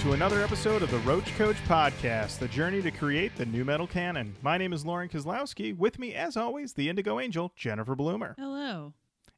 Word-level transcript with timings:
welcome 0.00 0.18
to 0.18 0.24
another 0.24 0.42
episode 0.42 0.82
of 0.82 0.90
the 0.90 0.98
Roach 1.00 1.26
Koach 1.36 1.56
Podcast, 1.66 2.38
the 2.38 2.48
journey 2.48 2.80
to 2.80 2.90
create 2.90 3.36
the 3.36 3.44
nu 3.44 3.66
metal 3.66 3.86
canon. 3.86 4.34
My 4.40 4.56
name 4.56 4.72
is 4.72 4.86
Lauren 4.86 5.10
Kozlowski. 5.10 5.76
With 5.76 5.98
me, 5.98 6.14
as 6.14 6.38
always, 6.38 6.72
the 6.72 6.88
Indigo 6.88 7.20
Angel, 7.20 7.52
Jennifer 7.54 7.94
Bloomer, 7.94 8.34
Hello. 8.38 8.94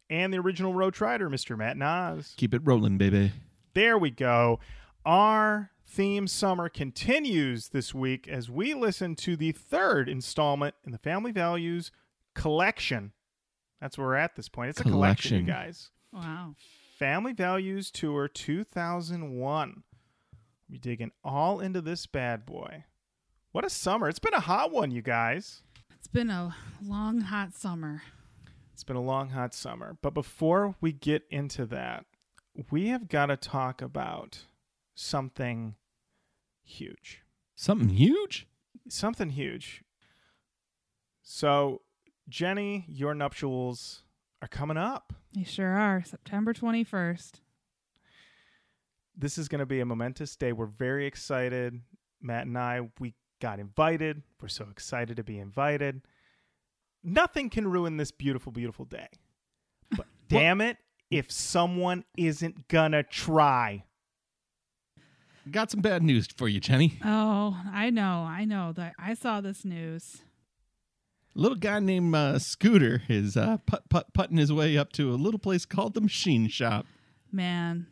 and 0.08 0.32
the 0.32 0.38
original 0.38 0.72
Roach 0.72 1.00
Rider, 1.00 1.28
Mr. 1.28 1.58
Matt 1.58 1.76
Nas. 1.76 2.34
Keep 2.36 2.54
it 2.54 2.62
rolling, 2.64 2.96
baby. 2.96 3.32
There 3.74 3.98
we 3.98 4.10
go. 4.12 4.60
Our 5.04 5.72
theme 5.84 6.28
summer 6.28 6.68
continues 6.68 7.70
this 7.70 7.92
week 7.92 8.28
as 8.28 8.48
we 8.48 8.72
listen 8.72 9.16
to 9.16 9.36
the 9.36 9.50
third 9.50 10.08
installment 10.08 10.76
in 10.84 10.92
the 10.92 10.98
Family 10.98 11.32
Values 11.32 11.90
collection. 12.36 13.10
That's 13.80 13.98
where 13.98 14.06
we're 14.06 14.14
at 14.14 14.36
this 14.36 14.48
point. 14.48 14.70
It's 14.70 14.80
a 14.80 14.84
collection, 14.84 15.38
you 15.40 15.44
Collection. 15.52 15.66
guys. 15.66 15.90
Wow. 16.12 16.54
Family 16.98 17.32
Values 17.32 17.90
Tour 17.90 18.28
2001. 18.28 19.82
We 20.72 20.78
digging 20.78 21.10
all 21.22 21.60
into 21.60 21.82
this 21.82 22.06
bad 22.06 22.46
boy. 22.46 22.84
What 23.50 23.66
a 23.66 23.68
summer. 23.68 24.08
It's 24.08 24.18
been 24.18 24.32
a 24.32 24.40
hot 24.40 24.72
one, 24.72 24.90
you 24.90 25.02
guys. 25.02 25.60
It's 25.94 26.08
been 26.08 26.30
a 26.30 26.56
long, 26.82 27.20
hot 27.20 27.54
summer. 27.54 28.00
It's 28.72 28.82
been 28.82 28.96
a 28.96 29.02
long, 29.02 29.28
hot 29.28 29.52
summer. 29.52 29.98
But 30.00 30.14
before 30.14 30.74
we 30.80 30.90
get 30.92 31.24
into 31.28 31.66
that, 31.66 32.06
we 32.70 32.88
have 32.88 33.08
got 33.08 33.26
to 33.26 33.36
talk 33.36 33.82
about 33.82 34.46
something 34.94 35.74
huge. 36.64 37.20
Something 37.54 37.90
huge? 37.90 38.46
Something 38.88 39.28
huge. 39.28 39.84
So, 41.22 41.82
Jenny, 42.30 42.86
your 42.88 43.14
nuptials 43.14 44.04
are 44.40 44.48
coming 44.48 44.78
up. 44.78 45.12
They 45.34 45.44
sure 45.44 45.76
are. 45.76 46.02
September 46.02 46.54
21st. 46.54 47.41
This 49.16 49.38
is 49.38 49.48
going 49.48 49.60
to 49.60 49.66
be 49.66 49.80
a 49.80 49.86
momentous 49.86 50.36
day. 50.36 50.52
We're 50.52 50.66
very 50.66 51.06
excited. 51.06 51.80
Matt 52.20 52.46
and 52.46 52.56
I, 52.56 52.88
we 52.98 53.14
got 53.40 53.58
invited. 53.58 54.22
We're 54.40 54.48
so 54.48 54.66
excited 54.70 55.16
to 55.16 55.24
be 55.24 55.38
invited. 55.38 56.02
Nothing 57.02 57.50
can 57.50 57.68
ruin 57.68 57.96
this 57.96 58.12
beautiful, 58.12 58.52
beautiful 58.52 58.84
day. 58.84 59.08
But 59.90 60.06
damn 60.28 60.60
it, 60.60 60.78
if 61.10 61.30
someone 61.30 62.04
isn't 62.16 62.68
gonna 62.68 63.02
try. 63.02 63.84
Got 65.50 65.72
some 65.72 65.80
bad 65.80 66.02
news 66.02 66.28
for 66.36 66.48
you, 66.48 66.60
Jenny. 66.60 66.98
Oh, 67.04 67.60
I 67.72 67.90
know. 67.90 68.24
I 68.28 68.44
know 68.44 68.72
that 68.74 68.94
I 68.96 69.14
saw 69.14 69.40
this 69.40 69.64
news. 69.64 70.22
A 71.34 71.40
little 71.40 71.58
guy 71.58 71.80
named 71.80 72.14
uh, 72.14 72.38
Scooter 72.38 73.02
is 73.08 73.36
uh, 73.36 73.56
put, 73.66 73.88
put, 73.88 74.12
putting 74.12 74.36
his 74.36 74.52
way 74.52 74.76
up 74.78 74.92
to 74.92 75.12
a 75.12 75.16
little 75.16 75.40
place 75.40 75.64
called 75.64 75.94
the 75.94 76.00
Machine 76.00 76.46
Shop. 76.48 76.86
Man. 77.32 77.86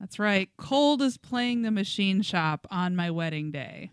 That's 0.00 0.18
right. 0.18 0.50
Cold 0.58 1.00
is 1.00 1.16
playing 1.16 1.62
the 1.62 1.70
machine 1.70 2.22
shop 2.22 2.66
on 2.70 2.96
my 2.96 3.10
wedding 3.10 3.50
day. 3.50 3.90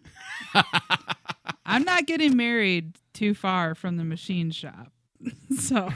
I'm 1.65 1.83
not 1.83 2.05
getting 2.05 2.35
married 2.35 2.97
too 3.13 3.33
far 3.33 3.73
from 3.73 3.97
the 3.97 4.03
machine 4.03 4.51
shop. 4.51 4.91
so, 5.57 5.89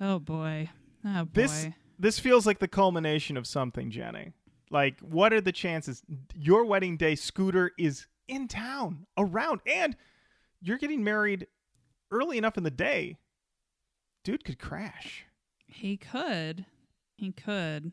oh 0.00 0.18
boy. 0.18 0.68
Oh 1.04 1.24
boy. 1.24 1.30
This 1.32 1.66
this 1.98 2.18
feels 2.18 2.46
like 2.46 2.58
the 2.58 2.68
culmination 2.68 3.36
of 3.36 3.46
something, 3.46 3.90
Jenny. 3.90 4.32
Like, 4.70 5.00
what 5.00 5.32
are 5.32 5.40
the 5.40 5.52
chances 5.52 6.02
your 6.34 6.64
wedding 6.64 6.96
day 6.96 7.14
scooter 7.14 7.70
is 7.78 8.06
in 8.28 8.48
town, 8.48 9.06
around, 9.16 9.60
and 9.66 9.96
you're 10.60 10.78
getting 10.78 11.04
married 11.04 11.46
early 12.10 12.36
enough 12.36 12.58
in 12.58 12.64
the 12.64 12.70
day? 12.70 13.16
Dude 14.24 14.44
could 14.44 14.58
crash. 14.58 15.24
He 15.66 15.96
could. 15.96 16.66
He 17.16 17.32
could. 17.32 17.92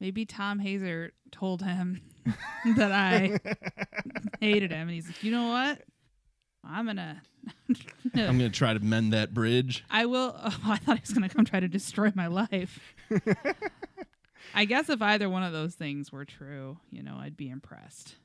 Maybe 0.00 0.24
Tom 0.24 0.58
Hazer 0.58 1.12
told 1.30 1.62
him 1.62 2.00
that 2.76 2.90
I 2.92 3.38
hated 4.40 4.70
him, 4.72 4.82
and 4.88 4.90
he's 4.90 5.06
like, 5.06 5.22
you 5.22 5.30
know 5.30 5.48
what? 5.48 5.82
I'm 6.64 6.86
gonna. 6.86 7.20
I'm 8.14 8.38
going 8.38 8.38
to 8.40 8.50
try 8.50 8.74
to 8.74 8.80
mend 8.80 9.12
that 9.14 9.32
bridge. 9.32 9.84
I 9.90 10.06
will. 10.06 10.34
Oh, 10.36 10.58
I 10.66 10.76
thought 10.76 10.96
he 10.98 11.02
was 11.02 11.12
gonna 11.12 11.28
come 11.28 11.44
try 11.44 11.60
to 11.60 11.68
destroy 11.68 12.12
my 12.14 12.26
life. 12.26 12.80
I 14.54 14.64
guess 14.64 14.88
if 14.90 15.00
either 15.00 15.28
one 15.30 15.42
of 15.42 15.52
those 15.52 15.74
things 15.74 16.10
were 16.12 16.24
true, 16.24 16.78
you 16.90 17.02
know, 17.02 17.16
I'd 17.18 17.36
be 17.36 17.48
impressed. 17.48 18.16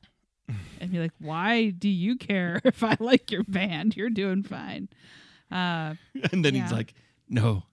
I'd 0.82 0.92
be 0.92 1.00
like, 1.00 1.14
why 1.20 1.70
do 1.70 1.88
you 1.90 2.18
care 2.18 2.62
if 2.64 2.84
I 2.84 2.98
like 3.00 3.32
your 3.32 3.44
band? 3.44 3.96
You're 3.96 4.10
doing 4.10 4.44
fine. 4.44 4.90
Uh, 5.52 5.96
And 6.32 6.44
then 6.44 6.56
Yeah. 6.56 6.64
he's 6.64 6.72
like, 6.72 6.94
no, 7.30 7.64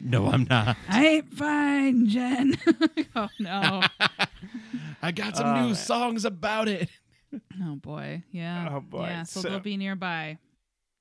no, 0.00 0.26
I'm 0.28 0.46
not. 0.48 0.76
I 0.88 1.06
ain't 1.06 1.32
fine, 1.32 2.06
Jen. 2.08 2.56
oh 3.16 3.28
no. 3.38 3.82
I 5.02 5.12
got 5.12 5.36
some 5.36 5.46
Oh, 5.48 5.54
new 5.60 5.66
man. 5.68 5.74
songs 5.74 6.24
about 6.24 6.68
it. 6.68 6.88
Oh 7.64 7.76
boy, 7.76 8.24
yeah. 8.32 8.68
Oh, 8.72 8.80
boy. 8.80 9.02
Yeah, 9.06 9.22
so, 9.22 9.40
So- 9.42 9.48
they'll 9.50 9.60
be 9.60 9.76
nearby. 9.76 10.38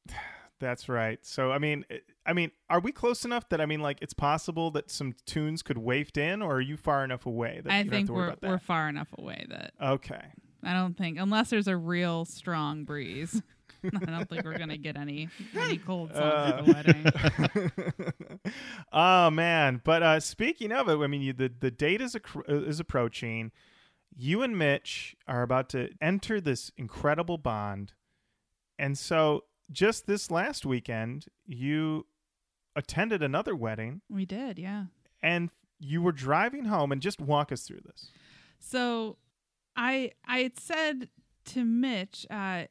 That's 0.60 0.88
right. 0.90 1.18
So, 1.26 1.52
I 1.52 1.58
mean, 1.58 1.86
I 2.26 2.34
mean, 2.34 2.52
are 2.70 2.80
we 2.82 2.92
close 2.92 3.24
enough 3.26 3.48
that 3.50 3.62
I 3.62 3.66
mean, 3.66 3.80
like, 3.80 3.98
it's 4.02 4.14
possible 4.14 4.70
that 4.72 4.92
some 4.92 5.16
tunes 5.26 5.64
could 5.64 5.78
waft 5.78 6.18
in, 6.18 6.42
or 6.42 6.56
are 6.58 6.62
you 6.62 6.76
far 6.78 7.04
enough 7.06 7.26
away 7.26 7.62
that 7.64 7.72
I 7.72 7.78
you 7.80 7.84
don't 7.86 7.92
have 7.94 7.98
think 7.98 8.08
to 8.08 8.14
worry 8.14 8.22
we're 8.24 8.28
about 8.28 8.42
that? 8.42 8.50
we're 8.50 8.60
far 8.60 8.90
enough 8.90 9.08
away 9.18 9.46
that 9.50 9.74
Okay. 9.81 10.22
I 10.64 10.74
don't 10.74 10.98
think 10.98 11.18
unless 11.18 11.50
there's 11.50 11.68
a 11.70 11.78
real 11.78 12.26
strong 12.26 12.84
breeze. 12.84 13.42
I 14.01 14.06
don't 14.06 14.29
think 14.29 14.44
we're 14.44 14.57
gonna 14.57 14.78
get 14.78 14.97
any 14.97 15.29
any 15.57 15.78
cold 15.78 16.13
songs 16.13 16.53
at 16.53 16.66
the 16.66 16.73
wedding. 16.73 18.51
oh 18.94 19.29
man! 19.29 19.81
But 19.84 20.03
uh, 20.03 20.19
speaking 20.19 20.72
of 20.72 20.90
it, 20.90 20.97
I 20.97 21.07
mean, 21.07 21.22
you, 21.22 21.34
the 21.34 21.51
the 21.59 21.72
date 21.72 22.01
is 22.01 22.16
accr- 22.16 22.47
uh, 22.50 22.63
is 22.68 22.79
approaching. 22.79 23.51
You 24.16 24.41
and 24.41 24.57
Mitch 24.57 25.16
are 25.28 25.44
about 25.44 25.69
to 25.69 25.89
enter 26.01 26.41
this 26.41 26.72
incredible 26.78 27.38
bond, 27.38 27.94
and 28.78 28.97
so 28.97 29.45
just 29.72 30.07
this 30.07 30.31
last 30.31 30.66
weekend, 30.66 31.28
you 31.45 32.06
attended 32.75 33.22
another 33.22 33.56
wedding, 33.56 34.01
We 34.09 34.25
did, 34.25 34.57
yeah. 34.57 34.85
and 35.22 35.50
you 35.79 36.01
were 36.01 36.12
driving 36.12 36.66
home. 36.66 36.91
And 36.91 37.01
just 37.01 37.22
walk 37.22 37.51
us 37.51 37.63
through 37.63 37.81
this. 37.85 38.12
So 38.59 39.18
I 39.75 40.12
I 40.25 40.39
had 40.39 40.59
said 40.59 41.09
to 41.45 41.63
Mitch, 41.63 42.25
uh 42.29 42.66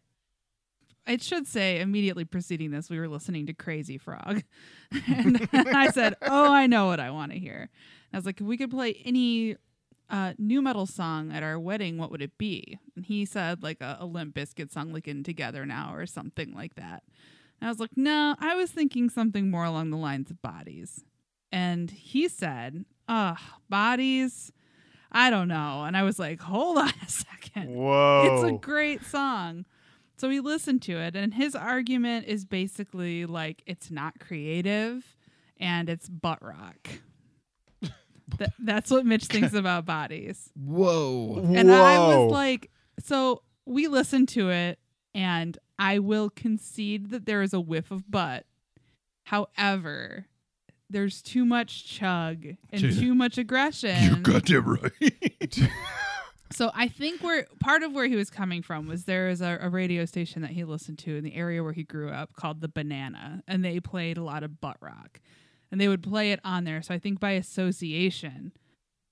it 1.08 1.22
should 1.22 1.46
say 1.46 1.80
immediately 1.80 2.24
preceding 2.24 2.70
this, 2.70 2.90
we 2.90 2.98
were 2.98 3.08
listening 3.08 3.46
to 3.46 3.54
Crazy 3.54 3.98
Frog. 3.98 4.42
and 5.06 5.48
I 5.52 5.90
said, 5.90 6.14
Oh, 6.22 6.52
I 6.52 6.66
know 6.66 6.86
what 6.86 7.00
I 7.00 7.10
want 7.10 7.32
to 7.32 7.38
hear. 7.38 7.70
I 8.12 8.16
was 8.16 8.26
like, 8.26 8.40
if 8.40 8.46
we 8.46 8.56
could 8.56 8.70
play 8.70 9.00
any 9.04 9.56
uh, 10.10 10.32
nu 10.38 10.62
metal 10.62 10.86
song 10.86 11.32
at 11.32 11.42
our 11.42 11.58
wedding, 11.58 11.98
what 11.98 12.10
would 12.10 12.22
it 12.22 12.38
be? 12.38 12.78
And 12.96 13.04
he 13.04 13.24
said, 13.24 13.62
like 13.62 13.80
a, 13.80 13.98
a 14.00 14.06
Limp 14.06 14.34
Bizkit 14.34 14.72
song, 14.72 14.92
like 14.92 15.08
in 15.08 15.22
Together 15.22 15.66
Now 15.66 15.94
or 15.94 16.06
something 16.06 16.54
like 16.54 16.74
that. 16.76 17.02
And 17.60 17.68
I 17.68 17.70
was 17.70 17.80
like, 17.80 17.96
no, 17.96 18.36
I 18.38 18.54
was 18.54 18.70
thinking 18.70 19.10
something 19.10 19.50
more 19.50 19.64
along 19.64 19.90
the 19.90 19.96
lines 19.96 20.30
of 20.30 20.40
Bodies. 20.40 21.04
And 21.50 21.90
he 21.90 22.28
said, 22.28 22.84
ugh, 23.08 23.38
Bodies. 23.68 24.52
I 25.10 25.30
don't 25.30 25.48
know. 25.48 25.84
And 25.84 25.96
I 25.96 26.02
was 26.02 26.18
like, 26.18 26.40
hold 26.40 26.78
on 26.78 26.92
a 27.02 27.08
second. 27.08 27.74
Whoa! 27.74 28.42
It's 28.44 28.52
a 28.52 28.56
great 28.58 29.04
song. 29.04 29.64
So 30.18 30.28
we 30.28 30.40
listened 30.40 30.82
to 30.82 30.98
it, 30.98 31.14
and 31.14 31.32
his 31.32 31.54
argument 31.54 32.26
is 32.26 32.44
basically 32.44 33.24
like 33.24 33.62
it's 33.66 33.88
not 33.88 34.18
creative 34.18 35.16
and 35.58 35.88
it's 35.88 36.08
butt 36.08 36.42
rock. 36.42 36.88
Th- 38.38 38.50
that's 38.58 38.90
what 38.90 39.06
Mitch 39.06 39.26
thinks 39.26 39.54
about 39.54 39.86
bodies. 39.86 40.50
Whoa. 40.56 41.40
And 41.54 41.70
I 41.70 41.98
was 41.98 42.32
like, 42.32 42.70
so 42.98 43.42
we 43.64 43.86
listened 43.86 44.28
to 44.30 44.50
it, 44.50 44.80
and 45.14 45.56
I 45.78 46.00
will 46.00 46.30
concede 46.30 47.10
that 47.10 47.24
there 47.24 47.42
is 47.42 47.54
a 47.54 47.60
whiff 47.60 47.92
of 47.92 48.10
butt. 48.10 48.44
However, 49.22 50.26
there's 50.90 51.22
too 51.22 51.44
much 51.44 51.86
chug 51.86 52.44
and 52.70 52.80
Dude. 52.80 52.98
too 52.98 53.14
much 53.14 53.38
aggression. 53.38 54.02
You 54.02 54.16
got 54.16 54.46
goddamn 54.46 54.66
right. 54.66 55.58
So 56.58 56.72
I 56.74 56.88
think 56.88 57.22
where 57.22 57.46
part 57.60 57.84
of 57.84 57.92
where 57.92 58.08
he 58.08 58.16
was 58.16 58.30
coming 58.30 58.62
from 58.62 58.88
was 58.88 59.04
there 59.04 59.28
is 59.28 59.40
a, 59.40 59.58
a 59.60 59.68
radio 59.68 60.04
station 60.04 60.42
that 60.42 60.50
he 60.50 60.64
listened 60.64 60.98
to 60.98 61.14
in 61.14 61.22
the 61.22 61.36
area 61.36 61.62
where 61.62 61.72
he 61.72 61.84
grew 61.84 62.10
up 62.10 62.32
called 62.32 62.60
the 62.60 62.66
Banana, 62.66 63.44
and 63.46 63.64
they 63.64 63.78
played 63.78 64.18
a 64.18 64.24
lot 64.24 64.42
of 64.42 64.60
butt 64.60 64.76
rock, 64.80 65.20
and 65.70 65.80
they 65.80 65.86
would 65.86 66.02
play 66.02 66.32
it 66.32 66.40
on 66.42 66.64
there. 66.64 66.82
So 66.82 66.92
I 66.92 66.98
think 66.98 67.20
by 67.20 67.30
association, 67.30 68.50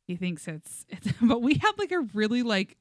he 0.08 0.16
thinks 0.16 0.48
it's 0.48 0.86
it's. 0.88 1.12
But 1.22 1.40
we 1.40 1.54
had 1.54 1.70
like 1.78 1.92
a 1.92 2.00
really 2.14 2.42
like 2.42 2.78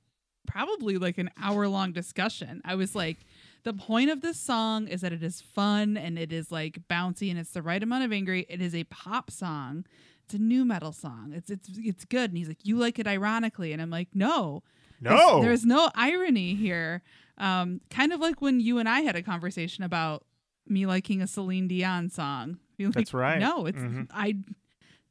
probably 0.48 0.98
like 0.98 1.20
an 1.20 1.30
hour 1.40 1.68
long 1.68 1.92
discussion. 1.92 2.64
I 2.66 2.74
was 2.74 2.96
like, 2.96 3.18
the 3.66 3.74
point 3.74 4.10
of 4.10 4.22
this 4.22 4.40
song 4.40 4.88
is 4.88 5.02
that 5.02 5.14
it 5.14 5.22
is 5.22 5.42
fun 5.42 5.96
and 5.96 6.18
it 6.18 6.34
is 6.34 6.52
like 6.52 6.80
bouncy 6.90 7.30
and 7.30 7.38
it's 7.38 7.52
the 7.52 7.62
right 7.62 7.84
amount 7.84 8.04
of 8.04 8.12
angry. 8.12 8.48
It 8.50 8.64
is 8.64 8.74
a 8.74 8.86
pop 8.86 9.30
song. 9.30 9.86
It's 10.26 10.34
a 10.34 10.40
nu 10.40 10.66
metal 10.66 10.92
song. 10.92 11.34
It's 11.36 11.50
it's 11.50 11.70
it's 11.78 12.06
good. 12.06 12.32
And 12.32 12.38
he's 12.38 12.48
like, 12.48 12.66
you 12.66 12.78
like 12.78 12.98
it 13.00 13.08
ironically, 13.08 13.74
and 13.74 13.82
I'm 13.82 13.90
like, 13.92 14.10
no, 14.14 14.64
no. 15.00 15.42
there's, 15.42 15.66
no 15.66 15.90
irony 15.96 16.56
here. 16.56 17.04
Um, 17.38 17.82
kind 17.90 18.12
of 18.12 18.20
like 18.20 18.42
when 18.42 18.60
you 18.60 18.80
and 18.80 18.90
I 18.90 19.02
had 19.02 19.16
a 19.16 19.22
conversation 19.22 19.84
about 19.84 20.24
me 20.68 20.86
liking 20.88 21.22
a 21.22 21.28
Celine 21.28 21.68
Dion 21.68 22.10
song. 22.10 22.58
You're 22.78 22.92
That's 22.92 23.14
right. 23.14 23.40
No, 23.40 23.68
it's 23.68 23.78
Mhm. 23.78 24.08
I. 24.12 24.36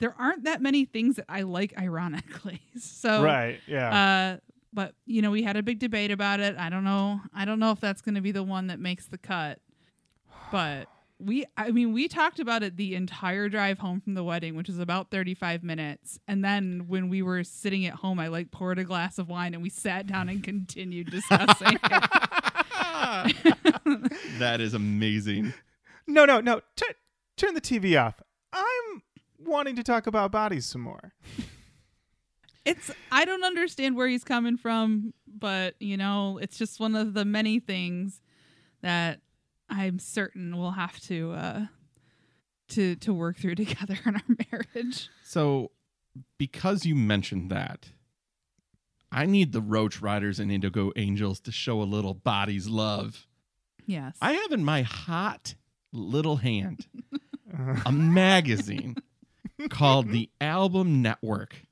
there 0.01 0.15
aren't 0.19 0.45
that 0.45 0.61
many 0.61 0.85
things 0.85 1.17
that 1.17 1.27
I 1.29 1.43
like 1.43 1.73
ironically. 1.79 2.61
So 2.81 3.23
right. 3.23 3.61
Yeah. 3.69 4.35
uh 4.35 4.37
but 4.73 4.97
you 5.07 5.23
know, 5.23 5.31
we 5.31 5.45
had 5.45 5.57
a 5.57 5.63
big 5.63 5.79
debate 5.79 6.11
about 6.11 6.41
it. 6.41 6.57
I 6.59 6.69
don't 6.71 6.83
know. 6.83 7.21
I 7.33 7.45
don't 7.45 7.61
know 7.61 7.71
if 7.71 7.79
that's 7.81 8.03
going 8.03 8.17
to 8.17 8.21
be 8.21 8.33
the 8.33 8.43
one 8.43 8.67
that 8.67 8.81
makes 8.81 9.07
the 9.07 9.17
cut. 9.19 9.61
But 10.51 10.89
we 11.19 11.47
I 11.57 11.71
mean, 11.71 11.93
we 11.93 12.09
talked 12.09 12.41
about 12.41 12.63
it 12.63 12.77
the 12.77 12.95
entire 12.95 13.49
drive 13.49 13.79
home 13.79 14.01
from 14.01 14.15
the 14.15 14.25
wedding, 14.25 14.57
which 14.57 14.69
is 14.69 14.79
about 14.79 15.11
35 15.11 15.63
minutes. 15.63 16.19
And 16.27 16.45
then 16.45 16.85
when 16.89 17.09
we 17.09 17.23
were 17.23 17.45
sitting 17.45 17.87
at 17.87 17.95
home, 17.95 18.19
I 18.19 18.29
like 18.29 18.51
poured 18.51 18.79
a 18.79 18.85
glass 18.85 19.19
of 19.19 19.29
wine 19.29 19.55
and 19.55 19.63
we 19.63 19.71
sat 19.71 20.07
down 20.07 20.29
and 20.29 20.43
continued 20.43 21.11
discussing 21.11 21.79
that 24.39 24.61
is 24.61 24.75
amazing. 24.75 25.53
no, 26.07 26.25
no, 26.25 26.41
no. 26.41 26.61
T- 26.77 26.87
turn 27.37 27.55
the 27.55 27.61
TV 27.61 28.01
off. 28.01 28.21
I'm 28.53 29.03
wanting 29.39 29.77
to 29.77 29.83
talk 29.83 30.07
about 30.07 30.33
bodies 30.33 30.67
some 30.67 30.81
more. 30.83 31.13
It's 32.65 32.91
I 33.13 33.25
don't 33.25 33.45
understand 33.45 33.97
where 33.97 34.09
he's 34.09 34.25
coming 34.25 34.57
from, 34.57 35.13
but 35.27 35.75
you 35.81 35.97
know, 35.97 36.39
it's 36.41 36.57
just 36.57 36.81
one 36.81 36.95
of 36.95 37.15
the 37.15 37.25
many 37.25 37.61
things 37.61 38.21
that 38.83 39.21
I'm 39.69 39.99
certain 39.99 40.57
we'll 40.59 40.73
have 40.73 41.01
to 41.03 41.33
uh 41.33 41.67
to 42.71 42.97
to 42.97 43.13
work 43.13 43.39
through 43.39 43.55
together 43.57 43.99
in 44.07 44.17
our 44.17 44.23
marriage. 44.51 45.09
So, 45.25 45.71
because 46.39 46.85
you 46.87 46.95
mentioned 46.95 47.51
that, 47.51 47.89
I 49.11 49.27
need 49.27 49.53
the 49.53 49.61
Roach 49.61 50.01
Riders 50.01 50.39
and 50.41 50.51
Indigo 50.51 50.93
Angels 50.97 51.41
to 51.41 51.53
show 51.53 51.83
a 51.83 51.85
little 51.85 52.15
body's 52.15 52.69
love. 52.69 53.27
Yes. 53.87 54.17
I 54.21 54.33
have 54.33 54.53
in 54.53 54.65
my 54.65 54.83
hot 54.83 55.55
little 55.93 56.37
hand 56.37 56.87
a 57.87 57.93
magazine 57.93 58.97
called 59.69 60.11
The 60.11 60.31
Album 60.41 61.03
Network. 61.03 61.67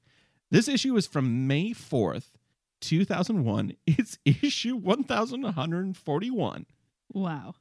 This 0.50 0.68
issue 0.68 0.94
is 0.96 1.06
from 1.06 1.46
May 1.46 1.70
4th, 1.70 2.34
2001. 2.80 3.72
It's 3.86 4.18
issue 4.24 4.76
1141. 4.76 6.66
wow. 7.14 7.54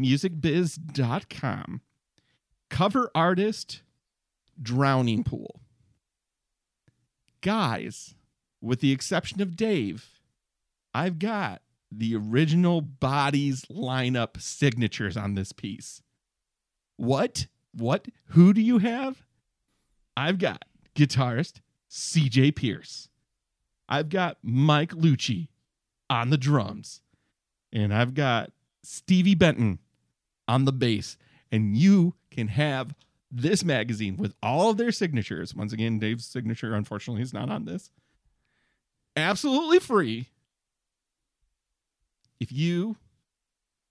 musicbiz.com. 0.00 1.80
Cover 2.70 3.10
artist 3.14 3.82
Drowning 4.60 5.24
Pool. 5.24 5.60
Guys, 7.40 8.14
with 8.60 8.80
the 8.80 8.92
exception 8.92 9.40
of 9.40 9.56
Dave, 9.56 10.20
I've 10.94 11.18
got 11.18 11.62
the 11.90 12.14
original 12.14 12.80
bodies 12.80 13.64
lineup 13.70 14.40
signatures 14.40 15.16
on 15.16 15.34
this 15.34 15.52
piece. 15.52 16.02
What? 16.96 17.46
What? 17.74 18.08
Who 18.26 18.52
do 18.52 18.60
you 18.60 18.78
have? 18.78 19.24
I've 20.16 20.38
got 20.38 20.64
guitarist 20.94 21.60
CJ 21.90 22.54
Pierce. 22.54 23.08
I've 23.88 24.08
got 24.08 24.38
Mike 24.42 24.92
Lucci 24.92 25.48
on 26.08 26.30
the 26.30 26.38
drums. 26.38 27.02
And 27.72 27.94
I've 27.94 28.14
got 28.14 28.50
Stevie 28.82 29.34
Benton 29.34 29.78
on 30.50 30.64
the 30.64 30.72
bass, 30.72 31.16
And 31.52 31.76
you 31.76 32.14
can 32.32 32.48
have 32.48 32.94
this 33.30 33.64
magazine 33.64 34.16
with 34.16 34.34
all 34.42 34.70
of 34.70 34.76
their 34.76 34.90
signatures. 34.90 35.54
Once 35.54 35.72
again, 35.72 36.00
Dave's 36.00 36.26
signature, 36.26 36.74
unfortunately, 36.74 37.22
is 37.22 37.32
not 37.32 37.48
on 37.48 37.66
this. 37.66 37.90
Absolutely 39.16 39.78
free. 39.78 40.28
If 42.40 42.50
you 42.50 42.96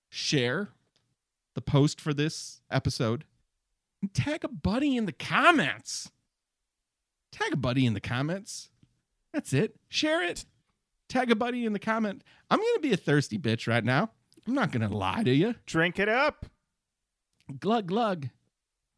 share 0.10 0.70
the 1.56 1.62
post 1.62 2.02
for 2.02 2.14
this 2.14 2.62
episode 2.70 3.24
and 4.02 4.14
tag 4.14 4.44
a 4.44 4.50
buddy 4.50 4.98
in 4.98 5.06
the 5.06 5.14
comments. 5.14 6.12
Tag 7.32 7.54
a 7.54 7.58
buddy 7.58 7.86
in 7.86 7.94
the 7.94 8.02
comments. 8.02 8.70
That's 9.34 9.54
it. 9.54 9.76
Share 9.88 10.22
it. 10.24 10.46
Tag 11.08 11.32
a 11.32 11.36
buddy 11.36 11.66
in 11.66 11.74
the 11.74 11.80
comment. 11.80 12.24
I'm 12.50 12.60
going 12.60 12.76
to 12.76 12.82
be 12.82 12.94
a 12.94 12.98
thirsty 12.98 13.38
bitch 13.38 13.68
right 13.68 13.84
now. 13.84 14.12
I'm 14.50 14.56
not 14.56 14.72
going 14.72 14.90
to 14.90 14.96
lie 14.98 15.22
to 15.24 15.32
you. 15.32 15.54
Drink 15.68 16.00
it 16.00 16.10
up. 16.10 16.48
Glug 17.60 17.86
glug. 17.88 18.30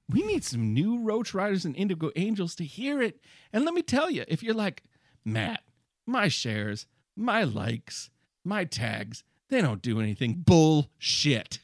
We 0.09 0.23
need 0.23 0.45
some 0.45 0.73
new 0.73 0.99
Roach 1.03 1.33
Riders 1.33 1.65
and 1.65 1.75
Indigo 1.75 2.09
Angels 2.15 2.55
to 2.55 2.63
hear 2.63 3.01
it. 3.01 3.19
And 3.51 3.65
let 3.65 3.73
me 3.73 3.81
tell 3.81 4.09
you, 4.09 4.23
if 4.29 4.41
you're 4.41 4.53
like, 4.53 4.83
Matt, 5.25 5.61
my 6.05 6.29
shares, 6.29 6.85
my 7.17 7.43
likes, 7.43 8.09
my 8.45 8.63
tags, 8.63 9.25
they 9.49 9.59
don't 9.61 9.81
do 9.81 9.99
anything. 9.99 10.35
Bullshit. 10.45 11.59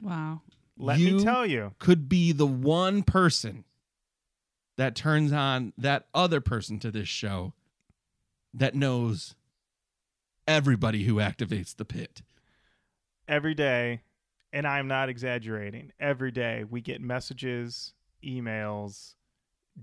Wow. 0.00 0.42
Let 0.76 1.00
You- 1.00 1.16
me 1.16 1.24
tell 1.24 1.44
you. 1.44 1.74
Could 1.80 2.08
be 2.08 2.30
the 2.30 2.46
one 2.46 3.02
person 3.02 3.64
that 4.76 4.94
turns 4.94 5.32
on 5.32 5.72
that 5.76 6.06
other 6.14 6.40
person 6.40 6.78
to 6.78 6.92
this 6.92 7.08
show 7.08 7.52
that 8.54 8.76
knows 8.76 9.34
everybody 10.46 11.02
who 11.02 11.16
activates 11.16 11.74
the 11.74 11.84
pit. 11.84 12.22
Every 13.28 13.54
day, 13.54 14.02
and 14.52 14.66
I'm 14.66 14.88
not 14.88 15.08
exaggerating, 15.08 15.92
every 16.00 16.30
day 16.30 16.64
we 16.68 16.80
get 16.80 17.00
messages, 17.00 17.92
emails, 18.24 19.14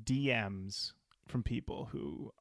DMs 0.04 0.92
from 1.28 1.44
people 1.44 1.90
who 1.92 2.32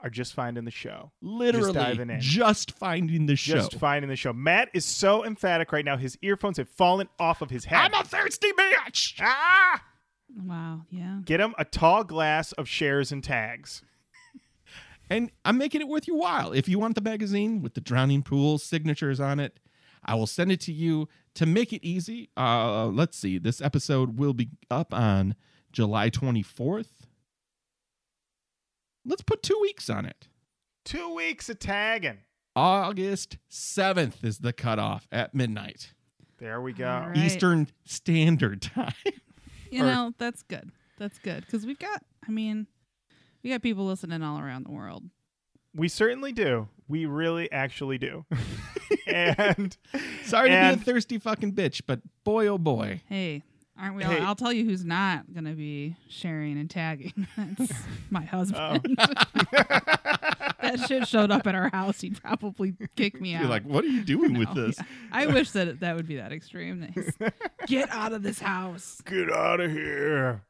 are 0.00 0.10
just 0.10 0.32
finding 0.32 0.64
the 0.64 0.70
show. 0.70 1.10
Literally 1.20 1.72
diving 1.72 2.10
in. 2.10 2.20
just 2.20 2.70
finding 2.72 3.26
the 3.26 3.36
show. 3.36 3.54
Just 3.56 3.74
finding 3.74 4.08
the 4.08 4.16
show. 4.16 4.32
Matt 4.32 4.68
is 4.72 4.84
so 4.84 5.24
emphatic 5.24 5.72
right 5.72 5.84
now. 5.84 5.96
His 5.96 6.16
earphones 6.22 6.56
have 6.56 6.68
fallen 6.68 7.08
off 7.18 7.42
of 7.42 7.50
his 7.50 7.64
head. 7.64 7.80
I'm 7.92 7.94
a 8.00 8.04
thirsty 8.04 8.52
bitch. 8.52 9.14
ah! 9.20 9.82
Wow. 10.44 10.82
Yeah. 10.90 11.18
Get 11.24 11.40
him 11.40 11.54
a 11.58 11.64
tall 11.64 12.04
glass 12.04 12.52
of 12.52 12.68
shares 12.68 13.10
and 13.12 13.24
tags. 13.24 13.82
And 15.10 15.30
I'm 15.44 15.56
making 15.56 15.80
it 15.80 15.88
worth 15.88 16.06
your 16.06 16.18
while. 16.18 16.52
If 16.52 16.68
you 16.68 16.78
want 16.78 16.94
the 16.94 17.00
magazine 17.00 17.62
with 17.62 17.72
the 17.74 17.80
drowning 17.80 18.22
pool 18.22 18.58
signatures 18.58 19.20
on 19.20 19.40
it, 19.40 19.58
I 20.04 20.14
will 20.14 20.26
send 20.26 20.50
it 20.52 20.60
to 20.62 20.72
you 20.72 21.08
to 21.34 21.46
make 21.46 21.72
it 21.72 21.84
easy. 21.86 22.30
Uh, 22.36 22.86
let's 22.86 23.16
see. 23.18 23.38
This 23.38 23.60
episode 23.60 24.18
will 24.18 24.34
be 24.34 24.50
up 24.70 24.92
on 24.94 25.34
July 25.72 26.10
24th. 26.10 26.88
Let's 29.04 29.22
put 29.22 29.42
two 29.42 29.58
weeks 29.60 29.88
on 29.88 30.04
it. 30.06 30.28
Two 30.84 31.14
weeks 31.14 31.48
of 31.48 31.58
tagging. 31.58 32.18
August 32.56 33.38
7th 33.50 34.24
is 34.24 34.38
the 34.38 34.52
cutoff 34.52 35.06
at 35.12 35.34
midnight, 35.34 35.92
There 36.38 36.60
we 36.60 36.72
go. 36.72 36.88
All 36.88 37.08
right. 37.08 37.16
Eastern 37.16 37.68
Standard 37.84 38.62
Time. 38.62 38.92
You 39.70 39.82
Or- 39.82 39.86
know, 39.86 40.14
that's 40.18 40.42
good. 40.42 40.72
That's 40.98 41.18
good 41.18 41.46
cuz 41.46 41.64
we've 41.66 41.78
got 41.78 42.02
I 42.26 42.30
mean, 42.32 42.66
we 43.44 43.50
got 43.50 43.62
people 43.62 43.86
listening 43.86 44.22
all 44.22 44.40
around 44.40 44.64
the 44.66 44.72
world. 44.72 45.04
We 45.78 45.88
certainly 45.88 46.32
do. 46.32 46.68
We 46.88 47.06
really 47.06 47.50
actually 47.52 47.98
do. 47.98 48.24
and 49.06 49.76
Sorry 50.24 50.50
to 50.50 50.54
be 50.54 50.80
a 50.82 50.84
thirsty 50.84 51.18
fucking 51.18 51.52
bitch, 51.54 51.82
but 51.86 52.00
boy, 52.24 52.48
oh 52.48 52.58
boy. 52.58 53.02
Hey, 53.08 53.44
aren't 53.78 53.94
we 53.94 54.02
all? 54.02 54.10
Hey. 54.10 54.18
I'll 54.20 54.34
tell 54.34 54.52
you 54.52 54.64
who's 54.64 54.84
not 54.84 55.32
going 55.32 55.44
to 55.44 55.52
be 55.52 55.96
sharing 56.08 56.58
and 56.58 56.68
tagging. 56.68 57.26
That's 57.36 57.72
my 58.10 58.22
Oh. 58.32 58.38
husband. 58.38 58.96
that 58.98 60.84
shit 60.88 61.06
showed 61.06 61.30
up 61.30 61.46
at 61.46 61.54
our 61.54 61.68
house. 61.70 62.00
He'd 62.00 62.20
probably 62.20 62.74
kick 62.96 63.20
me 63.20 63.34
out. 63.34 63.42
You're 63.42 63.50
like, 63.50 63.64
what 63.64 63.84
are 63.84 63.88
you 63.88 64.02
doing 64.04 64.38
with 64.38 64.52
this? 64.54 64.76
yeah. 64.78 64.84
I 65.12 65.26
wish 65.26 65.52
that 65.52 65.68
it, 65.68 65.80
that 65.80 65.94
would 65.96 66.08
be 66.08 66.16
that 66.16 66.32
extreme. 66.32 66.80
Nice. 66.94 67.12
Get 67.66 67.90
out 67.90 68.12
of 68.12 68.22
this 68.22 68.40
house. 68.40 69.00
Get 69.06 69.30
out 69.30 69.60
of 69.60 69.70
here. 69.70 70.42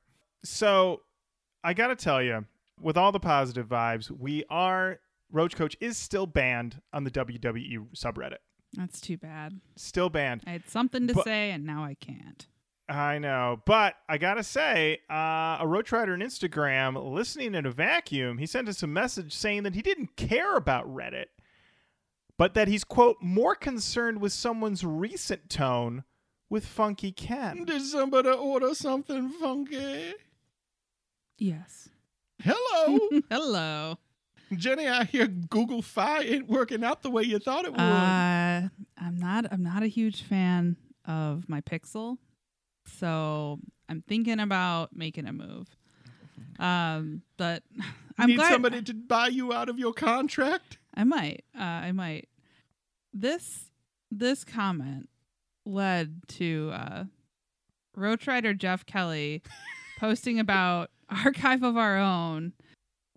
So, 0.45 1.03
I 1.63 1.75
got 1.75 1.89
to 1.89 1.97
tell 1.97 2.23
you, 2.23 2.45
with 2.81 2.97
all 2.97 3.11
the 3.13 3.21
positive 3.21 3.67
vibes, 3.67 4.11
we 4.11 4.45
are 4.49 5.01
Roach 5.31 5.57
Koach 5.57 5.75
is 5.81 5.97
still 5.97 6.27
banned 6.27 6.81
on 6.93 7.05
the 7.05 7.11
WWE 7.11 7.89
subreddit. 7.97 8.39
That's 8.75 9.01
too 9.01 9.17
bad. 9.17 9.61
Still 9.77 10.09
banned. 10.11 10.43
I 10.47 10.51
had 10.51 10.69
something 10.69 11.07
to 11.09 11.15
But- 11.15 11.25
say 11.25 11.51
and 11.51 11.65
now 11.65 11.85
I 11.85 11.95
can't. 11.95 12.47
I 12.91 13.19
know, 13.19 13.61
but 13.67 13.97
I 14.09 14.17
gotta 14.17 14.43
say, 14.43 15.01
uh, 15.11 15.59
a 15.61 15.67
Roach 15.67 15.93
Rider 15.93 16.15
on 16.15 16.21
Instagram, 16.21 17.13
listening 17.13 17.55
in 17.55 17.67
a 17.67 17.71
vacuum, 17.71 18.39
he 18.39 18.47
sent 18.47 18.67
us 18.67 18.83
a 18.83 18.87
message 18.87 19.35
saying 19.35 19.65
that 19.65 19.75
he 19.75 19.83
didn't 19.83 20.17
care 20.17 20.57
about 20.57 20.87
Reddit, 20.87 21.27
but 22.39 22.55
that 22.55 22.67
he's 22.67 22.85
quote 22.85 23.19
more 23.21 23.55
concerned 23.55 24.23
with 24.23 24.33
someone's 24.33 24.85
recent 24.85 25.51
tone 25.51 26.05
with 26.49 26.65
Funky 26.65 27.13
Ken. 27.13 27.65
Did 27.67 27.83
somebody 27.83 28.31
order 28.31 28.75
something 28.75 29.29
funky? 29.33 30.15
Yes. 31.37 31.91
Hello. 32.43 32.99
Hello. 33.31 33.99
Jenny, 34.57 34.89
I 34.89 35.05
hear 35.05 35.27
Google 35.27 35.83
Fi 35.83 36.23
ain't 36.23 36.49
working 36.49 36.83
out 36.85 37.03
the 37.03 37.11
way 37.11 37.23
you 37.23 37.39
thought 37.39 37.65
it 37.65 37.73
would. 37.73 37.81
Uh, 37.81 38.69
I'm 38.97 39.19
not. 39.19 39.47
I'm 39.51 39.63
not 39.63 39.83
a 39.83 39.87
huge 39.87 40.23
fan 40.23 40.77
of 41.05 41.49
my 41.49 41.61
Pixel, 41.61 42.19
so 42.87 43.59
I'm 43.89 44.03
thinking 44.03 44.41
about 44.41 44.95
making 44.95 45.27
a 45.27 45.33
move. 45.33 45.69
Um, 46.59 47.23
but 47.37 47.63
I'm 48.19 48.31
Need 48.31 48.37
glad 48.37 48.53
somebody 48.53 48.83
to 48.83 48.95
buy 48.95 49.29
you 49.29 49.53
out 49.53 49.69
of 49.69 49.79
your 49.79 49.93
contract? 49.93 50.79
I 50.95 51.05
might. 51.05 51.45
Uh, 51.57 51.63
I 51.63 51.93
might. 51.93 52.29
This 53.13 53.71
this 54.11 54.45
comment 54.45 55.09
led 55.65 56.23
to 56.29 56.71
uh, 56.73 57.05
Roach 57.95 58.27
Rider 58.27 58.55
Jeff 58.55 58.87
Kelly 58.87 59.43
posting 59.99 60.39
about 60.41 60.91
Archive 61.25 61.63
of 61.63 61.77
Our 61.77 61.99
Own, 61.99 62.53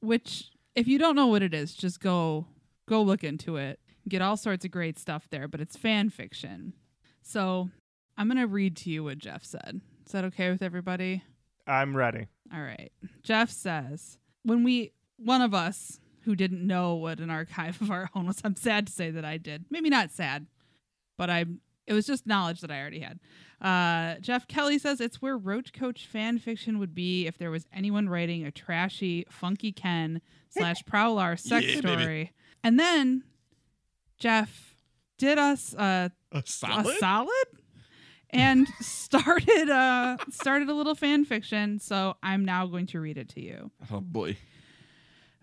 which 0.01 0.50
if 0.75 0.87
you 0.87 0.97
don't 0.97 1.15
know 1.15 1.27
what 1.27 1.43
it 1.43 1.53
is, 1.53 1.73
just 1.73 1.99
go 1.99 2.45
go 2.87 3.01
look 3.01 3.23
into 3.23 3.57
it. 3.57 3.79
Get 4.07 4.21
all 4.21 4.37
sorts 4.37 4.65
of 4.65 4.71
great 4.71 4.97
stuff 4.97 5.27
there, 5.29 5.47
but 5.47 5.61
it's 5.61 5.77
fan 5.77 6.09
fiction. 6.09 6.73
So 7.21 7.69
I'm 8.17 8.27
gonna 8.27 8.47
read 8.47 8.75
to 8.77 8.89
you 8.89 9.03
what 9.03 9.19
Jeff 9.19 9.43
said. 9.43 9.81
Is 10.05 10.11
that 10.11 10.25
okay 10.25 10.49
with 10.49 10.61
everybody? 10.61 11.23
I'm 11.67 11.95
ready. 11.95 12.27
All 12.53 12.61
right. 12.61 12.91
Jeff 13.23 13.49
says, 13.49 14.17
when 14.43 14.63
we, 14.63 14.91
one 15.17 15.41
of 15.41 15.53
us 15.53 15.99
who 16.23 16.35
didn't 16.35 16.65
know 16.65 16.95
what 16.95 17.19
an 17.19 17.29
archive 17.29 17.81
of 17.81 17.91
our 17.91 18.09
own 18.15 18.27
was, 18.27 18.41
I'm 18.43 18.55
sad 18.55 18.87
to 18.87 18.93
say 18.93 19.11
that 19.11 19.25
I 19.25 19.37
did. 19.37 19.65
Maybe 19.69 19.89
not 19.89 20.11
sad, 20.11 20.47
but 21.17 21.29
I, 21.29 21.45
it 21.91 21.93
was 21.93 22.05
just 22.07 22.25
knowledge 22.25 22.61
that 22.61 22.71
I 22.71 22.79
already 22.79 23.01
had. 23.01 23.19
Uh, 23.61 24.19
Jeff 24.21 24.47
Kelly 24.47 24.79
says 24.79 25.01
it's 25.01 25.21
where 25.21 25.37
Roach 25.37 25.73
Koach 25.73 26.05
fan 26.05 26.39
fiction 26.39 26.79
would 26.79 26.95
be 26.95 27.27
if 27.27 27.37
there 27.37 27.51
was 27.51 27.65
anyone 27.73 28.07
writing 28.09 28.45
a 28.45 28.51
trashy, 28.51 29.25
funky 29.29 29.71
Ken 29.73 30.21
slash 30.49 30.77
Prowler 30.87 31.35
sex 31.35 31.65
Yeah, 31.67 31.81
baby. 31.81 32.01
story. 32.01 32.31
And 32.63 32.79
then 32.79 33.23
Jeff 34.17 34.75
did 35.17 35.37
us 35.37 35.73
uh, 35.75 36.09
A 36.31 36.43
solid? 36.45 36.87
a 36.87 36.97
solid 36.99 37.45
and 38.31 38.67
started 38.79 39.69
uh 39.69 40.15
started 40.29 40.69
a 40.69 40.73
little 40.73 40.95
fan 40.95 41.25
fiction 41.25 41.77
so 41.79 42.15
i'm 42.23 42.45
now 42.45 42.65
going 42.65 42.85
to 42.87 42.97
read 43.01 43.17
it 43.17 43.27
to 43.27 43.41
you 43.41 43.69
oh 43.91 43.99
boy. 43.99 44.37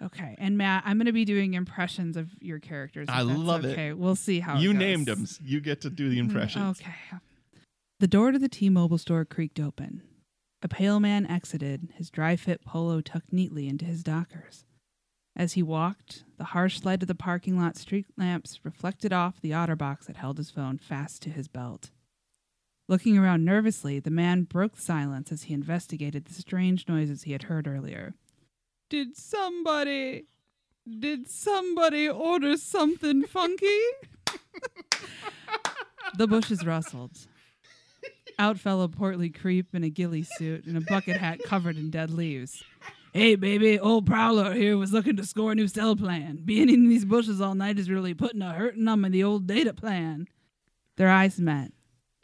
Okay 0.03 0.35
and 0.39 0.57
matt 0.57 0.83
i'm 0.87 0.97
going 0.99 1.07
to 1.07 1.13
be 1.13 1.25
doing 1.25 1.55
impressions 1.55 2.17
of 2.17 2.31
your 2.41 2.59
characters 2.59 3.09
I 3.11 3.23
love 3.23 3.65
it. 3.65 3.73
okay 3.73 3.93
we'll 3.93 4.17
see 4.17 4.41
how 4.41 4.57
it 4.57 4.61
You 4.61 4.73
named 4.73 5.07
them. 5.07 5.27
You 5.43 5.61
get 5.61 5.81
to 5.83 5.91
do 5.91 6.09
the 6.09 6.17
Mm, 6.17 6.21
impressions. 6.29 6.81
okay 6.81 6.95
the 8.01 8.07
door 8.07 8.31
to 8.33 8.39
the 8.39 8.49
t-mobile 8.49 8.99
store 8.99 9.25
creaked 9.25 9.59
open 9.61 10.03
a 10.63 10.69
pale 10.69 11.01
man 11.01 11.27
exited 11.27 11.89
his 11.95 12.11
dry-fit 12.11 12.65
polo 12.65 13.01
tucked 13.01 13.33
neatly 13.33 13.69
into 13.69 13.85
his 13.85 14.03
dockers 14.03 14.65
as 15.37 15.53
he 15.55 15.63
walked 15.63 16.25
the 16.37 16.45
harsh 16.45 16.85
light 16.85 17.03
of 17.03 17.09
the 17.09 17.15
parking 17.15 17.59
lot 17.59 17.77
street 17.77 18.07
lamps 18.17 18.61
reflected 18.65 19.13
off 19.13 19.41
the 19.41 19.51
otterbox 19.53 20.07
that 20.07 20.17
held 20.17 20.39
his 20.39 20.51
phone 20.51 20.79
fast 20.79 21.23
to 21.23 21.31
his 21.31 21.49
belt 21.49 21.91
Looking 22.91 23.19
around 23.19 23.45
nervously, 23.45 24.01
the 24.01 24.11
man 24.11 24.45
broke 24.45 24.79
silence 24.79 25.31
as 25.31 25.43
he 25.43 25.53
investigated 25.53 26.25
the 26.25 26.33
strange 26.33 26.89
noises 26.89 27.25
he 27.25 27.33
had 27.33 27.43
heard 27.43 27.69
earlier. 27.69 28.15
Did 28.89 29.17
somebody. 29.17 30.25
Did 30.99 31.29
somebody 31.29 32.09
order 32.09 32.57
something 32.57 33.25
funky? 33.25 33.81
the 36.17 36.27
bushes 36.27 36.65
rustled. 36.65 37.13
Out 38.39 38.59
fell 38.59 38.81
a 38.83 38.89
portly 38.89 39.29
creep 39.29 39.75
in 39.75 39.85
a 39.85 39.91
ghillie 39.91 40.23
suit 40.23 40.65
and 40.65 40.77
a 40.77 40.81
bucket 40.81 41.19
hat 41.19 41.41
covered 41.45 41.77
in 41.77 41.91
dead 41.91 42.11
leaves. 42.11 42.63
Hey, 43.13 43.35
baby, 43.35 43.79
old 43.79 44.07
Prowler 44.07 44.55
here 44.55 44.79
was 44.79 44.93
looking 44.93 45.17
to 45.17 45.27
score 45.27 45.53
a 45.53 45.55
new 45.55 45.69
cell 45.69 45.97
plan. 45.97 46.43
Being 46.45 46.71
in 46.71 46.89
these 46.89 47.05
bushes 47.05 47.41
all 47.41 47.55
night 47.55 47.79
is 47.79 47.91
really 47.91 48.15
putting 48.15 48.43
a 48.43 48.53
hurting 48.53 48.87
on 48.89 49.01
me 49.01 49.09
the 49.09 49.25
old 49.25 49.47
data 49.47 49.75
plan. 49.75 50.29
Their 50.97 51.11
eyes 51.11 51.39
met. 51.39 51.73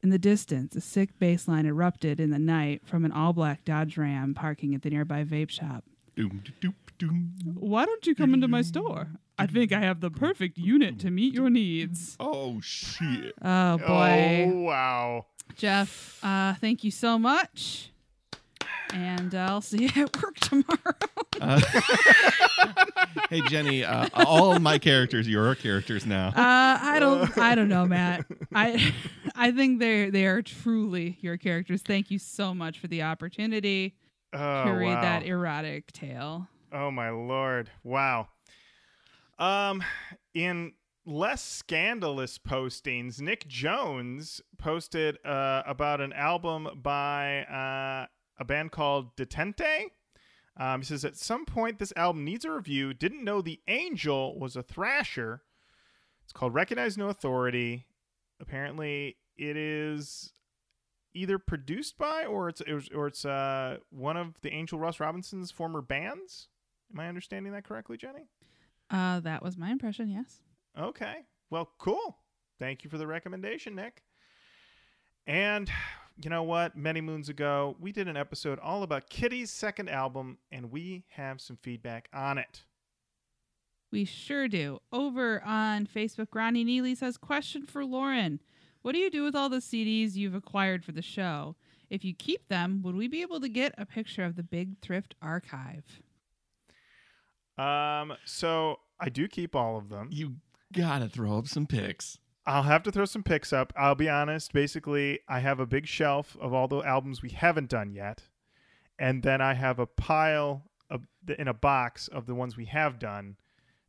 In 0.02 0.10
the 0.10 0.18
distance, 0.18 0.76
a 0.76 0.80
sick 0.80 1.18
bass 1.18 1.48
line 1.48 1.66
erupted 1.66 2.20
in 2.20 2.30
the 2.30 2.38
night 2.38 2.82
from 2.84 3.04
an 3.04 3.12
all 3.12 3.32
black 3.32 3.64
Dodge 3.64 3.98
Ram 3.98 4.34
parking 4.34 4.74
at 4.74 4.82
the 4.82 4.90
nearby 4.90 5.24
vape 5.24 5.50
shop. 5.50 5.84
Doom, 6.16 6.42
doom, 6.60 6.74
doom. 6.98 7.32
Why 7.54 7.84
don't 7.84 8.06
you 8.06 8.14
come 8.14 8.34
into 8.34 8.46
my 8.46 8.62
store? 8.62 9.08
I 9.36 9.46
think 9.46 9.72
I 9.72 9.80
have 9.80 10.00
the 10.00 10.10
perfect 10.10 10.56
unit 10.58 11.00
to 11.00 11.10
meet 11.10 11.34
your 11.34 11.50
needs. 11.50 12.16
Oh 12.20 12.60
shit. 12.60 13.34
Oh, 13.42 13.78
boy. 13.78 14.48
Oh 14.48 14.58
wow. 14.60 15.26
Jeff, 15.56 16.20
uh, 16.22 16.54
thank 16.54 16.84
you 16.84 16.92
so 16.92 17.18
much. 17.18 17.90
And 18.92 19.34
uh, 19.34 19.46
I'll 19.50 19.60
see 19.60 19.84
you 19.86 20.02
at 20.04 20.22
work 20.22 20.36
tomorrow. 20.40 20.94
Uh, 21.40 21.60
hey 23.28 23.40
Jenny, 23.48 23.82
uh, 23.82 24.08
all 24.14 24.60
my 24.60 24.78
characters, 24.78 25.26
your 25.28 25.56
characters 25.56 26.06
now. 26.06 26.28
Uh, 26.28 26.78
I 26.80 26.98
don't. 27.00 27.36
I 27.36 27.56
don't 27.56 27.68
know, 27.68 27.86
Matt. 27.86 28.24
I, 28.54 28.94
I 29.34 29.50
think 29.50 29.80
they 29.80 30.10
they 30.10 30.26
are 30.26 30.42
truly 30.42 31.18
your 31.22 31.36
characters. 31.38 31.82
Thank 31.82 32.12
you 32.12 32.20
so 32.20 32.54
much 32.54 32.78
for 32.78 32.86
the 32.86 33.02
opportunity 33.02 33.96
Oh, 34.34 34.64
to 34.64 34.70
read 34.72 34.94
wow. 34.94 35.02
that 35.02 35.24
erotic 35.24 35.92
tale. 35.92 36.48
Oh 36.72 36.90
my 36.90 37.10
lord! 37.10 37.70
Wow. 37.84 38.28
Um, 39.38 39.82
in 40.34 40.72
less 41.06 41.42
scandalous 41.42 42.38
postings, 42.38 43.20
Nick 43.20 43.46
Jones 43.46 44.40
posted 44.58 45.18
uh, 45.24 45.62
about 45.66 46.00
an 46.00 46.12
album 46.12 46.68
by 46.82 47.44
uh, 47.44 48.06
a 48.38 48.44
band 48.44 48.72
called 48.72 49.14
Detente. 49.16 49.86
Um, 50.56 50.80
he 50.80 50.86
says 50.86 51.04
at 51.04 51.16
some 51.16 51.44
point 51.44 51.78
this 51.78 51.92
album 51.96 52.24
needs 52.24 52.44
a 52.44 52.50
review. 52.50 52.94
Didn't 52.94 53.24
know 53.24 53.40
the 53.40 53.60
Angel 53.68 54.38
was 54.38 54.56
a 54.56 54.62
thrasher. 54.62 55.42
It's 56.22 56.32
called 56.32 56.54
Recognize 56.54 56.96
No 56.96 57.08
Authority. 57.08 57.86
Apparently, 58.40 59.16
it 59.36 59.56
is 59.56 60.32
either 61.14 61.38
produced 61.38 61.96
by 61.96 62.24
or 62.24 62.48
it's 62.48 62.60
it 62.60 62.72
was- 62.74 62.88
or 62.90 63.06
it's 63.06 63.24
uh, 63.24 63.78
one 63.90 64.16
of 64.16 64.40
the 64.42 64.52
Angel 64.52 64.78
Ross 64.78 65.00
Robinson's 65.00 65.50
former 65.50 65.80
bands. 65.80 66.48
Am 66.92 67.00
I 67.00 67.08
understanding 67.08 67.52
that 67.52 67.64
correctly, 67.64 67.96
Jenny? 67.96 68.28
Uh, 68.90 69.20
that 69.20 69.42
was 69.42 69.56
my 69.56 69.70
impression. 69.70 70.10
Yes. 70.10 70.40
Okay. 70.78 71.24
Well, 71.50 71.70
cool. 71.78 72.18
Thank 72.58 72.84
you 72.84 72.90
for 72.90 72.98
the 72.98 73.06
recommendation, 73.06 73.74
Nick. 73.74 74.02
And 75.26 75.70
you 76.22 76.30
know 76.30 76.42
what? 76.42 76.76
Many 76.76 77.00
moons 77.00 77.28
ago, 77.28 77.76
we 77.80 77.90
did 77.92 78.08
an 78.08 78.16
episode 78.16 78.58
all 78.58 78.82
about 78.82 79.08
Kittie's 79.08 79.50
second 79.50 79.88
album, 79.88 80.38
and 80.52 80.70
we 80.70 81.04
have 81.10 81.40
some 81.40 81.56
feedback 81.56 82.08
on 82.12 82.38
it. 82.38 82.64
We 83.90 84.04
sure 84.04 84.48
do. 84.48 84.80
Over 84.92 85.42
on 85.44 85.86
Facebook, 85.86 86.28
Ronnie 86.34 86.64
Neely 86.64 86.94
says, 86.94 87.16
Question 87.16 87.64
for 87.66 87.84
Lauren. 87.84 88.40
What 88.84 88.92
do 88.92 88.98
you 88.98 89.08
do 89.08 89.22
with 89.22 89.34
all 89.34 89.48
the 89.48 89.60
CDs 89.60 90.14
you've 90.14 90.34
acquired 90.34 90.84
for 90.84 90.92
the 90.92 91.00
show? 91.00 91.56
If 91.88 92.04
you 92.04 92.12
keep 92.12 92.48
them, 92.48 92.82
would 92.82 92.94
we 92.94 93.08
be 93.08 93.22
able 93.22 93.40
to 93.40 93.48
get 93.48 93.74
a 93.78 93.86
picture 93.86 94.22
of 94.22 94.36
the 94.36 94.42
Big 94.42 94.78
Thrift 94.82 95.14
Archive? 95.22 96.02
Um, 97.56 98.12
so 98.26 98.80
I 99.00 99.08
do 99.08 99.26
keep 99.26 99.56
all 99.56 99.78
of 99.78 99.88
them. 99.88 100.10
You 100.12 100.34
gotta 100.70 101.08
throw 101.08 101.38
up 101.38 101.48
some 101.48 101.66
pics. 101.66 102.18
I'll 102.44 102.64
have 102.64 102.82
to 102.82 102.92
throw 102.92 103.06
some 103.06 103.22
pics 103.22 103.54
up. 103.54 103.72
I'll 103.74 103.94
be 103.94 104.10
honest. 104.10 104.52
Basically, 104.52 105.20
I 105.30 105.38
have 105.38 105.60
a 105.60 105.66
big 105.66 105.86
shelf 105.86 106.36
of 106.38 106.52
all 106.52 106.68
the 106.68 106.80
albums 106.80 107.22
we 107.22 107.30
haven't 107.30 107.70
done 107.70 107.90
yet, 107.90 108.24
and 108.98 109.22
then 109.22 109.40
I 109.40 109.54
have 109.54 109.78
a 109.78 109.86
pile 109.86 110.64
of 110.90 111.06
in 111.38 111.48
a 111.48 111.54
box 111.54 112.06
of 112.08 112.26
the 112.26 112.34
ones 112.34 112.58
we 112.58 112.66
have 112.66 112.98
done. 112.98 113.36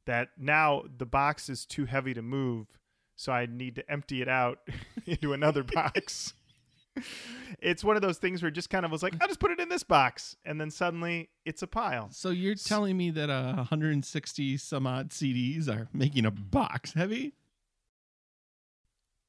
That 0.06 0.30
now 0.38 0.84
the 0.98 1.06
box 1.06 1.50
is 1.50 1.66
too 1.66 1.84
heavy 1.84 2.14
to 2.14 2.22
move, 2.22 2.68
so 3.16 3.32
I 3.32 3.46
need 3.46 3.76
to 3.76 3.92
empty 3.92 4.22
it 4.22 4.28
out 4.28 4.60
into 5.06 5.34
another 5.34 5.64
box. 5.64 6.34
it's 7.60 7.84
one 7.84 7.96
of 7.96 8.02
those 8.02 8.18
things 8.18 8.42
where 8.42 8.50
it 8.50 8.54
just 8.54 8.70
kind 8.70 8.86
of 8.86 8.92
was 8.92 9.04
like, 9.04 9.14
I'll 9.22 9.28
just 9.28 9.40
put 9.40 9.52
it 9.52 9.60
in 9.60 9.70
this 9.70 9.84
box, 9.84 10.36
and 10.46 10.60
then 10.60 10.72
suddenly 10.72 11.30
it's 11.46 11.62
a 11.62 11.68
pile. 11.68 12.10
So 12.12 12.30
you're 12.30 12.56
telling 12.56 12.98
me 12.98 13.12
that 13.12 13.30
uh, 13.30 13.56
160 13.56 14.58
some 14.58 14.88
odd 14.88 15.10
CDs 15.10 15.68
are 15.68 15.88
making 15.94 16.26
a 16.26 16.32
box 16.32 16.94
heavy? 16.94 17.34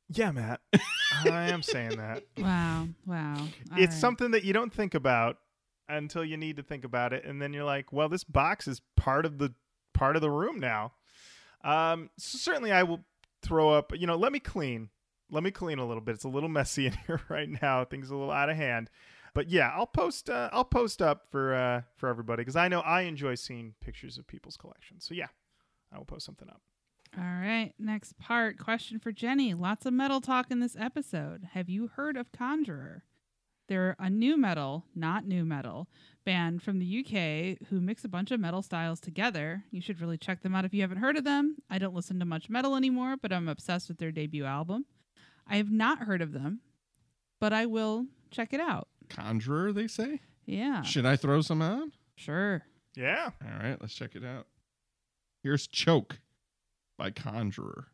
Yeah, 0.08 0.30
Matt, 0.30 0.60
I 1.24 1.50
am 1.50 1.62
saying 1.62 1.96
that. 1.96 2.22
Wow. 2.38 2.86
Wow. 3.06 3.38
All 3.38 3.48
it's 3.72 3.92
right. 3.92 3.92
something 3.92 4.30
that 4.30 4.44
you 4.44 4.52
don't 4.52 4.72
think 4.72 4.94
about 4.94 5.38
until 5.88 6.24
you 6.24 6.36
need 6.36 6.56
to 6.56 6.62
think 6.62 6.84
about 6.84 7.12
it 7.12 7.24
and 7.24 7.40
then 7.40 7.52
you're 7.52 7.64
like 7.64 7.92
well 7.92 8.08
this 8.08 8.24
box 8.24 8.66
is 8.66 8.80
part 8.96 9.24
of 9.24 9.38
the 9.38 9.54
part 9.94 10.16
of 10.16 10.22
the 10.22 10.30
room 10.30 10.58
now 10.58 10.92
um 11.64 12.10
so 12.18 12.38
certainly 12.38 12.72
i 12.72 12.82
will 12.82 13.04
throw 13.46 13.70
up 13.70 13.92
you 13.96 14.06
know 14.06 14.16
let 14.16 14.32
me 14.32 14.38
clean 14.40 14.88
let 15.30 15.42
me 15.42 15.50
clean 15.50 15.78
a 15.78 15.86
little 15.86 16.00
bit 16.00 16.14
it's 16.14 16.24
a 16.24 16.28
little 16.28 16.48
messy 16.58 16.86
in 16.86 16.92
here 17.06 17.20
right 17.28 17.48
now 17.62 17.84
things 17.84 18.10
a 18.10 18.14
little 18.16 18.32
out 18.32 18.50
of 18.50 18.56
hand 18.56 18.90
but 19.34 19.48
yeah 19.48 19.70
i'll 19.74 19.86
post 19.86 20.28
uh, 20.30 20.48
i'll 20.52 20.64
post 20.64 21.00
up 21.02 21.26
for 21.30 21.54
uh 21.54 21.82
for 21.96 22.08
everybody 22.08 22.40
because 22.42 22.56
i 22.56 22.68
know 22.68 22.80
i 22.80 23.02
enjoy 23.02 23.34
seeing 23.34 23.74
pictures 23.80 24.18
of 24.18 24.26
people's 24.26 24.56
collections 24.56 25.04
so 25.06 25.14
yeah 25.14 25.28
i 25.92 25.98
will 25.98 26.04
post 26.04 26.24
something 26.26 26.48
up 26.48 26.60
All 27.16 27.24
right. 27.24 27.72
Next 27.78 28.18
part. 28.18 28.58
Question 28.58 28.98
for 28.98 29.10
Jenny. 29.12 29.54
Lots 29.54 29.86
of 29.86 29.94
metal 29.94 30.20
talk 30.20 30.50
in 30.50 30.60
this 30.60 30.76
episode. 30.78 31.48
Have 31.54 31.70
you 31.70 31.88
heard 31.96 32.16
of 32.18 32.30
Conjurer? 32.32 33.04
They're 33.68 33.96
a 33.98 34.08
new 34.08 34.36
metal, 34.36 34.84
not 34.94 35.26
new 35.26 35.44
metal, 35.44 35.88
band 36.24 36.62
from 36.62 36.78
the 36.78 37.00
UK 37.00 37.66
who 37.68 37.80
mix 37.80 38.04
a 38.04 38.08
bunch 38.08 38.30
of 38.30 38.38
metal 38.38 38.62
styles 38.62 39.00
together. 39.00 39.64
You 39.70 39.80
should 39.80 40.00
really 40.00 40.18
check 40.18 40.42
them 40.42 40.54
out 40.54 40.64
if 40.64 40.72
you 40.72 40.82
haven't 40.82 40.98
heard 40.98 41.16
of 41.16 41.24
them. 41.24 41.56
I 41.68 41.78
don't 41.78 41.94
listen 41.94 42.18
to 42.20 42.24
much 42.24 42.48
metal 42.48 42.76
anymore, 42.76 43.16
but 43.20 43.32
I'm 43.32 43.48
obsessed 43.48 43.88
with 43.88 43.98
their 43.98 44.12
debut 44.12 44.44
album. 44.44 44.86
I 45.48 45.56
have 45.56 45.70
not 45.70 46.00
heard 46.00 46.22
of 46.22 46.32
them, 46.32 46.60
but 47.40 47.52
I 47.52 47.66
will 47.66 48.06
check 48.30 48.52
it 48.52 48.60
out. 48.60 48.88
Conjurer, 49.08 49.72
they 49.72 49.88
say? 49.88 50.20
Yeah. 50.44 50.82
Should 50.82 51.06
I 51.06 51.16
throw 51.16 51.40
some 51.40 51.62
on? 51.62 51.92
Sure. 52.16 52.62
yeah 52.94 53.30
All 53.44 53.58
right, 53.62 53.76
let's 53.80 53.94
check 53.94 54.14
it 54.14 54.24
out. 54.24 54.46
Here's 55.42 55.66
Choke 55.66 56.20
by 56.96 57.10
Conjurer. 57.10 57.88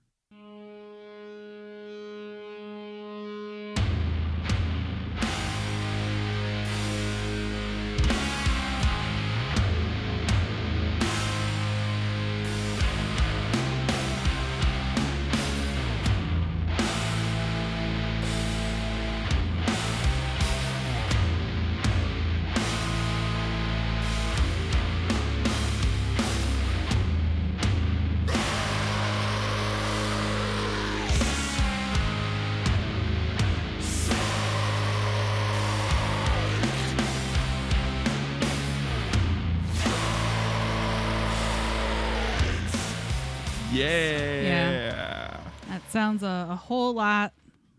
Sounds 45.92 46.22
a, 46.22 46.49
a 46.50 46.56
whole 46.56 46.94
lot 46.94 47.32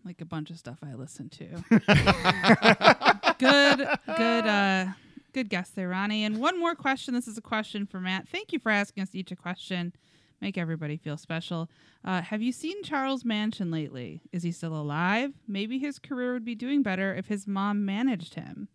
like 0.04 0.20
a 0.20 0.24
bunch 0.24 0.50
of 0.50 0.58
stuff 0.58 0.78
I 0.82 0.94
listen 0.94 1.28
to. 1.30 1.44
good, 3.38 3.88
good, 4.16 4.46
uh, 4.46 4.86
good 5.32 5.48
guess 5.48 5.70
there, 5.70 5.88
Ronnie. 5.88 6.24
And 6.24 6.38
one 6.38 6.58
more 6.58 6.74
question. 6.74 7.14
This 7.14 7.26
is 7.26 7.38
a 7.38 7.42
question 7.42 7.86
for 7.86 8.00
Matt. 8.00 8.28
Thank 8.28 8.52
you 8.52 8.58
for 8.58 8.70
asking 8.70 9.02
us 9.02 9.14
each 9.14 9.32
a 9.32 9.36
question. 9.36 9.94
Make 10.40 10.58
everybody 10.58 10.96
feel 10.98 11.16
special. 11.16 11.70
Uh, 12.04 12.20
have 12.20 12.42
you 12.42 12.52
seen 12.52 12.82
Charles 12.82 13.24
Mansion 13.24 13.70
lately? 13.70 14.20
Is 14.30 14.42
he 14.42 14.52
still 14.52 14.76
alive? 14.76 15.32
Maybe 15.48 15.78
his 15.78 15.98
career 15.98 16.34
would 16.34 16.44
be 16.44 16.54
doing 16.54 16.82
better 16.82 17.14
if 17.14 17.26
his 17.26 17.46
mom 17.46 17.84
managed 17.84 18.34
him. 18.34 18.68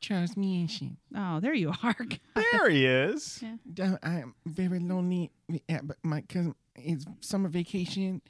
Charles 0.00 0.36
Manson. 0.36 0.96
Oh, 1.16 1.40
there 1.40 1.54
you 1.54 1.72
are. 1.82 1.96
There 2.52 2.70
he 2.70 2.86
is. 2.86 3.42
Yeah. 3.76 3.96
I'm 4.02 4.34
very 4.46 4.78
lonely. 4.78 5.30
But 5.68 5.96
my 6.02 6.22
cousin 6.22 6.54
it's 6.76 7.06
summer 7.20 7.48
vacation, 7.48 8.20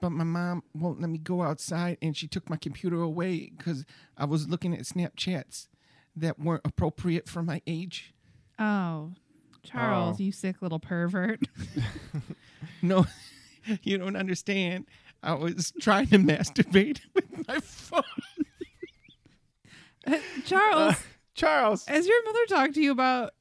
but 0.00 0.10
my 0.10 0.24
mom 0.24 0.62
won't 0.74 1.00
let 1.00 1.10
me 1.10 1.18
go 1.18 1.42
outside, 1.42 1.98
and 2.02 2.16
she 2.16 2.26
took 2.28 2.48
my 2.50 2.56
computer 2.56 3.00
away 3.00 3.50
because 3.56 3.84
I 4.16 4.24
was 4.24 4.48
looking 4.48 4.74
at 4.74 4.80
Snapchats 4.80 5.68
that 6.16 6.38
weren't 6.38 6.62
appropriate 6.64 7.28
for 7.28 7.42
my 7.42 7.62
age. 7.66 8.12
Oh, 8.58 9.12
Charles, 9.62 10.16
Oh. 10.20 10.22
you 10.22 10.32
sick 10.32 10.62
little 10.62 10.78
pervert. 10.80 11.40
No, 12.82 13.06
you 13.82 13.98
don't 13.98 14.16
understand. 14.16 14.86
I 15.22 15.34
was 15.34 15.72
trying 15.80 16.06
to 16.08 16.18
masturbate 16.18 17.00
with 17.14 17.46
my 17.48 17.58
phone. 17.60 18.02
Uh, 20.06 20.18
Charles, 20.44 20.94
uh, 20.94 20.98
Charles. 21.34 21.84
has 21.86 22.06
your 22.06 22.24
mother 22.24 22.46
talked 22.48 22.74
to 22.74 22.80
you 22.82 22.92
about 22.92 23.32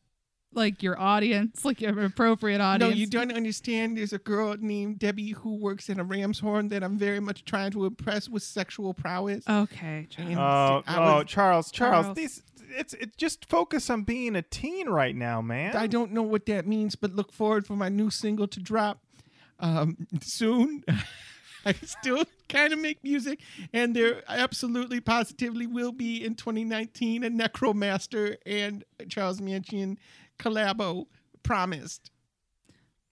like 0.54 0.82
your 0.82 1.00
audience, 1.00 1.64
like 1.64 1.82
your 1.82 2.00
appropriate 2.04 2.62
audience. 2.62 2.80
No, 2.80 2.88
audience? 2.88 3.00
you 3.00 3.08
don't 3.08 3.32
understand. 3.32 3.98
There's 3.98 4.14
a 4.14 4.18
girl 4.18 4.56
named 4.60 5.00
Debbie 5.00 5.32
who 5.32 5.56
works 5.56 5.90
at 5.90 6.00
a 6.00 6.04
Ram's 6.04 6.40
Horn 6.40 6.70
that 6.70 6.84
I'm 6.84 6.98
very 6.98 7.20
much 7.20 7.46
trying 7.46 7.72
to 7.72 7.86
impress 7.86 8.28
with 8.30 8.44
sexual 8.44 8.94
prowess. 8.94 9.44
Okay, 9.48 10.08
Charles. 10.10 10.36
Oh, 10.38 10.84
oh, 10.88 11.16
was- 11.18 11.26
Charles, 11.26 11.72
Charles, 11.72 11.72
Charles. 11.72 12.16
These, 12.16 12.44
it's 12.70 12.94
it's 12.96 13.16
just 13.16 13.48
focus 13.50 13.90
on 13.90 14.04
being 14.04 14.36
a 14.36 14.42
teen 14.42 14.90
right 14.90 15.16
now, 15.16 15.42
man. 15.42 15.76
I 15.76 15.88
don't 15.88 16.12
know 16.12 16.24
what 16.24 16.46
that 16.48 16.68
means, 16.68 16.96
but 16.96 17.14
look 17.14 17.32
forward 17.32 17.66
for 17.66 17.76
my 17.76 17.90
new 17.90 18.10
single 18.10 18.48
to 18.48 18.60
drop 18.60 19.00
um, 19.60 20.08
soon. 20.22 20.84
I 21.66 21.74
still 21.74 22.24
kind 22.48 22.72
of 22.72 22.80
make 22.80 23.04
music, 23.04 23.42
and 23.74 23.94
there 23.94 24.24
absolutely, 24.30 25.02
positively 25.02 25.68
will 25.68 25.92
be 25.92 26.24
in 26.24 26.36
2019 26.36 27.26
a 27.26 27.30
Necromaster 27.30 28.38
and 28.46 28.86
Charles 29.10 29.42
Mansion 29.42 29.98
collabo 30.40 31.06
promised. 31.44 32.12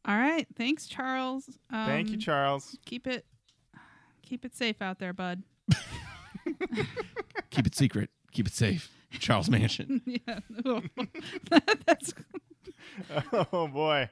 All 0.07 0.15
right, 0.17 0.45
thanks, 0.55 0.85
Charles. 0.87 1.49
Um, 1.71 1.85
Thank 1.87 2.09
you, 2.09 2.17
Charles. 2.17 2.77
Keep 2.85 3.07
it, 3.07 3.25
keep 4.21 4.45
it 4.45 4.55
safe 4.55 4.81
out 4.81 4.99
there, 4.99 5.13
bud. 5.13 5.41
Keep 7.49 7.67
it 7.67 7.75
secret. 7.75 8.09
Keep 8.31 8.47
it 8.47 8.53
safe. 8.53 8.91
Charles 9.19 9.49
Mansion. 9.49 10.01
yeah, 10.05 10.39
that's 11.85 12.13
Oh 13.33 13.67
boy. 13.67 14.09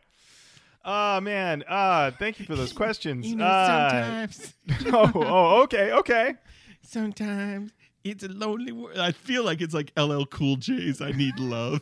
Oh 0.86 1.20
man. 1.22 1.64
Uh 1.68 2.12
thank 2.12 2.40
you 2.40 2.46
for 2.46 2.56
those 2.56 2.74
questions. 2.74 3.28
You 3.28 3.36
know, 3.36 3.46
Uh, 3.46 4.28
sometimes, 4.28 4.54
oh, 4.88 5.12
oh, 5.16 5.62
okay, 5.64 5.92
okay. 5.92 6.36
sometimes 6.82 7.72
it's 8.04 8.24
a 8.24 8.30
lonely 8.30 8.72
world. 8.72 8.98
I 8.98 9.12
feel 9.12 9.44
like 9.44 9.62
it's 9.62 9.74
like 9.74 9.92
LL 9.98 10.24
Cool 10.26 10.56
J's 10.56 11.02
I 11.02 11.12
Need 11.12 11.38
Love. 11.40 11.82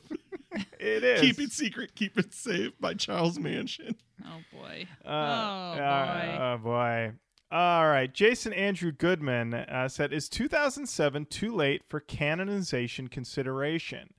It 0.51 0.67
is. 1.03 1.21
Keep 1.21 1.39
it 1.39 1.51
secret. 1.51 1.95
Keep 1.95 2.17
it 2.17 2.33
safe 2.33 2.73
by 2.79 2.93
Charles 2.93 3.39
Mansion. 3.39 3.95
oh 4.25 4.39
boy. 4.51 4.87
Uh, 5.05 5.09
oh 5.09 5.75
boy. 5.77 5.83
uh, 5.83 6.37
oh 6.39 6.57
boy. 6.63 7.11
All 7.51 7.87
right. 7.89 8.13
Jason 8.13 8.53
Andrew 8.53 8.91
Goodman 8.91 9.53
uh, 9.53 9.87
said, 9.89 10.13
"Is 10.13 10.29
2007 10.29 11.25
too 11.25 11.53
late 11.53 11.83
for 11.89 11.99
canonization 11.99 13.07
consideration?" 13.07 14.13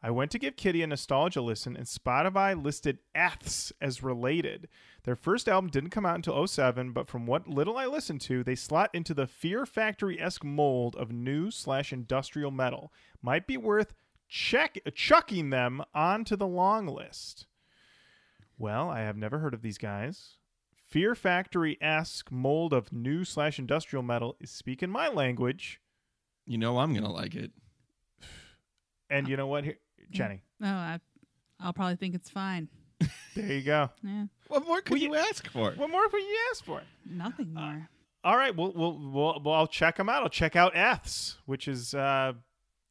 I 0.00 0.12
went 0.12 0.30
to 0.30 0.38
give 0.38 0.54
Kittie 0.56 0.82
a 0.84 0.86
nostalgia 0.86 1.40
listen, 1.40 1.76
and 1.76 1.86
Spotify 1.86 2.60
listed 2.60 2.98
Eths 3.16 3.72
as 3.80 4.00
related. 4.00 4.68
Their 5.02 5.16
first 5.16 5.48
album 5.48 5.70
didn't 5.70 5.90
come 5.90 6.06
out 6.06 6.14
until 6.14 6.46
07, 6.46 6.92
but 6.92 7.08
from 7.08 7.26
what 7.26 7.48
little 7.48 7.76
I 7.76 7.86
listened 7.86 8.20
to, 8.22 8.44
they 8.44 8.54
slot 8.54 8.90
into 8.92 9.12
the 9.12 9.26
Fear 9.26 9.66
Factory 9.66 10.20
esque 10.20 10.44
mold 10.44 10.94
of 10.94 11.10
new 11.10 11.50
slash 11.50 11.92
industrial 11.92 12.52
metal. 12.52 12.92
Might 13.22 13.48
be 13.48 13.56
worth 13.56 13.92
check 14.28 14.78
chucking 14.94 15.50
them 15.50 15.82
onto 15.94 16.36
the 16.36 16.46
long 16.46 16.86
list. 16.86 17.46
Well, 18.58 18.90
I 18.90 19.00
have 19.00 19.16
never 19.16 19.38
heard 19.38 19.54
of 19.54 19.62
these 19.62 19.78
guys. 19.78 20.36
Fear 20.86 21.14
Factory 21.14 21.76
esque 21.80 22.32
mold 22.32 22.72
of 22.72 22.92
new 22.92 23.24
slash 23.24 23.58
industrial 23.58 24.02
metal 24.02 24.36
is 24.40 24.50
speaking 24.50 24.90
my 24.90 25.08
language. 25.08 25.80
You 26.46 26.58
know 26.58 26.78
I'm 26.78 26.94
gonna 26.94 27.12
like 27.12 27.34
it. 27.34 27.52
And 29.10 29.28
you 29.28 29.36
know 29.36 29.46
what? 29.46 29.64
Here, 29.64 29.78
Jenny, 30.10 30.42
No, 30.60 30.68
I, 30.68 31.00
I'll 31.60 31.72
probably 31.72 31.96
think 31.96 32.14
it's 32.14 32.30
fine. 32.30 32.68
there 33.34 33.52
you 33.52 33.62
go. 33.62 33.90
Yeah, 34.02 34.24
What 34.48 34.66
more 34.66 34.80
could 34.80 34.92
Well, 34.94 35.00
you 35.02 35.14
ask 35.14 35.48
for? 35.50 35.72
What 35.72 35.90
more 35.90 36.08
could 36.08 36.22
you 36.22 36.38
ask 36.50 36.64
for? 36.64 36.82
nothing 37.04 37.54
more. 37.54 37.88
All 38.24 38.36
right, 38.36 38.54
well, 38.54 38.72
we'll, 38.74 38.98
we'll, 38.98 39.40
well 39.44 39.54
I'll 39.54 39.66
check 39.66 39.96
them 39.96 40.08
out. 40.08 40.22
I'll 40.22 40.28
check 40.28 40.56
out 40.56 40.74
Eths, 40.74 41.36
which 41.46 41.68
is 41.68 41.94
uh, 41.94 42.32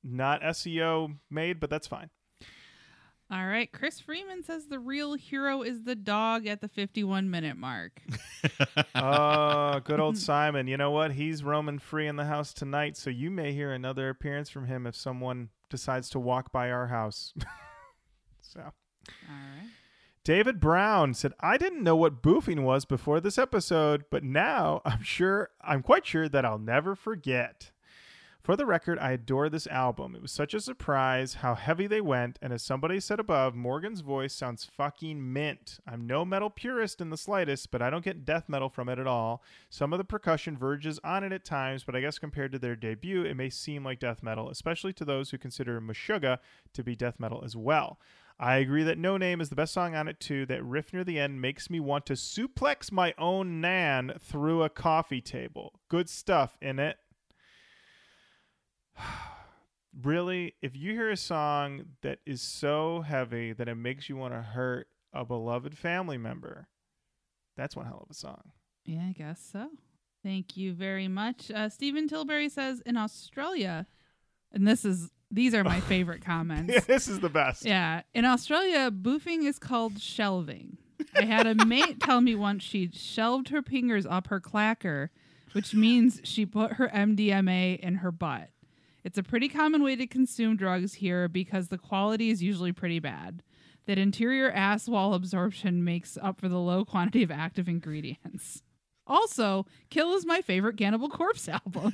not 0.07 0.41
SEO 0.41 1.17
made, 1.29 1.59
but 1.59 1.69
that's 1.69 1.87
fine. 1.87 2.09
All 3.29 3.45
right, 3.45 3.69
Chris 3.69 3.99
Freeman 3.99 4.41
says 4.41 4.67
the 4.67 4.79
real 4.79 5.15
hero 5.15 5.61
is 5.61 5.83
the 5.83 5.95
dog 5.95 6.47
at 6.47 6.61
the 6.61 6.69
51 6.69 7.29
minute 7.29 7.57
mark. 7.57 8.01
Oh, 8.95 9.79
good 9.83 9.99
old 9.99 10.17
Simon. 10.17 10.67
You 10.67 10.77
know 10.77 10.91
what? 10.91 11.11
He's 11.11 11.43
roaming 11.43 11.79
free 11.79 12.07
in 12.07 12.15
the 12.15 12.23
house 12.23 12.53
tonight, 12.53 12.95
so 12.95 13.09
you 13.09 13.29
may 13.29 13.51
hear 13.51 13.73
another 13.73 14.07
appearance 14.07 14.49
from 14.49 14.67
him 14.67 14.87
if 14.87 14.95
someone 14.95 15.49
decides 15.69 16.09
to 16.11 16.19
walk 16.19 16.53
by 16.53 16.71
our 16.71 16.87
house. 16.87 17.33
so. 18.41 18.61
All 18.61 18.71
right. 19.29 19.71
David 20.23 20.61
Brown 20.61 21.13
said, 21.13 21.33
I 21.41 21.57
didn't 21.57 21.83
know 21.83 21.95
what 21.97 22.21
boofing 22.21 22.63
was 22.63 22.85
before 22.85 23.19
this 23.19 23.37
episode, 23.37 24.05
but 24.09 24.23
now 24.23 24.81
I'm 24.85 25.01
sure, 25.01 25.49
I'm 25.61 25.81
quite 25.81 26.05
sure 26.05 26.29
that 26.29 26.45
I'll 26.45 26.59
never 26.59 26.95
forget. 26.95 27.71
For 28.47 28.55
the 28.55 28.65
record, 28.65 28.97
I 28.99 29.11
adore 29.11 29.49
this 29.49 29.67
album. 29.67 30.15
It 30.15 30.21
was 30.21 30.31
such 30.31 30.53
a 30.53 30.61
surprise 30.61 31.33
how 31.33 31.55
heavy 31.55 31.85
they 31.85 31.99
went, 31.99 32.39
and 32.41 32.53
as 32.53 32.63
somebody 32.63 33.01
said 33.01 33.19
above, 33.19 33.55
Morgan's 33.55 33.99
voice 33.99 34.33
sounds 34.33 34.63
fucking 34.63 35.33
mint. 35.33 35.79
I'm 35.85 36.07
no 36.07 36.23
metal 36.23 36.49
purist 36.49 37.01
in 37.01 37.09
the 37.09 37.17
slightest, 37.17 37.71
but 37.71 37.81
I 37.81 37.89
don't 37.89 38.05
get 38.05 38.23
death 38.23 38.47
metal 38.47 38.69
from 38.69 38.87
it 38.87 38.99
at 38.99 39.05
all. 39.05 39.43
Some 39.69 39.91
of 39.91 39.97
the 39.97 40.05
percussion 40.05 40.57
verges 40.57 40.97
on 41.03 41.25
it 41.25 41.33
at 41.33 41.43
times, 41.43 41.83
but 41.83 41.93
I 41.93 41.99
guess 41.99 42.19
compared 42.19 42.53
to 42.53 42.57
their 42.57 42.77
debut, 42.77 43.25
it 43.25 43.35
may 43.35 43.49
seem 43.49 43.83
like 43.83 43.99
death 43.99 44.23
metal, 44.23 44.49
especially 44.49 44.93
to 44.93 45.03
those 45.03 45.31
who 45.31 45.37
consider 45.37 45.81
Meshuggah 45.81 46.39
to 46.71 46.83
be 46.85 46.95
death 46.95 47.19
metal 47.19 47.41
as 47.43 47.57
well. 47.57 47.99
I 48.39 48.59
agree 48.59 48.83
that 48.83 48.97
No 48.97 49.17
Name 49.17 49.41
is 49.41 49.49
the 49.49 49.55
best 49.57 49.73
song 49.73 49.93
on 49.93 50.07
it 50.07 50.21
too. 50.21 50.45
That 50.45 50.63
riff 50.63 50.93
near 50.93 51.03
the 51.03 51.19
end 51.19 51.41
makes 51.41 51.69
me 51.69 51.81
want 51.81 52.05
to 52.05 52.13
suplex 52.13 52.93
my 52.93 53.13
own 53.17 53.59
nan 53.59 54.13
through 54.21 54.63
a 54.63 54.69
coffee 54.69 55.19
table. 55.19 55.81
Good 55.89 56.07
stuff 56.07 56.57
in 56.61 56.79
it. 56.79 56.97
really, 60.03 60.55
if 60.61 60.75
you 60.75 60.93
hear 60.93 61.09
a 61.09 61.17
song 61.17 61.83
that 62.01 62.19
is 62.25 62.41
so 62.41 63.01
heavy 63.01 63.53
that 63.53 63.67
it 63.67 63.75
makes 63.75 64.09
you 64.09 64.17
want 64.17 64.33
to 64.33 64.41
hurt 64.41 64.87
a 65.13 65.25
beloved 65.25 65.77
family 65.77 66.17
member, 66.17 66.67
that's 67.55 67.75
one 67.75 67.85
hell 67.85 68.01
of 68.03 68.11
a 68.11 68.13
song. 68.13 68.51
Yeah, 68.85 69.05
I 69.09 69.11
guess 69.11 69.41
so. 69.51 69.69
Thank 70.23 70.57
you 70.57 70.73
very 70.73 71.07
much. 71.07 71.51
Uh, 71.51 71.69
Stephen 71.69 72.07
Tilbury 72.07 72.49
says 72.49 72.81
in 72.85 72.97
Australia, 72.97 73.85
and 74.51 74.67
this 74.67 74.85
is 74.85 75.09
these 75.31 75.53
are 75.53 75.63
my 75.63 75.79
favorite 75.81 76.23
comments. 76.23 76.73
Yeah, 76.73 76.79
this 76.81 77.07
is 77.07 77.19
the 77.19 77.29
best. 77.29 77.65
Yeah. 77.65 78.01
In 78.13 78.25
Australia, 78.25 78.91
boofing 78.91 79.45
is 79.45 79.59
called 79.59 79.99
shelving. 79.99 80.77
I 81.15 81.25
had 81.25 81.47
a 81.47 81.65
mate 81.65 81.99
tell 82.01 82.21
me 82.21 82.35
once 82.35 82.63
she 82.63 82.89
shelved 82.93 83.49
her 83.49 83.61
fingers 83.61 84.05
up 84.05 84.27
her 84.27 84.39
clacker, 84.39 85.09
which 85.53 85.73
means 85.73 86.21
she 86.23 86.45
put 86.45 86.73
her 86.73 86.89
MDMA 86.89 87.79
in 87.79 87.95
her 87.95 88.11
butt. 88.11 88.49
It's 89.07 89.17
a 89.17 89.23
pretty 89.23 89.47
common 89.47 89.83
way 89.83 89.95
to 89.95 90.05
consume 90.05 90.57
drugs 90.57 90.95
here 90.95 91.29
because 91.29 91.69
the 91.69 91.77
quality 91.77 92.29
is 92.29 92.43
usually 92.43 92.73
pretty 92.73 92.99
bad. 92.99 93.41
That 93.85 93.97
interior 93.97 94.51
ass 94.51 94.89
wall 94.89 95.13
absorption 95.13 95.81
makes 95.85 96.17
up 96.21 96.41
for 96.41 96.49
the 96.49 96.59
low 96.59 96.83
quantity 96.83 97.23
of 97.23 97.31
active 97.31 97.69
ingredients. 97.69 98.63
Also, 99.07 99.65
Kill 99.89 100.13
is 100.13 100.25
my 100.25 100.41
favorite 100.41 100.75
Cannibal 100.75 101.07
Corpse 101.07 101.47
album. 101.65 101.93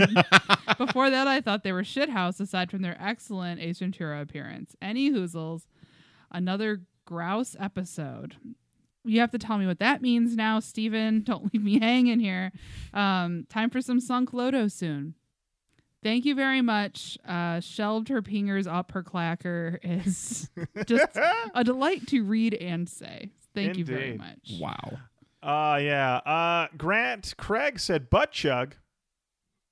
Before 0.80 1.12
that, 1.12 1.28
I 1.28 1.40
thought 1.40 1.64
they 1.64 1.72
were 1.72 1.84
shithouse 1.84 2.40
aside 2.40 2.72
from 2.72 2.82
their 2.82 2.98
excellent 3.00 3.62
Ace 3.62 3.78
Ventura 3.78 4.20
appearance. 4.20 4.76
Any 4.82 5.12
hoozles, 5.12 5.68
another 6.32 6.82
grouse 7.06 7.56
episode. 7.60 8.38
You 9.06 9.20
have 9.20 9.30
to 9.30 9.38
tell 9.38 9.60
me 9.60 9.68
what 9.68 9.78
that 9.78 10.02
means 10.02 10.36
now, 10.36 10.60
Steven. 10.60 11.22
Don't 11.22 11.54
leave 11.54 11.64
me 11.64 11.78
hanging 11.80 12.20
here. 12.20 12.52
Um, 12.92 13.46
time 13.50 13.70
for 13.70 13.82
some 13.82 14.00
Sunk 14.00 14.34
Loto 14.34 14.68
soon. 14.68 15.14
Thank 16.04 16.26
you 16.26 16.36
very 16.36 16.62
much. 16.62 17.18
Uh, 17.28 17.60
shelved 17.60 18.10
her 18.10 18.22
pingers 18.22 18.68
up 18.68 18.92
her 18.92 19.04
clacker 19.04 19.80
is 19.82 20.50
just 20.86 21.18
a 21.56 21.64
delight 21.64 22.08
to 22.08 22.24
read 22.24 22.54
and 22.54 22.88
say. 22.88 23.32
Thank 23.56 23.78
you 23.78 23.86
very 23.86 24.18
much. 24.18 24.60
Wow. 24.60 24.98
Uh 25.42 25.78
yeah. 25.78 26.18
Uh 26.18 26.68
Grant 26.78 27.34
Craig 27.38 27.80
said 27.80 28.10
butt 28.10 28.32
chug. 28.32 28.76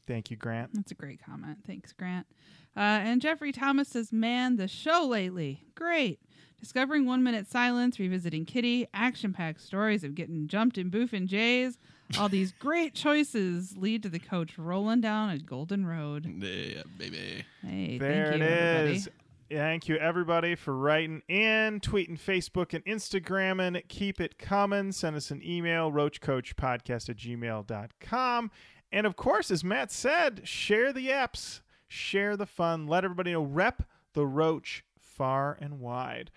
Thank 0.07 0.29
you, 0.31 0.37
Grant. 0.37 0.71
That's 0.73 0.91
a 0.91 0.95
great 0.95 1.23
comment. 1.23 1.59
Thanks, 1.65 1.93
Grant. 1.93 2.27
Uh, 2.75 2.79
and 2.79 3.21
Jeffrey 3.21 3.51
Thomas 3.51 3.89
says, 3.89 4.11
Man, 4.11 4.55
the 4.55 4.67
show 4.67 5.05
lately. 5.05 5.63
Great. 5.75 6.19
Discovering 6.59 7.05
One 7.05 7.23
Minute 7.23 7.47
Silence, 7.47 7.99
revisiting 7.99 8.45
Kittie, 8.45 8.87
action 8.93 9.33
packed 9.33 9.61
stories 9.61 10.03
of 10.03 10.15
getting 10.15 10.47
jumped 10.47 10.77
in 10.77 10.89
Boof 10.89 11.13
and 11.13 11.27
Jays. 11.27 11.77
All 12.19 12.29
these 12.29 12.51
great 12.53 12.93
choices 12.93 13.77
lead 13.77 14.03
to 14.03 14.09
the 14.09 14.19
coach 14.19 14.57
rolling 14.57 15.01
down 15.01 15.29
a 15.29 15.37
golden 15.37 15.85
road. 15.85 16.25
Yeah, 16.25 16.83
baby. 16.97 17.45
Hey, 17.65 17.97
there 17.97 18.31
thank 18.31 18.39
you, 18.39 18.45
it 18.45 18.51
everybody. 18.51 19.11
Thank 19.51 19.89
you, 19.89 19.97
everybody, 19.97 20.55
for 20.55 20.75
writing 20.75 21.23
in, 21.27 21.81
tweeting, 21.81 22.17
Facebook, 22.17 22.73
and 22.73 22.85
Instagramming. 22.85 23.85
Keep 23.89 24.21
it 24.21 24.37
coming. 24.37 24.93
Send 24.93 25.17
us 25.17 25.29
an 25.29 25.41
email, 25.43 25.91
roachkoachpodcast 25.91 27.09
at 27.09 27.17
gmail.com. 27.17 28.51
And 28.93 29.07
of 29.07 29.15
course, 29.17 29.51
as 29.51 29.63
Matt 29.63 29.91
said, 29.91 30.47
share 30.47 30.93
the 30.93 31.09
apps, 31.09 31.59
share 31.87 32.37
the 32.37 32.45
fun, 32.45 32.87
let 32.87 33.03
everybody 33.03 33.33
know, 33.33 33.43
rep 33.43 33.83
the 34.13 34.25
Roach 34.25 34.85
far 34.97 35.57
and 35.59 35.79
wide. 35.79 36.31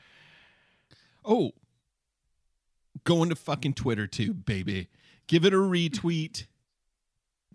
Oh, 1.25 1.53
going 3.05 3.29
to 3.29 3.37
fucking 3.37 3.75
Twitter 3.75 4.07
too, 4.07 4.35
baby. 4.35 4.89
Give 5.27 5.45
it 5.45 5.53
a 5.55 5.57
retweet. 5.57 6.47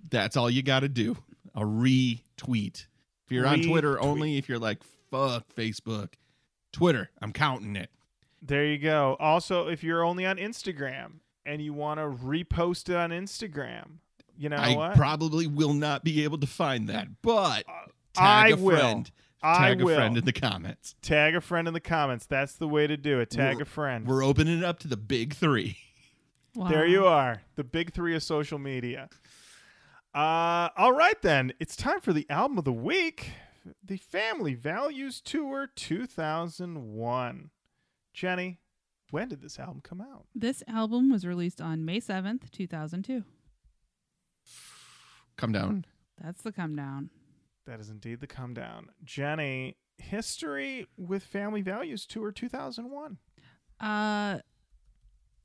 That's 0.09 0.35
all 0.37 0.49
you 0.49 0.63
got 0.63 0.79
to 0.81 0.89
do. 0.89 1.17
A 1.55 1.61
retweet. 1.61 2.85
If 3.25 3.31
you're 3.31 3.45
on 3.47 3.61
Twitter 3.61 3.95
Retweet. 3.97 4.03
only, 4.05 4.37
if 4.37 4.49
you're 4.49 4.59
like, 4.59 4.79
fuck 5.11 5.43
Facebook, 5.55 6.13
Twitter, 6.71 7.09
I'm 7.21 7.31
counting 7.31 7.75
it. 7.75 7.89
There 8.41 8.65
you 8.65 8.77
go. 8.79 9.17
Also, 9.19 9.67
if 9.67 9.83
you're 9.83 10.03
only 10.03 10.25
on 10.25 10.37
Instagram 10.37 11.19
and 11.45 11.61
you 11.61 11.73
want 11.73 11.99
to 11.99 12.05
repost 12.05 12.89
it 12.89 12.95
on 12.95 13.11
Instagram, 13.11 13.97
you 14.37 14.49
know 14.49 14.55
I 14.55 14.75
what? 14.75 14.95
probably 14.95 15.45
will 15.45 15.73
not 15.73 16.03
be 16.03 16.23
able 16.23 16.37
to 16.39 16.47
find 16.47 16.87
that, 16.89 17.07
but 17.21 17.63
uh, 17.67 17.87
I 18.17 18.49
tag 18.49 18.53
a 18.53 18.61
will. 18.63 18.77
friend. 18.77 19.11
I 19.43 19.57
Tag 19.69 19.81
a 19.81 19.85
will. 19.85 19.95
friend 19.95 20.17
in 20.17 20.25
the 20.25 20.33
comments. 20.33 20.95
Tag 21.01 21.35
a 21.35 21.41
friend 21.41 21.67
in 21.67 21.73
the 21.73 21.79
comments. 21.79 22.25
That's 22.25 22.53
the 22.55 22.67
way 22.67 22.87
to 22.87 22.97
do 22.97 23.19
it. 23.19 23.29
Tag 23.29 23.55
We're- 23.55 23.61
a 23.61 23.65
friend. 23.65 24.05
We're 24.07 24.23
opening 24.23 24.57
it 24.57 24.63
up 24.65 24.79
to 24.79 24.87
the 24.87 24.97
big 24.97 25.33
three. 25.33 25.77
There 26.55 26.85
you 26.85 27.05
are, 27.05 27.41
the 27.55 27.63
big 27.63 27.93
three 27.93 28.15
of 28.15 28.23
social 28.23 28.59
media. 28.59 29.09
Uh, 30.13 30.69
all 30.75 30.93
right, 30.93 31.21
then. 31.21 31.53
It's 31.59 31.75
time 31.75 32.01
for 32.01 32.13
the 32.13 32.25
album 32.29 32.57
of 32.57 32.65
the 32.65 32.73
week 32.73 33.31
the 33.83 33.97
Family 33.97 34.55
Values 34.55 35.21
Tour 35.21 35.69
2001. 35.75 37.49
Jenny, 38.13 38.59
when 39.11 39.27
did 39.29 39.41
this 39.41 39.59
album 39.59 39.81
come 39.83 40.01
out? 40.01 40.25
This 40.33 40.63
album 40.67 41.11
was 41.11 41.25
released 41.25 41.61
on 41.61 41.85
May 41.85 41.99
7th, 41.99 42.49
2002. 42.51 43.23
Come 45.37 45.51
down. 45.51 45.85
That's 46.21 46.41
the 46.41 46.51
come 46.51 46.75
down. 46.75 47.09
That 47.65 47.79
is 47.79 47.89
indeed 47.89 48.19
the 48.19 48.27
come 48.27 48.53
down. 48.53 48.89
Jenny, 49.03 49.77
history 49.97 50.87
with 50.97 51.23
Family 51.23 51.61
Values 51.61 52.05
Tour 52.05 52.31
2001. 52.31 53.17
Uh, 53.79 54.39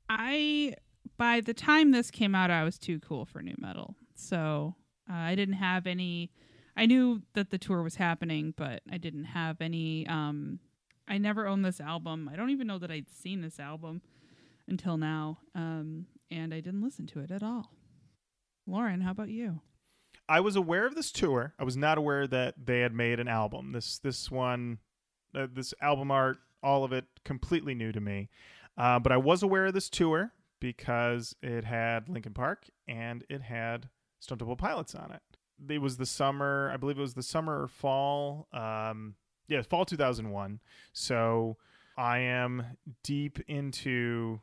I 0.09 0.75
by 1.17 1.41
the 1.41 1.53
time 1.53 1.91
this 1.91 2.11
came 2.11 2.35
out, 2.35 2.51
I 2.51 2.63
was 2.63 2.77
too 2.77 2.99
cool 2.99 3.25
for 3.25 3.41
nu 3.41 3.53
metal, 3.57 3.95
so 4.15 4.75
uh, 5.09 5.13
I 5.13 5.35
didn't 5.35 5.55
have 5.55 5.87
any. 5.87 6.31
I 6.77 6.85
knew 6.85 7.21
that 7.33 7.51
the 7.51 7.57
tour 7.57 7.81
was 7.81 7.95
happening, 7.95 8.53
but 8.55 8.81
I 8.91 8.97
didn't 8.97 9.25
have 9.25 9.61
any. 9.61 10.05
Um, 10.07 10.59
I 11.07 11.17
never 11.17 11.47
owned 11.47 11.63
this 11.63 11.79
album. 11.79 12.29
I 12.31 12.35
don't 12.35 12.49
even 12.49 12.67
know 12.67 12.79
that 12.79 12.91
I'd 12.91 13.09
seen 13.09 13.41
this 13.41 13.59
album 13.59 14.01
until 14.67 14.97
now, 14.97 15.39
um, 15.53 16.07
and 16.31 16.53
I 16.53 16.59
didn't 16.59 16.81
listen 16.81 17.07
to 17.07 17.19
it 17.19 17.31
at 17.31 17.43
all. 17.43 17.71
Lauren, 18.67 19.01
how 19.01 19.11
about 19.11 19.29
you? 19.29 19.61
I 20.27 20.39
was 20.39 20.55
aware 20.55 20.87
of 20.87 20.95
this 20.95 21.11
tour. 21.11 21.53
I 21.59 21.63
was 21.63 21.77
not 21.77 21.97
aware 21.97 22.25
that 22.27 22.55
they 22.65 22.79
had 22.79 22.93
made 22.93 23.19
an 23.19 23.27
album. 23.27 23.71
This 23.71 23.99
this 23.99 24.31
one, 24.31 24.79
uh, 25.35 25.47
this 25.53 25.73
album 25.81 26.09
art, 26.09 26.37
all 26.63 26.83
of 26.83 26.91
it, 26.91 27.05
completely 27.23 27.75
new 27.75 27.91
to 27.91 28.01
me. 28.01 28.29
Uh, 28.77 28.99
but 28.99 29.11
I 29.11 29.17
was 29.17 29.43
aware 29.43 29.67
of 29.67 29.73
this 29.73 29.89
tour 29.89 30.33
because 30.65 31.35
it 31.43 31.63
had 31.63 32.09
Linkin 32.09 32.33
Park 32.33 32.65
and 32.87 33.23
it 33.29 33.43
had 33.43 33.87
Stone 34.19 34.39
Temple 34.39 34.55
Pilots 34.55 34.95
on 34.95 35.11
it. 35.11 35.21
It 35.71 35.77
was 35.77 35.97
the 35.97 36.07
summer, 36.07 36.71
I 36.73 36.77
believe 36.77 36.97
it 36.97 37.01
was 37.01 37.13
the 37.13 37.21
summer 37.21 37.61
or 37.61 37.67
fall. 37.67 38.47
Um, 38.51 39.13
yeah, 39.47 39.61
fall 39.61 39.85
2001. 39.85 40.59
So 40.91 41.57
I 41.95 42.17
am 42.17 42.77
deep 43.03 43.39
into 43.47 44.39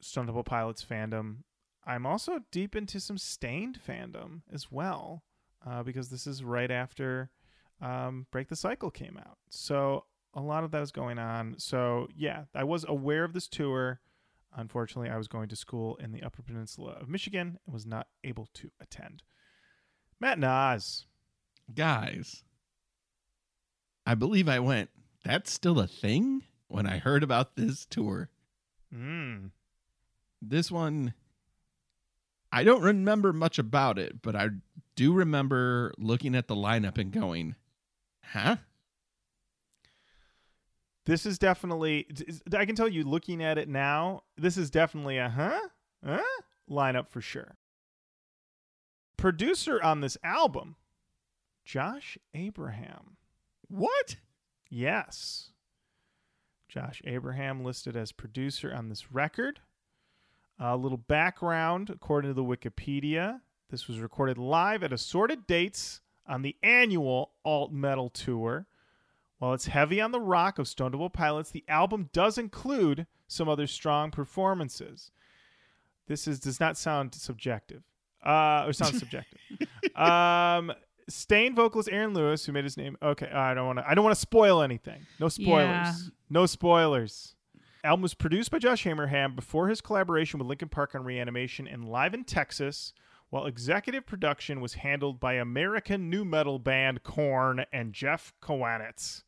Stone 0.00 0.26
Temple 0.26 0.42
Pilots 0.42 0.84
fandom. 0.84 1.44
I'm 1.86 2.04
also 2.04 2.40
deep 2.50 2.74
into 2.74 2.98
some 2.98 3.16
Staind 3.16 3.78
fandom 3.80 4.40
as 4.52 4.72
well, 4.72 5.22
uh, 5.64 5.84
because 5.84 6.08
this 6.08 6.26
is 6.26 6.42
right 6.42 6.70
after 6.70 7.30
um, 7.80 8.26
Break 8.32 8.48
the 8.48 8.56
Cycle 8.56 8.90
came 8.90 9.16
out. 9.16 9.38
So 9.50 10.04
a 10.34 10.40
lot 10.40 10.64
of 10.64 10.72
that 10.72 10.82
is 10.82 10.90
going 10.90 11.20
on. 11.20 11.54
So 11.58 12.08
yeah, 12.16 12.46
I 12.56 12.64
was 12.64 12.84
aware 12.88 13.22
of 13.22 13.34
this 13.34 13.46
tour. 13.46 14.00
Unfortunately, 14.56 15.10
I 15.10 15.16
was 15.16 15.28
going 15.28 15.48
to 15.48 15.56
school 15.56 15.96
in 15.96 16.12
the 16.12 16.22
Upper 16.22 16.42
Peninsula 16.42 16.92
of 17.00 17.08
Michigan 17.08 17.58
and 17.64 17.72
was 17.72 17.86
not 17.86 18.08
able 18.24 18.48
to 18.54 18.70
attend. 18.80 19.22
Matt 20.18 20.38
Nas. 20.38 21.06
Guys, 21.72 22.42
I 24.04 24.14
believe 24.14 24.48
I 24.48 24.58
went, 24.58 24.90
that's 25.24 25.52
still 25.52 25.78
a 25.78 25.86
thing 25.86 26.42
when 26.66 26.86
I 26.86 26.98
heard 26.98 27.22
about 27.22 27.54
this 27.54 27.86
tour. 27.86 28.28
Mm. 28.92 29.50
This 30.42 30.70
one, 30.70 31.14
I 32.50 32.64
don't 32.64 32.82
remember 32.82 33.32
much 33.32 33.58
about 33.58 33.98
it, 33.98 34.20
but 34.20 34.34
I 34.34 34.48
do 34.96 35.12
remember 35.12 35.94
looking 35.96 36.34
at 36.34 36.48
the 36.48 36.56
lineup 36.56 36.98
and 36.98 37.12
going, 37.12 37.54
huh? 38.24 38.56
This 41.10 41.26
is 41.26 41.40
definitely. 41.40 42.06
I 42.56 42.64
can 42.64 42.76
tell 42.76 42.86
you, 42.86 43.02
looking 43.02 43.42
at 43.42 43.58
it 43.58 43.68
now, 43.68 44.22
this 44.38 44.56
is 44.56 44.70
definitely 44.70 45.18
a 45.18 45.28
huh, 45.28 45.58
huh 46.06 46.22
lineup 46.70 47.08
for 47.08 47.20
sure. 47.20 47.56
Producer 49.16 49.82
on 49.82 50.02
this 50.02 50.16
album, 50.22 50.76
Josh 51.64 52.16
Abraham. 52.32 53.16
What? 53.66 54.18
Yes. 54.68 55.50
Josh 56.68 57.02
Abraham 57.04 57.64
listed 57.64 57.96
as 57.96 58.12
producer 58.12 58.72
on 58.72 58.88
this 58.88 59.10
record. 59.10 59.58
A 60.60 60.76
little 60.76 60.96
background 60.96 61.90
according 61.90 62.30
to 62.30 62.34
the 62.34 62.44
Wikipedia. 62.44 63.40
This 63.68 63.88
was 63.88 63.98
recorded 63.98 64.38
live 64.38 64.84
at 64.84 64.92
assorted 64.92 65.48
dates 65.48 66.02
on 66.24 66.42
the 66.42 66.54
annual 66.62 67.32
Alt 67.44 67.72
Metal 67.72 68.10
Tour. 68.10 68.68
While 69.40 69.54
it's 69.54 69.68
heavy 69.68 70.02
on 70.02 70.12
the 70.12 70.20
rock 70.20 70.58
of 70.58 70.68
Stone 70.68 70.92
Temple 70.92 71.08
Pilots, 71.08 71.50
the 71.50 71.64
album 71.66 72.10
does 72.12 72.36
include 72.36 73.06
some 73.26 73.48
other 73.48 73.66
strong 73.66 74.10
performances. 74.10 75.10
This 76.06 76.28
is 76.28 76.38
does 76.38 76.60
not 76.60 76.76
sound 76.76 77.14
subjective. 77.14 77.82
Uh, 78.24 78.64
or 78.66 78.74
sound 78.74 78.94
subjective. 78.98 79.40
Um, 79.96 80.72
Staind 81.08 81.56
vocalist 81.56 81.88
Aaron 81.90 82.12
Lewis, 82.12 82.44
who 82.44 82.52
made 82.52 82.64
his 82.64 82.76
name. 82.76 82.98
Okay, 83.02 83.30
I 83.30 83.54
don't 83.54 83.66
want 83.66 83.78
to. 83.78 83.88
I 83.88 83.94
don't 83.94 84.04
want 84.04 84.14
to 84.14 84.20
spoil 84.20 84.60
anything. 84.60 85.06
No 85.18 85.30
spoilers. 85.30 85.66
Yeah. 85.66 85.94
No 86.28 86.44
spoilers. 86.44 87.34
Album 87.82 88.02
was 88.02 88.12
produced 88.12 88.50
by 88.50 88.58
Josh 88.58 88.84
Hamerham 88.84 89.34
before 89.34 89.68
his 89.68 89.80
collaboration 89.80 90.38
with 90.38 90.48
Linkin 90.48 90.68
Park 90.68 90.94
on 90.94 91.02
Reanimation 91.02 91.66
and 91.66 91.88
Live 91.88 92.12
in 92.12 92.24
Texas, 92.24 92.92
while 93.30 93.46
executive 93.46 94.04
production 94.04 94.60
was 94.60 94.74
handled 94.74 95.18
by 95.18 95.32
American 95.32 96.10
nu 96.10 96.26
metal 96.26 96.58
band 96.58 97.02
Korn 97.02 97.64
and 97.72 97.94
Jeff 97.94 98.34
Kwatinetz. 98.42 99.22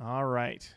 All 0.00 0.24
right. 0.24 0.68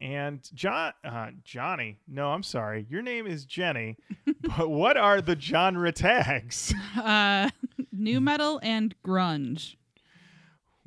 And 0.00 0.40
John, 0.54 0.92
uh, 1.04 1.28
Johnny, 1.44 1.98
no, 2.08 2.28
I'm 2.28 2.42
sorry. 2.42 2.86
Your 2.90 3.00
name 3.02 3.26
is 3.26 3.44
Jenny, 3.44 3.96
but 4.56 4.68
what 4.70 4.96
are 4.96 5.20
the 5.20 5.38
genre 5.38 5.92
tags? 5.92 6.74
Uh, 6.96 7.48
new 7.92 8.20
metal 8.20 8.60
and 8.62 8.94
grunge. 9.04 9.76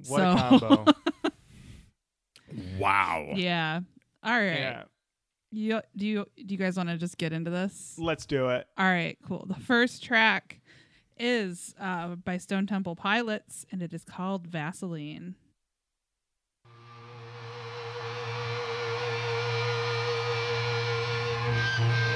What 0.08 0.20
So- 0.20 0.32
a 0.32 0.36
combo. 0.60 0.86
Wow. 2.80 3.34
Yeah. 3.36 3.82
All 4.24 4.32
right. 4.34 4.60
yeah, 4.60 4.84
You 5.52 5.82
do 5.96 6.06
you 6.08 6.26
do 6.38 6.54
you 6.54 6.58
guys 6.58 6.78
want 6.78 6.90
to 6.90 6.98
just 6.98 7.18
get 7.18 7.34
into 7.34 7.52
this? 7.52 7.96
let's 7.98 8.26
do 8.26 8.50
it. 8.50 8.68
All 8.78 8.86
right, 8.86 9.18
cool. 9.26 9.46
The 9.48 9.56
first 9.62 10.04
track 10.04 10.60
is 11.20 11.76
uh, 11.80 12.16
by 12.16 12.38
Stone 12.38 12.68
Temple 12.68 12.96
Pilots, 12.96 13.66
and 13.72 13.82
it 13.82 13.94
is 13.94 14.04
called 14.04 14.48
Vaseline. 14.48 15.36
Vaseline 21.58 22.07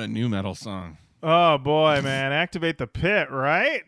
about 0.00 0.08
a 0.08 0.12
nu 0.12 0.28
metal 0.28 0.54
song? 0.54 0.98
Oh 1.22 1.58
boy, 1.58 2.00
man, 2.02 2.32
activate 2.32 2.78
the 2.78 2.86
pit, 2.86 3.30
right? 3.30 3.82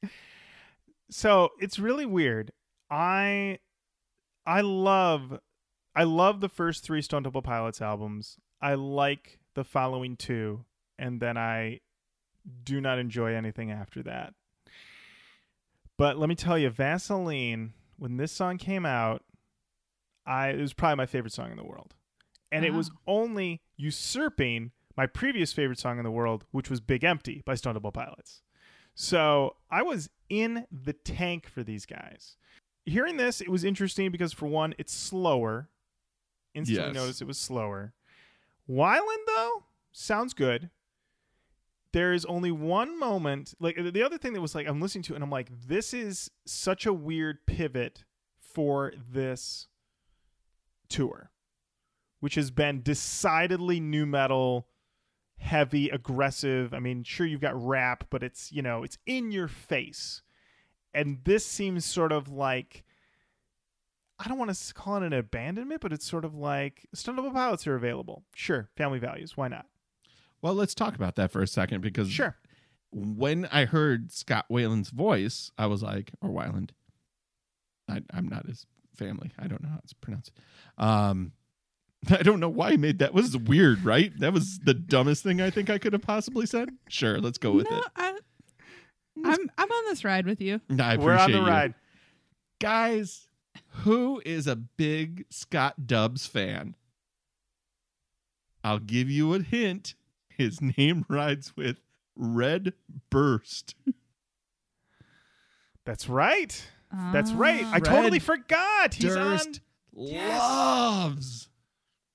so 1.10 1.50
it's 1.60 1.78
really 1.78 2.06
weird. 2.06 2.52
I 2.90 3.58
I 4.46 4.62
love 4.62 5.38
I 5.94 6.04
love 6.04 6.40
the 6.40 6.48
first 6.48 6.84
three 6.84 7.02
Stone 7.02 7.24
Temple 7.24 7.42
Pilots 7.42 7.82
albums. 7.82 8.38
I 8.60 8.74
like 8.74 9.38
the 9.54 9.64
following 9.64 10.16
two, 10.16 10.64
and 10.98 11.20
then 11.20 11.36
I 11.36 11.80
do 12.64 12.80
not 12.80 12.98
enjoy 12.98 13.34
anything 13.34 13.70
after 13.70 14.02
that. 14.04 14.32
But 15.98 16.18
let 16.18 16.28
me 16.28 16.34
tell 16.34 16.58
you, 16.58 16.70
Vaseline, 16.70 17.74
when 17.98 18.16
this 18.16 18.32
song 18.32 18.56
came 18.56 18.86
out, 18.86 19.22
I 20.24 20.48
it 20.50 20.60
was 20.60 20.72
probably 20.72 20.96
my 20.96 21.06
favorite 21.06 21.34
song 21.34 21.50
in 21.50 21.58
the 21.58 21.64
world. 21.64 21.94
And 22.50 22.64
it 22.66 22.68
uh-huh. 22.68 22.78
was 22.78 22.90
only 23.06 23.62
usurping 23.76 24.72
my 24.96 25.06
previous 25.06 25.52
favorite 25.52 25.78
song 25.78 25.98
in 25.98 26.04
the 26.04 26.10
world, 26.10 26.44
which 26.50 26.68
was 26.70 26.80
Big 26.80 27.04
Empty 27.04 27.42
by 27.44 27.54
Stone 27.54 27.74
Temple 27.74 27.92
Pilots. 27.92 28.42
So 28.94 29.56
I 29.70 29.82
was 29.82 30.10
in 30.28 30.66
the 30.70 30.92
tank 30.92 31.48
for 31.48 31.62
these 31.62 31.86
guys. 31.86 32.36
Hearing 32.84 33.16
this, 33.16 33.40
it 33.40 33.48
was 33.48 33.64
interesting 33.64 34.10
because 34.10 34.32
for 34.32 34.46
one, 34.46 34.74
it's 34.78 34.92
slower. 34.92 35.68
Instantly 36.54 36.86
Yes. 36.88 36.94
noticed 36.94 37.22
it 37.22 37.26
was 37.26 37.38
slower. 37.38 37.94
Weiland 38.68 39.26
though 39.26 39.64
sounds 39.92 40.34
good. 40.34 40.70
There 41.92 42.12
is 42.12 42.24
only 42.26 42.50
one 42.50 42.98
moment. 42.98 43.54
Like 43.60 43.76
the 43.76 44.02
other 44.02 44.18
thing 44.18 44.32
that 44.34 44.40
was 44.40 44.54
like 44.54 44.66
I'm 44.68 44.80
listening 44.80 45.02
to, 45.04 45.12
it 45.12 45.16
and 45.16 45.24
I'm 45.24 45.30
like, 45.30 45.48
this 45.66 45.94
is 45.94 46.30
such 46.46 46.84
a 46.86 46.92
weird 46.92 47.46
pivot 47.46 48.04
for 48.40 48.92
this 49.10 49.68
tour, 50.88 51.30
which 52.20 52.34
has 52.34 52.50
been 52.50 52.82
decidedly 52.82 53.80
nu 53.80 54.04
metal, 54.06 54.66
heavy, 55.42 55.90
aggressive. 55.90 56.72
I 56.72 56.78
mean, 56.78 57.02
sure 57.02 57.26
you've 57.26 57.40
got 57.40 57.60
rap, 57.60 58.04
but 58.10 58.22
it's 58.22 58.50
you 58.52 58.62
know 58.62 58.82
it's 58.82 58.98
in 59.06 59.30
your 59.32 59.48
face, 59.48 60.22
and 60.94 61.18
this 61.24 61.44
seems 61.44 61.84
sort 61.84 62.12
of 62.12 62.28
like 62.28 62.84
I 64.18 64.28
don't 64.28 64.38
want 64.38 64.54
to 64.54 64.74
call 64.74 64.96
it 64.98 65.02
an 65.02 65.12
abandonment, 65.12 65.80
but 65.80 65.92
it's 65.92 66.06
sort 66.08 66.24
of 66.24 66.34
like 66.34 66.86
Stone 66.94 67.16
Temple 67.16 67.32
Pilots 67.32 67.66
are 67.66 67.74
available. 67.74 68.22
Sure, 68.34 68.68
family 68.76 68.98
values. 68.98 69.36
Why 69.36 69.48
not? 69.48 69.66
Well, 70.40 70.54
let's 70.54 70.74
talk 70.74 70.94
about 70.94 71.16
that 71.16 71.30
for 71.30 71.42
a 71.42 71.46
second 71.46 71.80
because 71.82 72.10
Sure. 72.10 72.36
when 72.90 73.46
I 73.46 73.64
heard 73.64 74.12
Scott 74.12 74.46
Wayland's 74.48 74.90
voice, 74.90 75.50
I 75.58 75.66
was 75.66 75.82
like, 75.82 76.12
or 76.20 76.30
Weiland. 76.30 76.70
I, 77.88 78.02
I'm 78.12 78.28
not 78.28 78.46
his 78.46 78.66
family. 78.96 79.32
I 79.38 79.46
don't 79.46 79.62
know 79.62 79.68
how 79.70 79.80
it's 79.82 79.92
pronounced. 79.92 80.32
Um, 80.78 81.32
I 82.10 82.22
don't 82.22 82.40
know 82.40 82.48
why 82.48 82.70
I 82.70 82.76
made 82.76 82.98
that. 83.00 83.14
Was 83.14 83.36
weird, 83.36 83.84
right? 83.84 84.12
That 84.18 84.32
was 84.32 84.58
the 84.60 84.74
dumbest 84.74 85.22
thing 85.22 85.40
I 85.40 85.50
think 85.50 85.70
I 85.70 85.78
could 85.78 85.92
have 85.92 86.02
possibly 86.02 86.46
said. 86.46 86.70
Sure, 86.88 87.20
let's 87.20 87.38
go 87.38 87.52
with 87.52 87.70
no, 87.70 87.78
it. 87.78 87.84
I, 87.96 88.18
I'm 89.24 89.50
I'm 89.58 89.70
on 89.70 89.84
this 89.86 90.04
ride 90.04 90.26
with 90.26 90.40
you. 90.40 90.60
I 90.80 90.96
We're 90.96 91.12
on 91.12 91.30
the 91.30 91.38
appreciate 91.38 91.40
you. 91.40 91.46
ride. 91.46 91.74
guys. 92.60 93.26
Who 93.84 94.20
is 94.24 94.46
a 94.46 94.56
big 94.56 95.26
Scott 95.30 95.86
Dubs 95.86 96.26
fan? 96.26 96.74
I'll 98.64 98.78
give 98.78 99.10
you 99.10 99.34
a 99.34 99.40
hint. 99.40 99.94
His 100.28 100.60
name 100.60 101.04
rides 101.08 101.54
with 101.56 101.78
Red 102.16 102.72
Burst. 103.10 103.74
That's 105.84 106.08
right. 106.08 106.64
That's 107.12 107.32
right. 107.32 107.64
I 107.66 107.76
Ah. 107.76 107.78
totally 107.80 108.18
forgot. 108.18 108.94
He's 108.94 109.16
on. 109.16 109.36
Durst 109.36 109.60
loves 109.94 111.48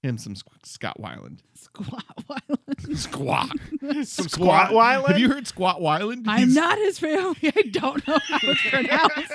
him 0.04 0.18
some 0.18 0.36
Sc- 0.36 0.48
Scott 0.64 0.98
Weiland. 1.00 1.40
Squat 1.56 2.06
Weiland. 2.30 2.98
Squat. 2.98 3.50
Some 4.08 4.28
Squat 4.30 4.70
Weiland? 4.72 5.08
Have 5.08 5.20
you 5.20 5.30
heard 5.30 5.48
Squat 5.48 5.80
Weiland? 5.80 6.24
I'm 6.28 6.40
He's- 6.50 6.54
not 6.56 6.78
his 6.78 7.00
family. 7.00 7.36
I 7.44 7.62
don't 7.72 8.08
know 8.08 8.18
how 8.26 8.38
it's 8.44 8.70
pronounced. 8.70 9.34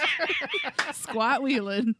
Squat 1.02 1.40
Wheeland. 1.42 1.94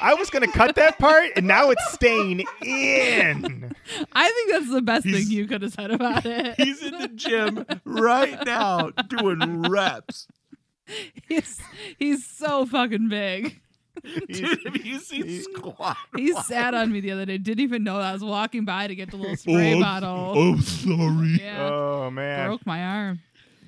I 0.00 0.14
was 0.14 0.30
going 0.30 0.44
to 0.50 0.56
cut 0.56 0.76
that 0.76 0.98
part, 0.98 1.30
and 1.36 1.46
now 1.46 1.70
it's 1.70 1.92
staying 1.92 2.44
in. 2.64 3.74
I 4.12 4.30
think 4.30 4.50
that's 4.50 4.70
the 4.72 4.80
best 4.82 5.04
He's- 5.04 5.18
thing 5.24 5.30
you 5.30 5.46
could 5.46 5.62
have 5.62 5.72
said 5.72 5.90
about 5.90 6.24
it. 6.24 6.54
He's 6.58 6.82
in 6.82 6.96
the 6.98 7.08
gym 7.08 7.66
right 7.84 8.38
now 8.46 8.90
doing 9.08 9.62
reps. 9.62 10.26
he's 11.28 11.60
he's 11.98 12.26
so 12.26 12.64
fucking 12.66 13.08
big. 13.08 13.60
Dude, 14.28 14.60
have 14.64 14.84
you 14.84 14.98
seen 15.00 15.42
Squat? 15.42 15.96
He 16.16 16.32
sat 16.42 16.74
on 16.74 16.90
me 16.90 17.00
the 17.00 17.10
other 17.12 17.26
day. 17.26 17.38
Didn't 17.38 17.60
even 17.62 17.84
know 17.84 17.98
I 17.98 18.12
was 18.12 18.24
walking 18.24 18.64
by 18.64 18.86
to 18.86 18.94
get 18.94 19.10
the 19.10 19.16
little 19.16 19.36
spray 19.36 19.74
Oh, 19.74 19.80
bottle. 19.80 20.32
I'm 20.54 20.60
sorry. 20.62 21.38
Yeah, 21.40 21.68
Oh 21.70 22.10
man, 22.10 22.46
broke 22.48 22.64
my 22.66 22.82
arm. 22.82 23.20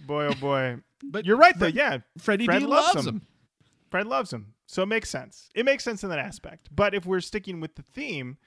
boy, 0.07 0.27
oh 0.27 0.35
boy. 0.35 0.77
But 1.07 1.27
You're 1.27 1.37
right 1.37 1.59
though. 1.59 1.67
Yeah, 1.67 1.99
Freddie 2.17 2.47
Fred 2.47 2.61
D 2.61 2.67
loves 2.67 2.95
loves 2.95 3.07
him. 3.07 3.17
him. 3.17 3.23
Fred 3.91 4.07
loves 4.07 4.33
him, 4.33 4.55
so 4.67 4.83
it 4.83 4.87
makes 4.87 5.11
sense. 5.11 5.51
It 5.55 5.67
makes 5.67 5.85
sense 5.85 6.03
in 6.03 6.09
that 6.09 6.19
aspect. 6.19 6.71
But 6.75 6.95
if 6.95 7.05
we're 7.05 7.21
sticking 7.21 7.61
with 7.61 7.75
the 7.75 7.83
theme, 7.83 8.39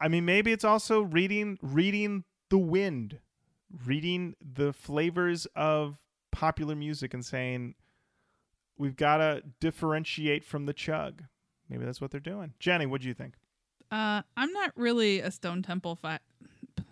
I 0.00 0.08
mean, 0.08 0.24
maybe 0.24 0.50
it's 0.50 0.64
also 0.64 1.02
reading 1.02 1.56
reading 1.62 2.24
the 2.50 2.58
wind, 2.58 3.20
reading 3.86 4.34
the 4.40 4.72
flavors 4.72 5.46
of 5.54 5.98
popular 6.32 6.74
music, 6.74 7.14
and 7.14 7.24
saying 7.24 7.74
we've 8.78 8.96
got 8.96 9.18
to 9.18 9.42
differentiate 9.60 10.44
from 10.44 10.66
the 10.66 10.72
chug. 10.72 11.24
Maybe 11.68 11.84
that's 11.84 12.00
what 12.00 12.10
they're 12.10 12.20
doing. 12.20 12.54
Jenny, 12.58 12.86
what 12.86 13.00
do 13.02 13.08
you 13.08 13.14
think? 13.14 13.34
Uh, 13.90 14.22
I'm 14.36 14.52
not 14.52 14.72
really 14.76 15.20
a 15.20 15.30
Stone 15.30 15.62
Temple 15.62 15.96
fan. 15.96 16.18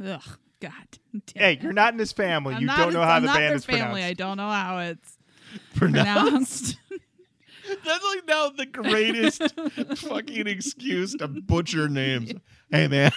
Ugh, 0.05 0.21
God. 0.61 0.73
damn 1.13 1.23
Hey, 1.35 1.59
you're 1.63 1.73
not 1.73 1.93
in 1.93 1.99
his 1.99 2.13
family. 2.13 2.55
I'm 2.55 2.61
you 2.63 2.67
don't 2.69 2.87
his- 2.87 2.95
know 2.95 3.03
how 3.03 3.17
I'm 3.17 3.23
the 3.23 3.27
not 3.27 3.37
band 3.37 3.51
their 3.51 3.57
is 3.57 3.65
family. 3.65 4.03
I 4.05 4.13
don't 4.15 4.37
know 4.37 4.49
how 4.51 4.79
it's 4.79 5.17
Pronounced. 5.77 6.77
pronounced. 6.77 6.77
That's 7.85 8.05
like 8.05 8.27
now 8.29 8.49
the 8.51 8.67
greatest 8.67 9.43
fucking 9.99 10.47
excuse 10.47 11.15
to 11.17 11.27
butcher 11.29 11.89
names. 11.89 12.33
Hey 12.71 12.89
man, 12.89 13.13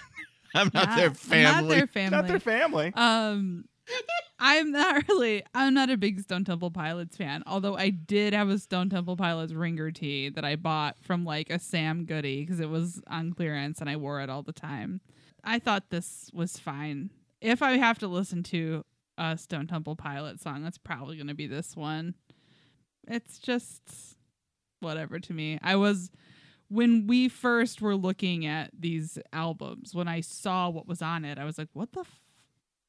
I'm 0.53 0.69
not, 0.75 0.95
their 0.95 1.07
I'm 1.07 1.13
family. 1.15 1.43
Not 1.43 1.67
their 1.69 1.87
family. 1.87 2.09
Not 2.11 2.27
their 2.27 2.39
family. 2.39 2.93
Um, 2.95 3.65
I'm 4.39 4.71
not 4.71 5.07
really. 5.07 5.43
I'm 5.53 5.73
not 5.73 5.89
a 5.89 5.97
big 5.97 6.21
Stone 6.21 6.45
Temple 6.45 6.71
Pilots 6.71 7.17
fan. 7.17 7.43
Although 7.45 7.75
I 7.75 7.89
did 7.89 8.33
have 8.33 8.49
a 8.49 8.57
Stone 8.57 8.89
Temple 8.89 9.17
Pilots 9.17 9.53
ringer 9.53 9.91
tee 9.91 10.29
that 10.29 10.45
I 10.45 10.55
bought 10.55 10.97
from 11.01 11.25
like 11.25 11.49
a 11.49 11.59
Sam 11.59 12.05
Goody 12.05 12.41
because 12.41 12.59
it 12.59 12.69
was 12.69 13.01
on 13.07 13.33
clearance 13.33 13.81
and 13.81 13.89
I 13.89 13.97
wore 13.97 14.21
it 14.21 14.29
all 14.29 14.43
the 14.43 14.53
time. 14.53 15.01
I 15.43 15.59
thought 15.59 15.89
this 15.89 16.29
was 16.33 16.57
fine. 16.57 17.11
If 17.41 17.61
I 17.61 17.71
have 17.77 17.99
to 17.99 18.07
listen 18.07 18.43
to 18.43 18.85
a 19.17 19.37
Stone 19.37 19.67
Temple 19.67 19.95
Pilot 19.95 20.39
song, 20.39 20.63
that's 20.63 20.77
probably 20.77 21.17
going 21.17 21.27
to 21.27 21.33
be 21.33 21.47
this 21.47 21.75
one. 21.75 22.15
It's 23.07 23.39
just 23.39 24.17
whatever 24.79 25.19
to 25.19 25.33
me. 25.33 25.59
I 25.61 25.75
was 25.75 26.11
when 26.69 27.07
we 27.07 27.27
first 27.27 27.81
were 27.81 27.95
looking 27.95 28.45
at 28.45 28.71
these 28.77 29.17
albums, 29.33 29.93
when 29.95 30.07
I 30.07 30.21
saw 30.21 30.69
what 30.69 30.87
was 30.87 31.01
on 31.01 31.25
it, 31.25 31.39
I 31.39 31.45
was 31.45 31.57
like, 31.57 31.69
"What 31.73 31.91
the, 31.93 32.01
f- 32.01 32.21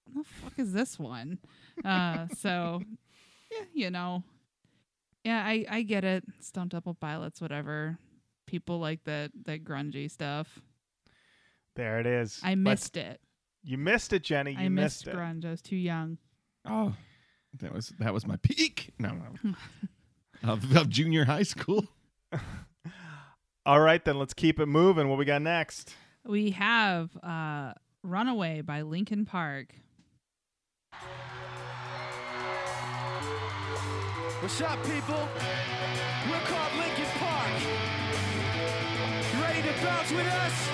what 0.04 0.14
the 0.24 0.30
fuck 0.42 0.58
is 0.58 0.72
this 0.72 0.98
one?" 0.98 1.38
Uh, 1.84 2.26
so, 2.38 2.82
yeah, 3.50 3.64
you 3.74 3.90
know, 3.90 4.22
yeah, 5.24 5.42
I 5.44 5.64
I 5.68 5.82
get 5.82 6.04
it. 6.04 6.24
Stone 6.40 6.68
Temple 6.70 6.94
Pilots, 6.94 7.40
whatever. 7.40 7.98
People 8.46 8.78
like 8.78 9.04
that 9.04 9.30
that 9.44 9.64
grungy 9.64 10.10
stuff. 10.10 10.60
There 11.76 12.00
it 12.00 12.06
is. 12.06 12.40
I 12.42 12.50
Let's- 12.50 12.58
missed 12.58 12.96
it. 12.96 13.20
You 13.62 13.76
missed 13.78 14.12
it, 14.14 14.22
Jenny. 14.24 14.52
You 14.52 14.58
I 14.58 14.68
missed, 14.68 15.06
missed 15.06 15.08
it. 15.08 15.14
grunge. 15.18 15.44
I 15.44 15.50
was 15.50 15.60
too 15.62 15.76
young. 15.76 16.16
Oh, 16.66 16.94
that 17.60 17.72
was 17.74 17.88
that 17.98 18.12
was 18.14 18.26
my 18.26 18.36
peak. 18.36 18.92
No, 18.98 19.10
no. 19.10 19.54
of, 20.52 20.74
of 20.76 20.88
junior 20.88 21.26
high 21.26 21.42
school. 21.42 21.86
All 23.66 23.80
right, 23.80 24.02
then 24.04 24.18
let's 24.18 24.32
keep 24.34 24.58
it 24.58 24.66
moving. 24.66 25.08
What 25.08 25.18
we 25.18 25.24
got 25.26 25.42
next? 25.42 25.94
We 26.24 26.50
have 26.52 27.10
uh, 27.22 27.74
"Runaway" 28.02 28.62
by 28.62 28.82
Linkin 28.82 29.26
Park. 29.26 29.74
What's 34.40 34.60
up, 34.62 34.82
people? 34.84 35.28
We're 36.28 36.40
called 36.40 36.72
Linkin 36.76 37.06
Park. 37.18 37.60
You 39.32 39.42
ready 39.42 39.62
to 39.62 39.72
bounce 39.84 40.10
with 40.12 40.26
us? 40.26 40.68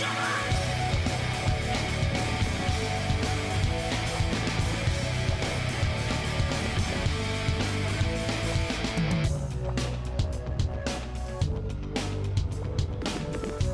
Come 0.00 0.16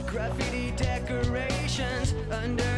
Graffiti 0.07 0.71
decorations 0.77 2.15
under 2.31 2.74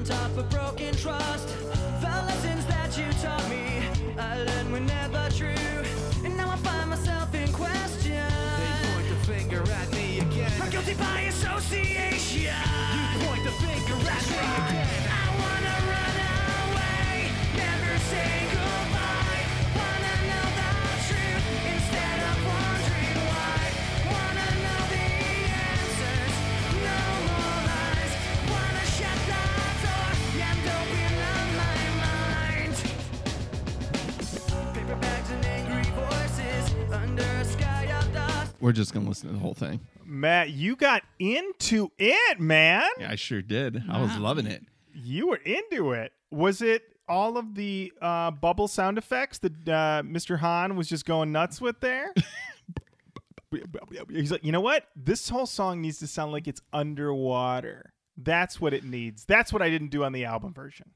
on 0.00 0.06
top 0.06 0.36
of 0.38 0.48
broken 0.48 0.94
trust. 0.94 1.48
The 2.00 2.14
lessons 2.26 2.64
that 2.66 2.96
you 2.96 3.12
taught 3.20 3.46
me, 3.50 3.82
I 4.18 4.42
learned 4.42 4.72
were 4.72 4.80
never 4.80 5.28
true. 5.30 5.84
And 6.24 6.36
now 6.36 6.50
I 6.50 6.56
find 6.56 6.90
myself 6.90 7.34
in 7.34 7.52
question. 7.52 8.24
They 8.60 8.92
point 8.92 9.08
the 9.08 9.26
finger 9.26 9.62
at 9.70 9.92
me 9.92 10.20
again 10.20 10.52
I'm 10.60 10.70
guilty 10.70 10.94
by 10.94 11.20
association. 11.32 12.54
You 12.94 13.26
point 13.26 13.44
the 13.44 13.52
finger 13.64 13.98
at 14.16 14.24
me 14.30 14.40
again. 14.60 14.88
I 15.20 15.26
wanna 15.42 15.76
run 15.92 16.16
away, 16.64 17.30
never 17.56 17.98
say 18.10 18.49
We're 38.60 38.72
just 38.72 38.92
gonna 38.92 39.08
listen 39.08 39.28
to 39.28 39.34
the 39.34 39.40
whole 39.40 39.54
thing. 39.54 39.80
Matt, 40.04 40.50
you 40.50 40.76
got 40.76 41.02
into 41.18 41.90
it, 41.98 42.40
man. 42.40 42.88
Yeah, 42.98 43.10
I 43.10 43.14
sure 43.16 43.42
did. 43.42 43.82
I 43.88 44.00
was 44.00 44.10
Wow. 44.10 44.20
loving 44.20 44.46
it. 44.46 44.64
You 44.92 45.28
were 45.28 45.36
into 45.36 45.92
it. 45.92 46.12
Was 46.30 46.60
it 46.62 46.82
all 47.08 47.36
of 47.38 47.54
the 47.54 47.92
uh, 48.02 48.30
bubble 48.32 48.68
sound 48.68 48.98
effects 48.98 49.38
that 49.38 49.52
uh, 49.68 50.02
Mr. 50.04 50.38
Hahn 50.38 50.76
was 50.76 50.88
just 50.88 51.04
going 51.06 51.32
nuts 51.32 51.60
with 51.60 51.80
there? 51.80 52.12
He's 54.10 54.30
like, 54.30 54.44
you 54.44 54.52
know 54.52 54.60
what? 54.60 54.86
This 54.94 55.28
whole 55.28 55.46
song 55.46 55.80
needs 55.80 55.98
to 55.98 56.06
sound 56.06 56.30
like 56.32 56.46
it's 56.46 56.60
underwater. 56.72 57.92
That's 58.16 58.60
what 58.60 58.72
it 58.72 58.84
needs. 58.84 59.24
That's 59.24 59.52
what 59.52 59.60
I 59.62 59.70
didn't 59.70 59.88
do 59.88 60.04
on 60.04 60.12
the 60.12 60.24
album 60.24 60.52
version. 60.54 60.90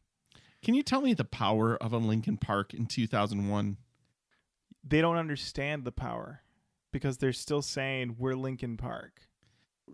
Can 0.62 0.74
you 0.74 0.82
tell 0.84 1.00
me 1.00 1.14
the 1.14 1.24
power 1.24 1.76
of 1.76 1.92
a 1.92 1.98
Linkin 1.98 2.36
Park 2.36 2.72
in 2.72 2.86
2001? 2.86 3.76
They 4.86 5.00
don't 5.00 5.16
understand 5.16 5.84
the 5.84 5.92
power 5.92 6.42
because 6.94 7.18
they're 7.18 7.32
still 7.32 7.60
saying 7.60 8.14
we're 8.18 8.36
Linkin 8.36 8.76
Park. 8.76 9.20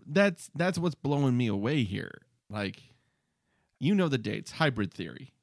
That's 0.05 0.49
that's 0.55 0.77
what's 0.77 0.95
blowing 0.95 1.35
me 1.35 1.47
away 1.47 1.83
here. 1.83 2.21
Like, 2.47 2.81
you 3.79 3.95
know 3.95 4.07
the 4.07 4.19
dates. 4.19 4.51
Hybrid 4.51 4.93
Theory. 4.93 5.33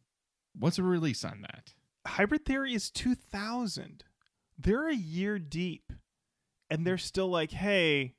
What's 0.56 0.78
a 0.78 0.84
release 0.84 1.24
on 1.24 1.42
that? 1.42 1.74
Hybrid 2.06 2.46
Theory 2.46 2.74
is 2.74 2.90
2000. 2.90 4.04
They're 4.56 4.88
a 4.88 4.94
year 4.94 5.38
deep. 5.38 5.92
And 6.70 6.86
they're 6.86 6.98
still 6.98 7.28
like, 7.28 7.50
hey, 7.50 8.14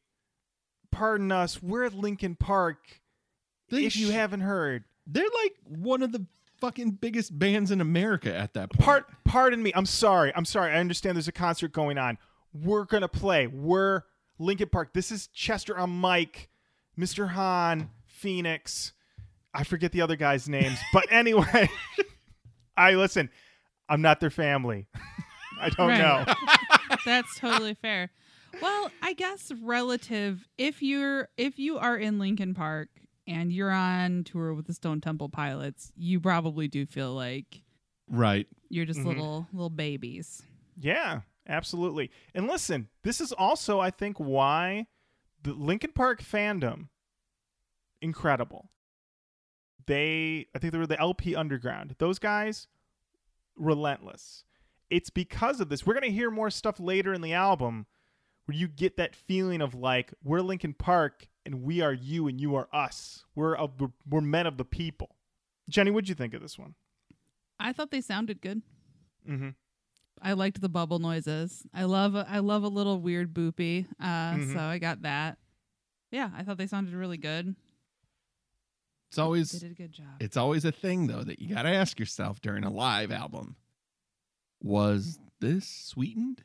pardon 0.92 1.32
us, 1.32 1.62
we're 1.62 1.86
at 1.86 1.94
Linkin 1.94 2.36
Park. 2.36 3.02
They 3.70 3.86
if 3.86 3.96
you 3.96 4.12
haven't 4.12 4.42
heard. 4.42 4.84
They're 5.08 5.24
like 5.24 5.54
one 5.64 6.02
of 6.02 6.12
the 6.12 6.26
fucking 6.60 6.92
biggest 6.92 7.38
bands 7.38 7.72
in 7.72 7.80
America 7.80 8.36
at 8.36 8.54
that 8.56 8.72
point. 8.72 8.84
Part, 8.84 9.06
pardon 9.24 9.62
me. 9.62 9.72
I'm 9.76 9.86
sorry. 9.86 10.34
I'm 10.36 10.46
sorry. 10.46 10.74
I 10.74 10.80
understand 10.80 11.16
there's 11.16 11.28
a 11.28 11.32
concert 11.32 11.72
going 11.72 11.98
on. 11.98 12.18
We're 12.54 12.86
going 12.86 13.02
to 13.02 13.08
play. 13.08 13.48
We're 13.48 14.04
Linkin 14.38 14.70
Park. 14.70 14.94
This 14.94 15.12
is 15.12 15.28
Chester 15.28 15.78
on 15.78 16.00
mic, 16.02 16.50
Mr. 16.98 17.30
Hahn, 17.30 17.90
Phoenix. 18.06 18.94
I 19.54 19.64
forget 19.64 19.92
the 19.92 20.02
other 20.02 20.16
guys' 20.16 20.48
names. 20.50 20.78
But 20.94 21.08
anyway, 21.12 21.70
I 22.78 22.94
listen, 22.96 23.30
I'm 23.88 24.02
not 24.02 24.20
their 24.20 24.30
family. 24.30 24.88
I 25.62 25.70
don't 25.70 25.90
Right. 25.90 26.00
know. 26.28 26.34
That's 27.06 27.38
totally 27.38 27.74
fair. 27.74 28.10
Well, 28.62 28.92
I 29.02 29.14
guess 29.14 29.52
relative 29.62 30.48
if 30.58 30.82
you're 30.82 31.28
if 31.38 31.60
you 31.60 31.78
are 31.78 31.98
in 31.98 32.18
Linkin 32.18 32.54
Park 32.54 32.90
and 33.28 33.52
you're 33.54 33.72
on 33.72 34.24
tour 34.24 34.54
with 34.54 34.66
the 34.68 34.74
Stone 34.74 35.02
Temple 35.02 35.30
Pilots, 35.30 35.92
you 35.96 36.20
probably 36.20 36.68
do 36.68 36.86
feel 36.86 37.14
like 37.14 37.62
right. 38.10 38.48
you're 38.70 38.86
just 38.86 39.02
Mhm. 39.02 39.06
little 39.06 39.48
little 39.54 39.70
babies. 39.70 40.42
Yeah, 40.80 41.22
absolutely. 41.50 42.12
And 42.34 42.48
listen, 42.48 42.88
this 43.04 43.20
is 43.20 43.32
also, 43.34 43.80
I 43.80 43.90
think, 43.90 44.18
why 44.18 44.88
the 45.44 45.54
Linkin 45.54 45.92
Park 45.94 46.22
fandom 46.22 46.88
incredible. 48.02 48.70
They, 49.86 50.48
I 50.56 50.60
think 50.60 50.72
they 50.72 50.80
were 50.80 50.88
the 50.88 51.00
LP 51.00 51.36
Underground. 51.36 51.96
Those 51.98 52.20
guys, 52.20 52.68
relentless. 53.58 54.44
It's 54.90 55.10
because 55.10 55.60
of 55.60 55.70
this. 55.70 55.86
We're 55.86 55.94
gonna 55.94 56.08
hear 56.08 56.32
more 56.32 56.50
stuff 56.50 56.80
later 56.80 57.14
in 57.14 57.22
the 57.22 57.34
album 57.34 57.86
where 58.46 58.58
you 58.58 58.68
get 58.68 58.98
that 58.98 59.16
feeling 59.16 59.62
of 59.62 59.76
like 59.76 60.14
we're 60.24 60.42
Linkin 60.42 60.74
Park 60.74 61.28
and 61.46 61.64
we 61.64 61.82
are 61.82 61.94
you 61.94 62.28
and 62.28 62.40
you 62.40 62.56
are 62.56 62.68
us. 62.74 63.26
We're 63.36 63.56
a, 63.56 63.68
we're, 63.68 63.92
we're 64.10 64.22
men 64.22 64.48
of 64.48 64.58
the 64.58 64.66
people. 64.66 65.16
Jenny, 65.70 65.92
what'd 65.92 66.10
you 66.10 66.16
think 66.16 66.34
of 66.34 66.42
this 66.42 66.58
one? 66.58 66.76
I 67.60 67.74
thought 67.74 67.92
they 67.92 68.02
sounded 68.02 68.42
good. 68.42 68.62
Mm-hmm. 69.30 69.50
I 70.22 70.34
liked 70.34 70.62
the 70.62 70.70
bubble 70.70 71.00
noises. 71.00 71.66
I 71.74 71.84
love 71.86 72.16
a, 72.16 72.26
I 72.30 72.40
love 72.40 72.64
a 72.64 72.68
little 72.68 73.00
weird 73.00 73.34
boopy. 73.34 73.86
Uh, 74.00 74.34
Mhm. 74.34 74.54
so 74.54 74.60
I 74.60 74.78
got 74.80 75.02
that. 75.04 75.38
Yeah, 76.12 76.32
I 76.36 76.44
thought 76.44 76.58
they 76.58 76.68
sounded 76.68 76.94
really 76.94 77.18
good. 77.18 77.56
It's 79.10 79.16
They 79.18 79.22
always 79.24 79.52
did 79.52 79.72
a 79.72 79.76
good 79.76 79.92
job. 79.92 80.06
it's 80.20 80.38
always 80.38 80.66
a 80.66 80.72
thing 80.72 81.08
though 81.08 81.24
that 81.24 81.40
you 81.40 81.54
got 81.56 81.64
to 81.64 81.70
ask 81.70 82.00
yourself 82.00 82.42
during 82.42 82.64
a 82.64 82.70
live 82.70 83.12
album. 83.12 83.56
Was 84.62 85.20
this 85.40 85.68
sweetened? 85.68 86.44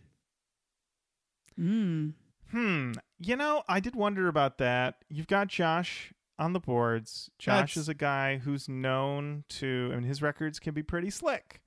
Mm. 1.58 2.14
Hmm. 2.50 2.92
You 3.18 3.36
know, 3.36 3.62
I 3.68 3.80
did 3.80 3.94
wonder 3.96 4.28
about 4.28 4.58
that. 4.58 5.04
You've 5.08 5.26
got 5.26 5.48
Josh 5.48 6.12
on 6.38 6.52
the 6.52 6.60
boards. 6.60 7.30
Josh 7.38 7.54
That's- 7.74 7.76
is 7.76 7.88
a 7.88 7.94
guy 7.94 8.38
who's 8.38 8.68
known 8.68 9.44
to, 9.50 9.90
I 9.92 9.96
mean, 9.96 10.04
his 10.04 10.22
records 10.22 10.58
can 10.58 10.74
be 10.74 10.82
pretty 10.82 11.10
slick. 11.10 11.60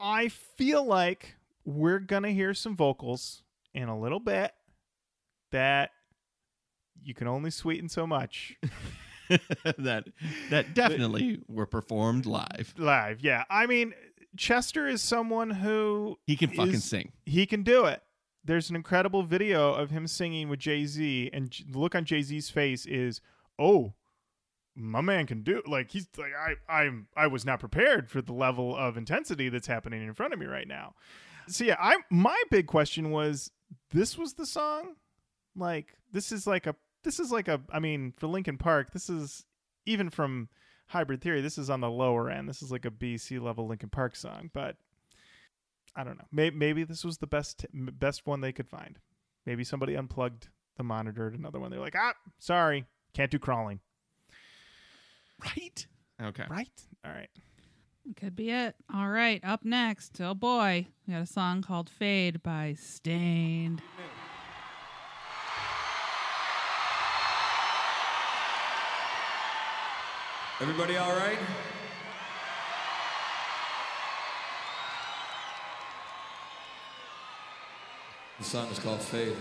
I 0.00 0.28
feel 0.28 0.84
like 0.84 1.36
we're 1.64 1.98
going 1.98 2.24
to 2.24 2.32
hear 2.32 2.54
some 2.54 2.76
vocals 2.76 3.42
in 3.74 3.88
a 3.88 3.98
little 3.98 4.20
bit 4.20 4.52
that 5.52 5.90
you 7.02 7.14
can 7.14 7.26
only 7.28 7.50
sweeten 7.50 7.88
so 7.88 8.06
much 8.06 8.56
that 9.28 10.04
that 10.50 10.74
definitely 10.74 11.40
were 11.48 11.66
performed 11.66 12.26
live. 12.26 12.74
live. 12.76 13.20
Yeah. 13.20 13.44
I 13.50 13.66
mean, 13.66 13.94
Chester 14.36 14.86
is 14.86 15.02
someone 15.02 15.50
who 15.50 16.18
He 16.26 16.36
can 16.36 16.50
fucking 16.50 16.74
is- 16.74 16.84
sing. 16.84 17.12
he 17.24 17.46
can 17.46 17.62
do 17.62 17.84
it. 17.86 18.02
There's 18.46 18.68
an 18.68 18.76
incredible 18.76 19.22
video 19.22 19.72
of 19.72 19.90
him 19.90 20.06
singing 20.06 20.50
with 20.50 20.58
Jay 20.60 20.84
Z, 20.84 21.30
and 21.32 21.50
the 21.66 21.78
look 21.78 21.94
on 21.94 22.04
Jay 22.04 22.20
Z's 22.20 22.50
face 22.50 22.84
is, 22.84 23.22
"Oh, 23.58 23.94
my 24.76 25.00
man 25.00 25.26
can 25.26 25.42
do." 25.42 25.62
Like 25.66 25.90
he's 25.90 26.08
like, 26.16 26.32
"I, 26.34 26.82
I'm, 26.82 27.08
I 27.16 27.26
was 27.26 27.44
not 27.44 27.60
prepared 27.60 28.10
for 28.10 28.22
the 28.22 28.32
level 28.32 28.76
of 28.76 28.96
intensity 28.96 29.48
that's 29.48 29.66
happening 29.66 30.02
in 30.02 30.14
front 30.14 30.32
of 30.32 30.38
me 30.38 30.46
right 30.46 30.68
now." 30.68 30.94
So 31.46 31.64
yeah, 31.64 31.76
I 31.78 31.96
my 32.10 32.40
big 32.50 32.66
question 32.66 33.10
was, 33.10 33.50
this 33.90 34.16
was 34.16 34.34
the 34.34 34.46
song, 34.46 34.94
like 35.54 35.94
this 36.12 36.32
is 36.32 36.46
like 36.46 36.66
a, 36.66 36.74
this 37.02 37.20
is 37.20 37.30
like 37.30 37.48
a, 37.48 37.60
I 37.70 37.80
mean, 37.80 38.14
for 38.16 38.26
Linkin 38.26 38.56
Park, 38.58 38.92
this 38.92 39.10
is 39.10 39.44
even 39.84 40.10
from 40.10 40.48
Hybrid 40.86 41.20
Theory, 41.20 41.40
this 41.40 41.58
is 41.58 41.70
on 41.70 41.80
the 41.80 41.90
lower 41.90 42.30
end. 42.30 42.48
This 42.48 42.62
is 42.62 42.72
like 42.72 42.84
a 42.84 42.90
B 42.90 43.18
C 43.18 43.38
level 43.38 43.66
Linkin 43.66 43.90
Park 43.90 44.16
song, 44.16 44.50
but 44.52 44.76
I 45.94 46.02
don't 46.02 46.18
know. 46.18 46.24
Maybe, 46.32 46.56
maybe 46.56 46.84
this 46.84 47.04
was 47.04 47.18
the 47.18 47.26
best 47.26 47.66
best 47.72 48.26
one 48.26 48.40
they 48.40 48.52
could 48.52 48.68
find. 48.68 48.98
Maybe 49.46 49.64
somebody 49.64 49.94
unplugged 49.94 50.48
the 50.76 50.82
monitor 50.82 51.28
at 51.28 51.34
another 51.34 51.60
one. 51.60 51.70
They're 51.70 51.78
like, 51.78 51.94
ah, 51.96 52.14
sorry, 52.38 52.86
can't 53.12 53.30
do 53.30 53.38
crawling. 53.38 53.80
Right? 55.44 55.86
Okay. 56.22 56.44
Right? 56.48 56.68
All 57.04 57.12
right. 57.12 57.30
Could 58.16 58.36
be 58.36 58.50
it. 58.50 58.76
All 58.92 59.08
right, 59.08 59.40
up 59.42 59.64
next. 59.64 60.20
Oh 60.20 60.34
boy, 60.34 60.86
we 61.06 61.14
got 61.14 61.22
a 61.22 61.26
song 61.26 61.62
called 61.62 61.88
"Fade" 61.88 62.42
by 62.42 62.76
Staind. 62.78 63.80
Everybody 70.60 70.96
all 70.98 71.16
right? 71.16 71.38
The 78.38 78.44
song 78.44 78.68
is 78.68 78.78
called 78.78 79.00
Fade. 79.00 79.36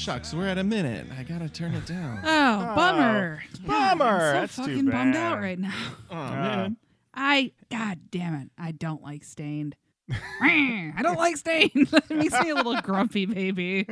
Shucks, 0.00 0.32
we're 0.32 0.46
at 0.46 0.56
a 0.56 0.64
minute. 0.64 1.08
I 1.18 1.24
gotta 1.24 1.50
turn 1.50 1.74
it 1.74 1.84
down. 1.84 2.20
Oh, 2.24 2.74
bummer. 2.74 3.42
bummer. 3.66 4.04
I'm 4.06 4.32
That's 4.32 4.54
so 4.54 4.64
too 4.64 4.70
fucking 4.76 4.90
bummed 4.90 5.14
out 5.14 5.40
right 5.40 5.58
now. 5.58 5.74
Oh, 6.10 6.14
man. 6.14 6.78
I 7.12 7.52
God 7.70 7.98
damn 8.10 8.32
it. 8.36 8.50
I 8.56 8.72
don't 8.72 9.02
like 9.02 9.24
Staind. 9.24 9.76
I 10.40 11.00
don't 11.02 11.18
like 11.18 11.36
Staind. 11.36 11.70
it 11.74 12.10
makes 12.10 12.32
me 12.40 12.48
a 12.48 12.54
little 12.54 12.80
grumpy, 12.80 13.26
baby. 13.26 13.86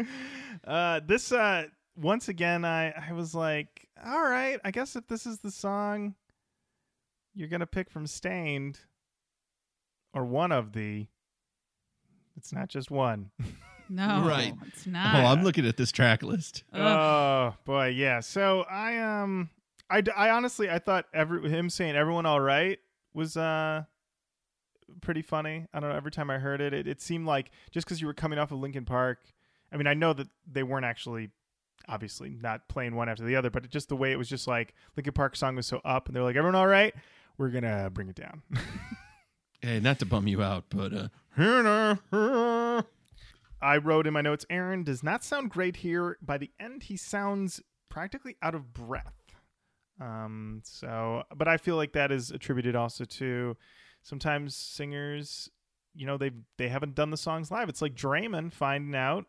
Uh, 0.66 1.00
this 1.06 1.30
uh, 1.30 1.64
once 1.94 2.30
again, 2.30 2.64
I 2.64 2.90
I 2.90 3.12
was 3.12 3.34
like, 3.34 3.86
all 4.02 4.22
right, 4.22 4.58
I 4.64 4.70
guess 4.70 4.96
if 4.96 5.06
this 5.08 5.26
is 5.26 5.40
the 5.40 5.50
song 5.50 6.14
you're 7.34 7.48
gonna 7.48 7.66
pick 7.66 7.90
from 7.90 8.06
Staind, 8.06 8.80
or 10.14 10.24
one 10.24 10.52
of 10.52 10.72
the, 10.72 11.06
it's 12.34 12.50
not 12.50 12.68
just 12.70 12.90
one. 12.90 13.30
No, 13.90 14.24
Right. 14.26 14.54
it's 14.66 14.86
Oh. 14.86 14.92
I'm 14.94 15.42
looking 15.42 15.66
at 15.66 15.76
this 15.76 15.90
track 15.92 16.22
list. 16.22 16.64
Ugh. 16.72 16.80
Oh 16.80 17.54
boy, 17.64 17.86
yeah. 17.88 18.20
So 18.20 18.62
I 18.70 18.98
um, 18.98 19.50
I, 19.90 20.02
I 20.16 20.30
honestly 20.30 20.68
I 20.70 20.78
thought 20.78 21.06
every 21.14 21.48
him 21.48 21.70
saying 21.70 21.96
everyone 21.96 22.26
all 22.26 22.40
right 22.40 22.78
was 23.14 23.36
uh 23.36 23.84
pretty 25.00 25.22
funny. 25.22 25.66
I 25.72 25.80
don't 25.80 25.90
know. 25.90 25.96
Every 25.96 26.10
time 26.10 26.30
I 26.30 26.38
heard 26.38 26.60
it, 26.60 26.72
it, 26.74 26.86
it 26.86 27.00
seemed 27.00 27.26
like 27.26 27.50
just 27.70 27.86
because 27.86 28.00
you 28.00 28.06
were 28.06 28.14
coming 28.14 28.38
off 28.38 28.52
of 28.52 28.58
Linkin 28.58 28.84
Park. 28.84 29.20
I 29.72 29.76
mean, 29.76 29.86
I 29.86 29.94
know 29.94 30.12
that 30.14 30.28
they 30.50 30.62
weren't 30.62 30.84
actually 30.86 31.30
obviously 31.88 32.36
not 32.40 32.68
playing 32.68 32.94
one 32.94 33.08
after 33.08 33.24
the 33.24 33.36
other, 33.36 33.50
but 33.50 33.64
it, 33.64 33.70
just 33.70 33.88
the 33.88 33.96
way 33.96 34.12
it 34.12 34.16
was 34.18 34.28
just 34.28 34.46
like 34.46 34.74
Linkin 34.96 35.12
Park 35.14 35.36
song 35.36 35.56
was 35.56 35.66
so 35.66 35.80
up, 35.84 36.06
and 36.08 36.16
they're 36.16 36.22
like 36.22 36.36
everyone 36.36 36.54
all 36.54 36.66
right. 36.66 36.94
We're 37.38 37.50
gonna 37.50 37.88
bring 37.92 38.08
it 38.08 38.16
down. 38.16 38.42
Hey, 39.60 39.80
not 39.80 39.98
to 39.98 40.06
bum 40.06 40.28
you 40.28 40.40
out, 40.40 40.66
but 40.70 40.92
uh, 41.36 42.82
I 43.60 43.76
wrote 43.76 44.06
in 44.06 44.12
my 44.12 44.20
notes, 44.20 44.46
Aaron 44.50 44.84
does 44.84 45.02
not 45.02 45.24
sound 45.24 45.50
great 45.50 45.76
here. 45.76 46.16
By 46.22 46.38
the 46.38 46.50
end, 46.60 46.84
he 46.84 46.96
sounds 46.96 47.60
practically 47.88 48.36
out 48.42 48.54
of 48.54 48.72
breath. 48.72 49.14
Um, 50.00 50.60
so, 50.64 51.24
but 51.34 51.48
I 51.48 51.56
feel 51.56 51.76
like 51.76 51.92
that 51.92 52.12
is 52.12 52.30
attributed 52.30 52.76
also 52.76 53.04
to 53.04 53.56
sometimes 54.02 54.54
singers, 54.54 55.50
you 55.94 56.06
know, 56.06 56.16
they 56.16 56.30
they 56.56 56.68
haven't 56.68 56.94
done 56.94 57.10
the 57.10 57.16
songs 57.16 57.50
live. 57.50 57.68
It's 57.68 57.82
like 57.82 57.94
Draiman 57.94 58.52
finding 58.52 58.94
out 58.94 59.26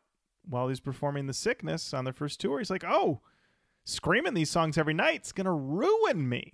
while 0.48 0.68
he's 0.68 0.80
performing 0.80 1.26
The 1.26 1.34
Sickness 1.34 1.94
on 1.94 2.04
their 2.04 2.14
first 2.14 2.40
tour. 2.40 2.60
He's 2.60 2.70
like, 2.70 2.84
oh, 2.84 3.22
screaming 3.84 4.36
these 4.36 4.52
songs 4.52 4.78
every 4.78 4.94
night's 4.94 5.32
gonna 5.32 5.54
ruin 5.54 6.30
me. 6.30 6.54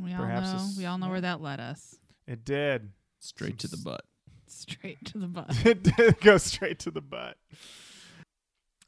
we 0.00 0.12
all 0.12 0.20
perhaps 0.20 0.52
know. 0.52 0.68
We 0.78 0.86
all 0.86 0.98
know 0.98 1.08
where 1.08 1.20
that 1.20 1.40
led 1.40 1.58
us. 1.58 1.96
It 2.26 2.44
did. 2.44 2.90
straight 3.18 3.58
to 3.58 3.68
the 3.68 3.78
butt. 3.78 4.04
Straight 4.52 5.04
to 5.06 5.18
the 5.18 5.26
butt. 5.26 5.46
it 5.64 5.82
did 5.82 6.20
go 6.20 6.36
straight 6.38 6.78
to 6.80 6.90
the 6.90 7.00
butt. 7.00 7.36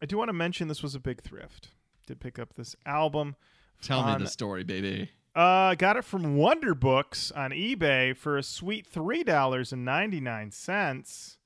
I 0.02 0.06
do 0.06 0.18
want 0.18 0.28
to 0.28 0.34
mention 0.34 0.68
this 0.68 0.82
was 0.82 0.94
a 0.94 1.00
big 1.00 1.22
thrift. 1.22 1.70
Did 2.06 2.20
pick 2.20 2.38
up 2.38 2.54
this 2.54 2.76
album. 2.84 3.36
Tell 3.82 4.00
on- 4.00 4.18
me 4.18 4.24
the 4.24 4.30
story, 4.30 4.64
baby. 4.64 5.10
Uh, 5.34 5.74
got 5.74 5.96
it 5.96 6.04
from 6.04 6.36
Wonder 6.36 6.76
Books 6.76 7.32
on 7.32 7.50
eBay 7.50 8.16
for 8.16 8.36
a 8.38 8.42
sweet 8.42 8.86
three 8.86 9.24
dollars 9.24 9.72
and 9.72 9.84
ninety 9.84 10.20
nine 10.20 10.52
cents. 10.52 11.38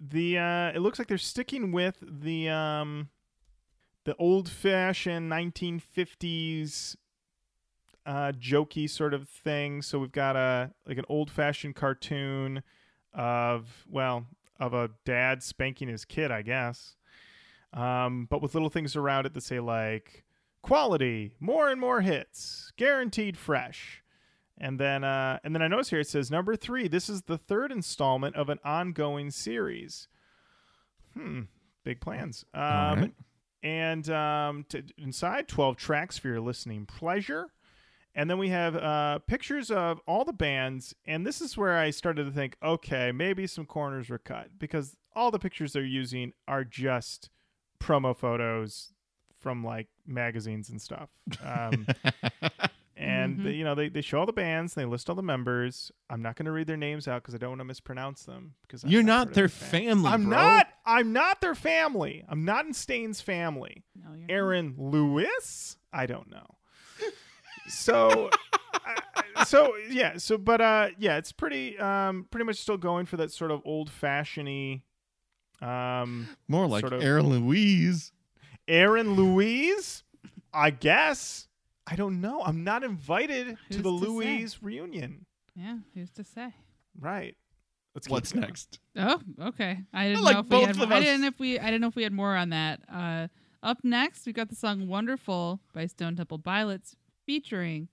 The 0.00 0.38
uh, 0.38 0.72
it 0.74 0.78
looks 0.78 0.98
like 0.98 1.08
they're 1.08 1.18
sticking 1.18 1.70
with 1.70 1.96
the 2.00 2.48
um, 2.48 3.10
the 4.04 4.16
old 4.16 4.48
fashioned 4.48 5.28
nineteen 5.28 5.78
fifties 5.78 6.96
uh, 8.06 8.32
jokey 8.32 8.88
sort 8.88 9.14
of 9.14 9.28
thing. 9.28 9.82
So 9.82 9.98
we've 9.98 10.12
got 10.12 10.36
a 10.36 10.70
like 10.86 10.98
an 10.98 11.06
old 11.08 11.30
fashioned 11.30 11.74
cartoon 11.74 12.62
of 13.14 13.84
well 13.88 14.26
of 14.60 14.74
a 14.74 14.90
dad 15.04 15.42
spanking 15.42 15.88
his 15.88 16.04
kid, 16.04 16.30
I 16.30 16.42
guess. 16.42 16.96
Um, 17.72 18.26
but 18.30 18.40
with 18.40 18.54
little 18.54 18.68
things 18.70 18.94
around 18.96 19.26
it 19.26 19.34
that 19.34 19.42
say 19.42 19.60
like 19.60 20.24
quality, 20.62 21.34
more 21.40 21.68
and 21.68 21.80
more 21.80 22.00
hits, 22.00 22.72
guaranteed 22.76 23.36
fresh. 23.36 24.02
And 24.56 24.78
then 24.78 25.02
uh 25.02 25.40
and 25.42 25.54
then 25.54 25.62
I 25.62 25.68
notice 25.68 25.90
here 25.90 26.00
it 26.00 26.08
says 26.08 26.30
number 26.30 26.54
3, 26.54 26.86
this 26.88 27.08
is 27.08 27.22
the 27.22 27.36
third 27.38 27.72
installment 27.72 28.36
of 28.36 28.48
an 28.48 28.60
ongoing 28.64 29.30
series. 29.30 30.08
Hmm, 31.14 31.42
big 31.82 32.00
plans. 32.00 32.44
Um 32.54 32.62
right. 33.00 33.14
and 33.64 34.08
um 34.10 34.64
t- 34.68 34.82
inside 34.96 35.48
12 35.48 35.76
tracks 35.76 36.18
for 36.18 36.28
your 36.28 36.40
listening 36.40 36.86
pleasure. 36.86 37.48
And 38.16 38.30
then 38.30 38.38
we 38.38 38.48
have 38.50 38.76
uh, 38.76 39.18
pictures 39.20 39.70
of 39.72 40.00
all 40.06 40.24
the 40.24 40.32
bands, 40.32 40.94
and 41.04 41.26
this 41.26 41.40
is 41.40 41.56
where 41.56 41.76
I 41.78 41.90
started 41.90 42.24
to 42.26 42.30
think, 42.30 42.56
okay, 42.62 43.10
maybe 43.10 43.46
some 43.48 43.66
corners 43.66 44.08
were 44.08 44.18
cut 44.18 44.50
because 44.58 44.96
all 45.16 45.30
the 45.32 45.38
pictures 45.40 45.72
they're 45.72 45.82
using 45.84 46.32
are 46.46 46.62
just 46.64 47.28
promo 47.80 48.16
photos 48.16 48.92
from 49.40 49.64
like 49.64 49.88
magazines 50.06 50.70
and 50.70 50.80
stuff. 50.80 51.08
Um, 51.44 51.86
and 52.96 53.38
Mhm. 53.38 53.44
they- 53.44 53.52
you 53.54 53.64
know 53.64 53.74
they, 53.74 53.88
they 53.88 54.00
show 54.00 54.20
all 54.20 54.26
the 54.26 54.32
bands, 54.32 54.76
and 54.76 54.82
they 54.84 54.88
list 54.88 55.10
all 55.10 55.16
the 55.16 55.22
members. 55.22 55.90
I'm 56.08 56.22
not 56.22 56.36
going 56.36 56.46
to 56.46 56.52
read 56.52 56.66
their 56.68 56.76
names 56.76 57.08
out 57.08 57.22
because 57.22 57.34
I 57.34 57.38
don't 57.38 57.50
want 57.50 57.60
to 57.60 57.64
mispronounce 57.64 58.22
them. 58.24 58.54
Because 58.62 58.84
I'm 58.84 58.90
You're 58.90 59.02
part 59.02 59.06
not 59.28 59.34
their 59.34 59.48
fam- 59.48 59.80
family. 59.88 60.10
I'm 60.10 60.28
bro. 60.28 60.36
not. 60.38 60.68
I'm 60.86 61.12
not 61.12 61.40
their 61.40 61.54
family. 61.56 62.24
I'm 62.28 62.44
not 62.44 62.64
in 62.66 62.72
Staind's 62.72 63.20
family. 63.20 63.82
No, 63.96 64.10
you're 64.12 64.18
not. 64.20 64.30
Aaron 64.30 64.74
Lewis? 64.78 65.76
I 65.92 66.06
don't 66.06 66.30
know. 66.30 66.46
So, 67.66 68.30
uh, 69.36 69.44
so 69.44 69.74
yeah, 69.90 70.16
so 70.18 70.36
but 70.38 70.60
uh, 70.60 70.88
yeah, 70.98 71.16
it's 71.16 71.32
pretty 71.32 71.78
um, 71.78 72.26
pretty 72.30 72.44
much 72.44 72.56
still 72.56 72.76
going 72.76 73.06
for 73.06 73.16
that 73.18 73.30
sort 73.32 73.50
of 73.50 73.62
old 73.64 73.90
fashioned 73.90 74.80
um, 75.62 76.28
More 76.48 76.66
like 76.66 76.80
sort 76.82 76.92
of- 76.92 77.02
Aaron 77.02 77.28
Louise. 77.28 78.12
Aaron 78.68 79.14
Louise. 79.14 80.02
I 80.52 80.70
guess 80.70 81.48
I 81.86 81.96
don't 81.96 82.20
know. 82.20 82.42
I'm 82.42 82.64
not 82.64 82.82
invited 82.84 83.56
to 83.70 83.78
the 83.82 83.90
to 83.90 83.98
say? 83.98 84.06
Louise 84.06 84.62
reunion. 84.62 85.26
Yeah, 85.54 85.78
who's 85.94 86.10
to 86.12 86.24
say? 86.24 86.54
Right. 86.98 87.36
Let's 87.94 88.08
What's 88.08 88.32
going. 88.32 88.42
next? 88.46 88.80
Oh, 88.96 89.20
okay. 89.40 89.78
I 89.92 90.08
didn't 90.08 90.24
like 90.24 90.34
know 90.34 90.40
if 90.40 90.48
both 90.48 90.60
we 90.60 90.66
had. 90.66 90.82
of 90.82 90.92
I 90.92 91.00
didn't 91.00 91.24
if 91.24 91.38
we. 91.38 91.58
I 91.60 91.66
didn't 91.66 91.80
know 91.80 91.88
if 91.88 91.96
we 91.96 92.02
had 92.02 92.12
more 92.12 92.34
on 92.34 92.48
that. 92.50 92.80
Uh, 92.92 93.28
up 93.62 93.78
next, 93.84 94.26
we 94.26 94.32
got 94.32 94.48
the 94.48 94.56
song 94.56 94.88
"Wonderful" 94.88 95.60
by 95.72 95.86
Stone 95.86 96.16
Temple 96.16 96.40
Pilots, 96.40 96.96
featuring 97.26 97.88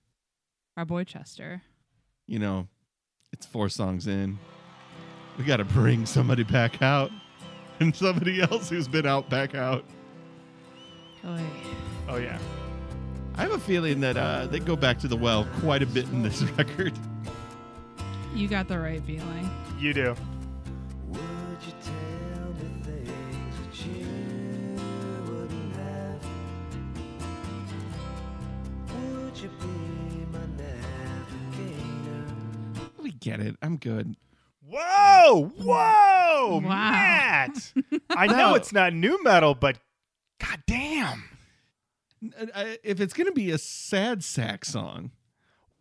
our 0.76 0.84
boy 0.84 1.04
Chester. 1.04 1.62
You 2.26 2.38
know, 2.38 2.68
it's 3.32 3.46
four 3.46 3.68
songs 3.68 4.06
in. 4.06 4.38
We 5.38 5.44
got 5.44 5.58
to 5.58 5.64
bring 5.64 6.06
somebody 6.06 6.42
back 6.42 6.82
out 6.82 7.10
and 7.80 7.94
somebody 7.94 8.40
else 8.40 8.68
who's 8.68 8.88
been 8.88 9.06
out 9.06 9.28
back 9.30 9.54
out. 9.54 9.84
Oy. 11.24 11.40
Oh 12.08 12.16
yeah. 12.16 12.38
I 13.34 13.42
have 13.42 13.52
a 13.52 13.58
feeling 13.58 14.00
that 14.00 14.16
uh, 14.16 14.46
they 14.46 14.58
go 14.58 14.76
back 14.76 14.98
to 15.00 15.08
the 15.08 15.16
well 15.16 15.46
quite 15.60 15.82
a 15.82 15.86
bit 15.86 16.04
in 16.06 16.22
this 16.22 16.42
record. 16.58 16.92
You 18.34 18.48
got 18.48 18.68
the 18.68 18.78
right 18.78 19.02
feeling. 19.04 19.50
You 19.78 19.94
do. 19.94 20.16
Get 33.22 33.40
it. 33.40 33.56
I'm 33.62 33.76
good. 33.76 34.16
Whoa! 34.68 35.52
Whoa! 35.56 35.64
Wow. 35.64 36.60
Matt! 36.60 37.72
I 38.10 38.26
know 38.26 38.54
it's 38.54 38.72
not 38.72 38.92
nu 38.92 39.16
metal, 39.22 39.54
but 39.54 39.78
god 40.40 40.62
damn. 40.66 41.24
Uh, 42.54 42.64
if 42.84 43.00
it's 43.00 43.14
going 43.14 43.26
to 43.28 43.32
be 43.32 43.50
a 43.50 43.58
sad 43.58 44.22
sack 44.24 44.64
song, 44.64 45.12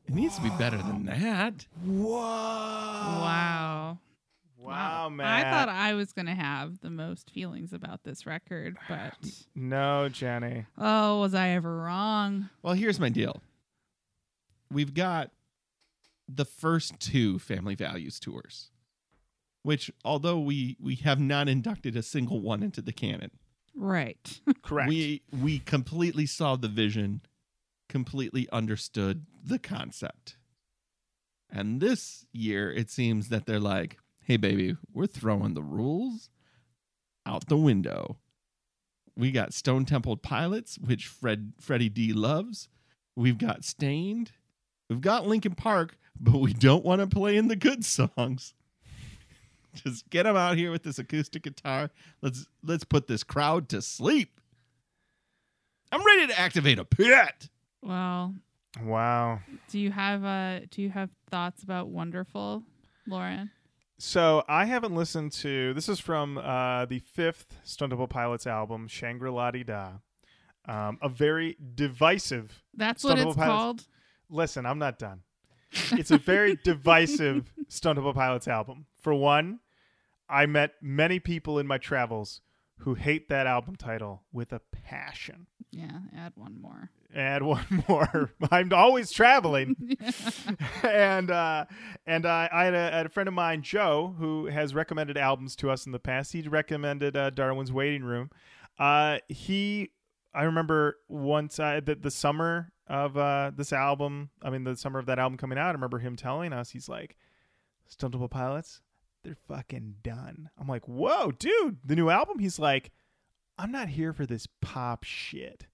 it 0.07 0.13
needs 0.13 0.35
to 0.35 0.41
be 0.43 0.49
better 0.51 0.77
than 0.77 1.05
that. 1.05 1.65
Whoa! 1.83 2.11
wow. 2.11 3.97
Wow, 4.59 5.09
Matt. 5.09 5.47
I 5.47 5.49
thought 5.49 5.69
I 5.69 5.95
was 5.95 6.13
gonna 6.13 6.35
have 6.35 6.81
the 6.81 6.91
most 6.91 7.31
feelings 7.31 7.73
about 7.73 8.03
this 8.03 8.27
record, 8.27 8.77
but 8.87 9.13
No, 9.55 10.07
Jenny. 10.09 10.67
oh, 10.77 11.19
was 11.21 11.33
I 11.33 11.49
ever 11.49 11.75
wrong? 11.81 12.49
Well, 12.61 12.75
here's 12.75 12.99
my 12.99 13.09
deal. 13.09 13.41
We've 14.71 14.93
got 14.93 15.31
the 16.35 16.45
first 16.45 16.99
two 16.99 17.39
Family 17.39 17.75
Values 17.75 18.19
tours, 18.19 18.71
which, 19.63 19.91
although 20.05 20.39
we 20.39 20.77
we 20.79 20.95
have 20.95 21.19
not 21.19 21.47
inducted 21.49 21.95
a 21.95 22.03
single 22.03 22.39
one 22.41 22.63
into 22.63 22.81
the 22.81 22.93
canon, 22.93 23.31
Right. 23.75 24.41
Correct. 24.63 24.89
we 24.89 25.21
we 25.31 25.59
completely 25.59 26.25
saw 26.25 26.55
the 26.55 26.67
vision, 26.67 27.21
completely 27.89 28.47
understood 28.51 29.25
the 29.43 29.59
concept. 29.59 30.37
And 31.49 31.81
this 31.81 32.25
year, 32.31 32.71
it 32.71 32.89
seems 32.89 33.29
that 33.29 33.45
they're 33.45 33.59
like, 33.59 33.97
"Hey, 34.21 34.37
baby, 34.37 34.75
we're 34.93 35.07
throwing 35.07 35.53
the 35.53 35.63
rules 35.63 36.29
out 37.25 37.47
the 37.47 37.57
window." 37.57 38.17
We 39.17 39.31
got 39.31 39.53
Stone 39.53 39.85
Temple 39.85 40.15
Pilots, 40.17 40.79
which 40.79 41.07
Fred 41.07 41.53
Freddie 41.59 41.89
D 41.89 42.13
loves. 42.13 42.69
We've 43.15 43.37
got 43.37 43.65
Staind. 43.65 44.31
We've 44.89 45.01
got 45.01 45.27
Linkin 45.27 45.55
Park, 45.55 45.97
but 46.19 46.39
we 46.39 46.53
don't 46.53 46.83
want 46.85 47.01
to 47.01 47.07
play 47.07 47.37
in 47.37 47.47
the 47.47 47.55
good 47.55 47.83
songs. 47.85 48.53
Just 49.75 50.09
get 50.09 50.25
him 50.25 50.35
out 50.35 50.57
here 50.57 50.69
with 50.71 50.83
this 50.83 50.99
acoustic 50.99 51.43
guitar. 51.43 51.91
Let's 52.21 52.45
let's 52.63 52.83
put 52.83 53.07
this 53.07 53.23
crowd 53.23 53.69
to 53.69 53.81
sleep. 53.81 54.39
I'm 55.91 56.05
ready 56.05 56.27
to 56.27 56.39
activate 56.39 56.79
a 56.79 56.85
pit. 56.85 57.49
Well, 57.81 58.35
Wow. 58.83 59.39
do 59.69 59.79
you 59.79 59.91
have 59.91 60.23
uh 60.23 60.61
do 60.69 60.81
you 60.81 60.89
have 60.89 61.09
thoughts 61.29 61.63
about 61.63 61.87
Wonderful, 61.89 62.63
Lauren? 63.07 63.49
So 63.97 64.43
I 64.49 64.65
haven't 64.65 64.95
listened 64.95 65.31
to 65.33 65.73
this 65.73 65.87
is 65.87 65.99
from 65.99 66.37
uh, 66.37 66.85
the 66.85 66.99
fifth 66.99 67.57
Stone 67.63 67.89
Temple 67.91 68.07
Pilots 68.07 68.47
album, 68.47 68.87
Shangri-La 68.87 69.51
Dee 69.51 69.63
Da. 69.63 69.91
Um, 70.65 70.97
a 71.01 71.09
very 71.09 71.55
divisive. 71.75 72.61
That's 72.73 73.01
Stone 73.01 73.09
what 73.11 73.15
Temple 73.17 73.31
it's 73.31 73.37
Pilots- 73.37 73.57
called. 73.61 73.87
Listen, 74.29 74.65
I'm 74.65 74.79
not 74.79 74.97
done. 74.99 75.21
It's 75.71 76.11
a 76.11 76.17
very 76.17 76.57
divisive 76.63 77.53
Stone 77.67 77.95
Temple 77.95 78.13
Pilots 78.13 78.47
album. 78.47 78.85
For 78.99 79.13
one, 79.13 79.59
I 80.29 80.45
met 80.45 80.73
many 80.81 81.19
people 81.19 81.59
in 81.59 81.67
my 81.67 81.77
travels 81.77 82.41
who 82.79 82.95
hate 82.95 83.29
that 83.29 83.45
album 83.47 83.75
title 83.75 84.23
with 84.31 84.51
a 84.51 84.61
passion. 84.71 85.47
Yeah, 85.71 85.99
add 86.15 86.33
one 86.35 86.59
more. 86.59 86.89
Add 87.15 87.43
one 87.43 87.83
more. 87.87 88.31
I'm 88.49 88.73
always 88.73 89.11
traveling. 89.11 89.97
and 90.83 91.29
uh, 91.29 91.65
and 92.05 92.25
I, 92.25 92.49
I, 92.51 92.65
had 92.65 92.73
a, 92.73 92.91
had 92.91 93.05
a 93.05 93.09
friend 93.09 93.27
of 93.27 93.33
mine, 93.33 93.61
Joe, 93.61 94.15
who 94.17 94.47
has 94.47 94.73
recommended 94.73 95.17
albums 95.17 95.55
to 95.57 95.69
us 95.69 95.85
in 95.85 95.91
the 95.91 95.99
past. 95.99 96.33
He 96.33 96.41
recommended 96.41 97.15
uh, 97.15 97.29
Darwin's 97.29 97.71
Waiting 97.71 98.03
Room. 98.03 98.31
Uh, 98.79 99.19
he, 99.27 99.91
I 100.33 100.43
remember 100.43 100.97
once 101.07 101.59
uh, 101.59 101.81
the, 101.83 101.95
the 101.95 102.11
summer 102.11 102.71
of 102.91 103.15
uh, 103.17 103.51
this 103.55 103.71
album. 103.71 104.29
I 104.43 104.49
mean, 104.49 104.65
the 104.65 104.75
summer 104.75 104.99
of 104.99 105.05
that 105.05 105.17
album 105.17 105.37
coming 105.37 105.57
out. 105.57 105.69
I 105.69 105.71
remember 105.71 105.99
him 105.99 106.17
telling 106.17 106.51
us, 106.51 106.69
he's 106.71 106.89
like, 106.89 107.15
"Stone 107.87 108.11
Temple 108.11 108.27
Pilots, 108.27 108.81
they're 109.23 109.37
fucking 109.47 109.95
done." 110.03 110.49
I'm 110.59 110.67
like, 110.67 110.87
"Whoa, 110.87 111.31
dude, 111.31 111.77
the 111.85 111.95
new 111.95 112.09
album?" 112.09 112.39
He's 112.39 112.59
like, 112.59 112.91
"I'm 113.57 113.71
not 113.71 113.87
here 113.87 114.11
for 114.11 114.25
this 114.25 114.45
pop 114.61 115.05
shit." 115.05 115.67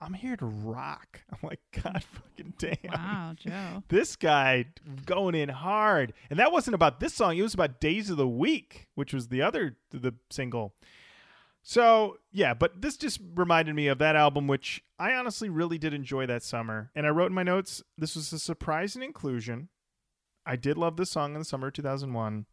I'm 0.00 0.14
here 0.14 0.36
to 0.36 0.46
rock. 0.46 1.20
I'm 1.32 1.38
like, 1.42 1.60
God 1.82 2.02
fucking 2.02 2.54
damn. 2.58 2.92
Wow, 2.92 3.32
Joe. 3.36 3.82
This 3.88 4.16
guy 4.16 4.66
going 5.06 5.34
in 5.34 5.48
hard. 5.48 6.12
And 6.28 6.38
that 6.40 6.52
wasn't 6.52 6.74
about 6.74 6.98
this 6.98 7.14
song. 7.14 7.38
It 7.38 7.42
was 7.42 7.54
about 7.54 7.80
Days 7.80 8.10
of 8.10 8.16
the 8.16 8.28
Week, 8.28 8.88
which 8.96 9.14
was 9.14 9.28
the 9.28 9.40
other 9.40 9.76
the 9.92 10.14
single. 10.30 10.74
So, 11.66 12.18
yeah, 12.30 12.52
but 12.52 12.82
this 12.82 12.98
just 12.98 13.20
reminded 13.34 13.74
me 13.74 13.86
of 13.86 13.96
that 13.96 14.16
album, 14.16 14.46
which 14.46 14.84
I 14.98 15.14
honestly 15.14 15.48
really 15.48 15.78
did 15.78 15.94
enjoy 15.94 16.26
that 16.26 16.42
summer. 16.42 16.90
And 16.94 17.06
I 17.06 17.08
wrote 17.10 17.28
in 17.28 17.34
my 17.34 17.42
notes, 17.42 17.82
this 17.96 18.14
was 18.14 18.30
a 18.34 18.38
surprising 18.38 19.02
inclusion. 19.02 19.70
I 20.44 20.56
did 20.56 20.76
love 20.76 20.98
this 20.98 21.10
song 21.10 21.32
in 21.32 21.38
the 21.38 21.44
summer 21.44 21.68
of 21.68 21.72
2001. 21.72 22.44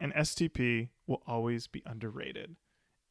And 0.00 0.14
STP 0.14 0.88
will 1.06 1.22
always 1.26 1.66
be 1.66 1.82
underrated. 1.84 2.56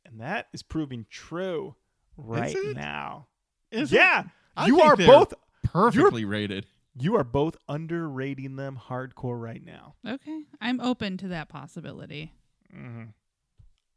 And 0.03 0.19
that 0.19 0.47
is 0.53 0.63
proving 0.63 1.05
true 1.11 1.75
right 2.17 2.55
it? 2.55 2.75
now. 2.75 3.27
Is 3.71 3.91
yeah. 3.91 4.23
I 4.57 4.65
you 4.65 4.81
are 4.81 4.95
they're 4.95 5.05
both 5.07 5.35
perfectly 5.63 6.25
rated. 6.25 6.65
you 6.99 7.15
are 7.15 7.23
both 7.23 7.57
underrating 7.69 8.55
them 8.55 8.79
hardcore 8.89 9.39
right 9.39 9.63
now. 9.63 9.95
Okay. 10.07 10.43
I'm 10.59 10.81
open 10.81 11.17
to 11.17 11.27
that 11.29 11.47
possibility. 11.47 12.33
Mm-hmm. 12.75 13.03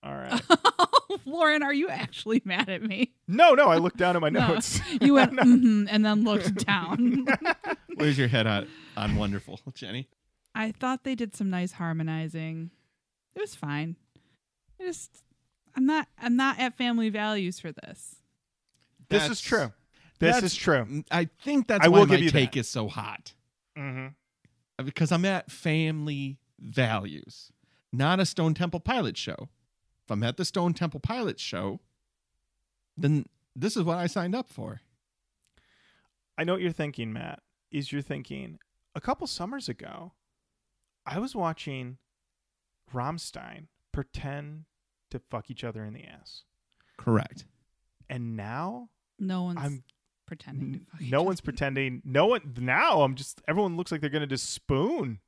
All 0.07 0.15
right. 0.17 0.41
Lauren, 1.25 1.63
are 1.63 1.73
you 1.75 1.89
actually 1.89 2.41
mad 2.45 2.69
at 2.69 2.83
me? 2.83 3.13
no, 3.27 3.55
no, 3.55 3.67
I 3.69 3.77
looked 3.79 3.97
down 3.97 4.15
at 4.17 4.23
my 4.23 4.29
No. 4.31 4.47
notes. 4.49 4.81
You 5.01 5.15
went 5.15 5.33
mm 5.37 5.87
and 5.91 6.05
then 6.05 6.23
looked 6.25 6.65
down. 6.65 7.27
Where's 7.97 8.17
your 8.19 8.29
head 8.29 8.47
on 8.47 8.69
on 8.97 9.17
Wonderful, 9.17 9.61
Jenny? 9.75 10.09
I 10.55 10.73
thought 10.73 11.05
they 11.05 11.15
did 11.15 11.35
some 11.35 11.51
nice 11.51 11.73
harmonizing. 11.73 12.71
It 13.35 13.41
was 13.41 13.55
fine. 13.55 13.97
I 14.81 14.85
just 14.85 15.23
I'm 15.75 15.87
not 15.87 16.09
I'm 16.19 16.37
not 16.37 16.59
at 16.61 16.77
family 16.77 17.09
values 17.11 17.59
for 17.59 17.73
this. 17.73 18.17
this 19.09 19.23
That's- 19.23 19.31
is 19.33 19.41
true. 19.41 19.73
This 20.19 20.35
that's- 20.37 20.53
is 20.53 20.55
true. 20.55 21.03
I 21.11 21.29
think 21.43 21.67
that's 21.69 21.85
I 21.85 21.89
why 21.89 21.99
will 22.01 22.07
my 22.07 22.15
give 22.17 22.25
you 22.25 22.31
take 22.31 22.53
that. 22.53 22.61
is 22.61 22.69
so 22.69 22.89
hot 22.89 23.35
Mm-hmm. 23.77 24.85
because 24.85 25.13
I'm 25.13 25.25
at 25.27 25.51
family 25.51 26.39
values, 26.59 27.53
not 27.93 28.21
a 28.21 28.25
Stone 28.27 28.55
Temple 28.55 28.81
Pilot 28.81 29.17
show. 29.19 29.49
If 30.07 30.11
I'm 30.13 30.23
at 30.23 30.37
the 30.37 30.45
Stone 30.45 30.75
Temple 30.75 31.01
Pilots 31.01 31.43
show, 31.43 31.81
then 32.97 33.27
this 33.57 33.77
is 33.77 33.83
what 33.83 33.99
I 33.99 34.07
signed 34.07 34.37
up 34.37 34.49
for. 34.49 34.81
I 36.39 36.45
know 36.45 36.53
what 36.53 36.63
you're 36.63 36.71
thinking, 36.71 37.13
Matt. 37.13 37.41
Is 37.73 37.91
you're 37.91 38.03
thinking 38.03 38.61
a 38.95 39.01
couple 39.01 39.27
summers 39.27 39.69
ago, 39.69 40.13
I 41.05 41.19
was 41.19 41.35
watching 41.35 41.99
Rammstein 42.95 43.67
pretend 43.91 44.67
to 45.11 45.19
fuck 45.19 45.51
each 45.51 45.65
other 45.65 45.85
in 45.85 45.93
the 45.93 46.05
ass, 46.05 46.45
Correct. 46.97 47.45
and 48.09 48.37
now 48.37 48.91
No 49.19 49.43
one's 49.43 49.59
I'm 49.61 49.83
pretending 50.27 50.73
to 50.75 50.79
fuck 50.93 51.01
each 51.03 51.11
no 51.11 51.23
one's 51.23 51.41
pretending. 51.41 52.01
No 52.05 52.27
one 52.27 52.55
now. 52.61 53.03
I'm 53.03 53.17
just 53.17 53.43
everyone 53.49 53.77
looks 53.77 53.91
like 53.91 54.01
they're 54.01 54.09
gonna 54.11 54.27
just 54.29 54.51
spoon, 54.51 55.19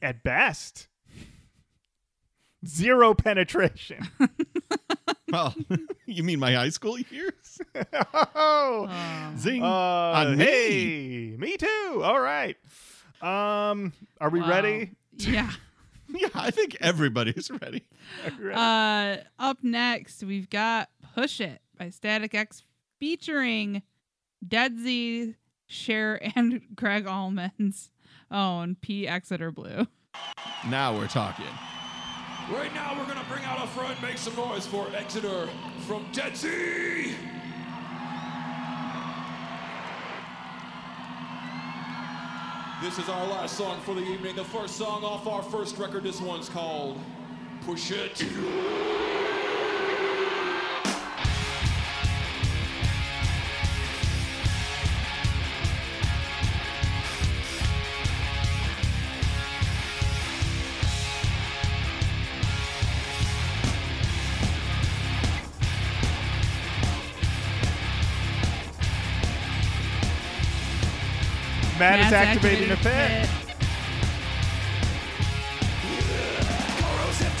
at 0.00 0.22
best. 0.22 0.86
Zero 2.66 3.14
penetration. 3.14 4.06
Well, 5.32 5.56
you 6.06 6.22
mean 6.22 6.38
my 6.38 6.52
high 6.54 6.68
school 6.68 6.96
years? 7.00 7.58
oh, 7.74 8.26
Oh. 8.36 9.32
Zing. 9.36 9.60
uh, 9.60 9.66
On 9.66 10.36
me. 10.36 10.44
hey, 10.44 11.36
me 11.36 11.56
too. 11.56 12.00
All 12.04 12.20
right. 12.20 12.56
Um, 13.20 13.92
are 14.20 14.30
we 14.30 14.40
Wow. 14.40 14.48
ready? 14.48 14.92
Yeah. 15.16 15.50
yeah, 16.08 16.28
I 16.32 16.52
think 16.52 16.76
everybody's 16.80 17.50
ready. 17.50 17.82
Ready? 18.38 18.54
Uh, 18.54 19.16
up 19.42 19.58
next, 19.64 20.22
we've 20.22 20.48
got 20.48 20.90
Push 21.16 21.40
It 21.40 21.60
by 21.76 21.90
Static 21.90 22.32
X 22.32 22.62
featuring 23.00 23.82
Deadsy, 24.46 25.34
Cher, 25.66 26.20
and 26.36 26.62
Gregg 26.76 27.08
Allman's 27.08 27.90
own 28.30 28.76
P. 28.80 29.08
Exeter 29.08 29.50
Blue. 29.50 29.88
Now 30.68 30.96
we're 30.96 31.08
talking. 31.08 31.46
Right 32.48 32.72
now, 32.72 32.96
we're 32.96 33.06
gonna 33.06 33.26
bring 33.28 33.44
out 33.44 33.64
a 33.64 33.66
front, 33.66 34.00
make 34.00 34.18
some 34.18 34.36
noise 34.36 34.68
for 34.68 34.86
Exeter 34.94 35.48
from 35.80 36.04
Deadsy. 36.12 37.12
This 42.80 43.00
is 43.00 43.08
our 43.08 43.26
last 43.26 43.56
song 43.56 43.80
for 43.80 43.94
the 43.94 44.02
evening. 44.02 44.36
The 44.36 44.44
first 44.44 44.76
song 44.76 45.02
off 45.02 45.26
our 45.26 45.42
first 45.42 45.76
record. 45.78 46.04
This 46.04 46.20
one's 46.20 46.48
called 46.48 47.00
Push 47.64 47.90
It. 47.90 48.24
Matt 71.78 72.06
is 72.06 72.12
activating 72.12 72.70
the 72.70 72.76
pit. 72.76 73.28
Corrosive 76.80 77.36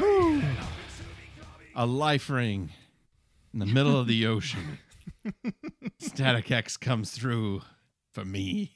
moment. 0.00 0.58
A 1.74 1.86
life 1.86 2.28
ring 2.30 2.70
in 3.52 3.58
the 3.60 3.66
middle 3.66 3.98
of 3.98 4.06
the 4.06 4.26
ocean. 4.34 4.78
Static 5.98 6.50
X 6.50 6.76
comes 6.76 7.10
through 7.10 7.62
for 8.12 8.24
me. 8.24 8.72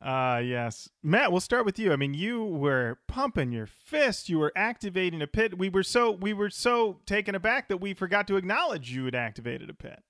Uh 0.00 0.42
yes. 0.44 0.88
Matt, 1.02 1.32
we'll 1.32 1.40
start 1.40 1.64
with 1.64 1.78
you. 1.78 1.92
I 1.92 1.96
mean, 1.96 2.12
you 2.12 2.44
were 2.44 2.98
pumping 3.08 3.52
your 3.52 3.66
fist, 3.66 4.28
you 4.28 4.38
were 4.38 4.52
activating 4.54 5.22
a 5.22 5.26
pit. 5.26 5.56
We 5.56 5.70
were 5.70 5.82
so 5.82 6.10
we 6.10 6.34
were 6.34 6.50
so 6.50 7.00
taken 7.06 7.34
aback 7.34 7.68
that 7.68 7.78
we 7.78 7.94
forgot 7.94 8.26
to 8.28 8.36
acknowledge 8.36 8.90
you 8.90 9.06
had 9.06 9.14
activated 9.14 9.70
a 9.70 9.74
pit. 9.74 10.02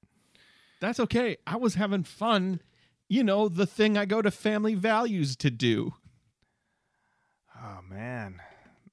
That's 0.80 0.98
okay. 1.00 1.36
I 1.46 1.56
was 1.56 1.74
having 1.76 2.02
fun. 2.02 2.60
You 3.08 3.22
know, 3.22 3.48
the 3.48 3.66
thing 3.66 3.96
I 3.96 4.04
go 4.04 4.20
to 4.20 4.30
family 4.30 4.74
values 4.74 5.36
to 5.36 5.50
do. 5.50 5.94
Oh 7.56 7.78
man. 7.88 8.40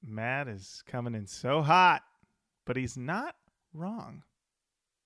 Matt 0.04 0.48
is 0.48 0.82
coming 0.86 1.14
in 1.14 1.26
so 1.26 1.62
hot, 1.62 2.02
but 2.66 2.76
he's 2.76 2.96
not 2.96 3.36
wrong. 3.72 4.22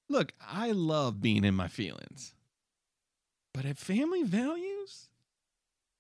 Look, 0.09 0.33
I 0.41 0.73
love 0.73 1.21
being 1.21 1.45
in 1.45 1.55
my 1.55 1.69
feelings. 1.69 2.35
But 3.53 3.65
at 3.65 3.79
family 3.79 4.23
values, 4.23 5.09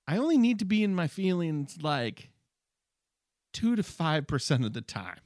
I 0.07 0.19
only 0.19 0.39
need 0.39 0.59
to 0.61 0.65
be 0.65 0.85
in 0.85 0.95
my 0.95 1.09
feelings 1.09 1.79
like 1.83 2.31
2 3.55 3.77
to 3.77 3.83
5% 3.83 4.67
of 4.67 4.73
the 4.73 4.83
time. 4.83 5.21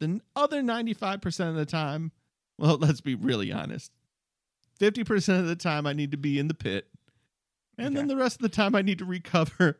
The 0.00 0.20
other 0.34 0.60
95% 0.62 1.48
of 1.48 1.54
the 1.54 1.64
time, 1.64 2.12
well, 2.58 2.76
let's 2.80 3.00
be 3.00 3.14
really 3.14 3.52
honest. 3.52 3.92
50% 4.80 5.38
of 5.38 5.46
the 5.46 5.56
time 5.56 5.86
I 5.86 5.92
need 5.92 6.10
to 6.10 6.16
be 6.16 6.38
in 6.38 6.48
the 6.48 6.54
pit. 6.54 6.88
And 7.78 7.96
then 7.96 8.06
the 8.06 8.16
rest 8.16 8.36
of 8.36 8.42
the 8.42 8.48
time 8.48 8.74
I 8.74 8.82
need 8.82 8.98
to 8.98 9.04
recover 9.04 9.78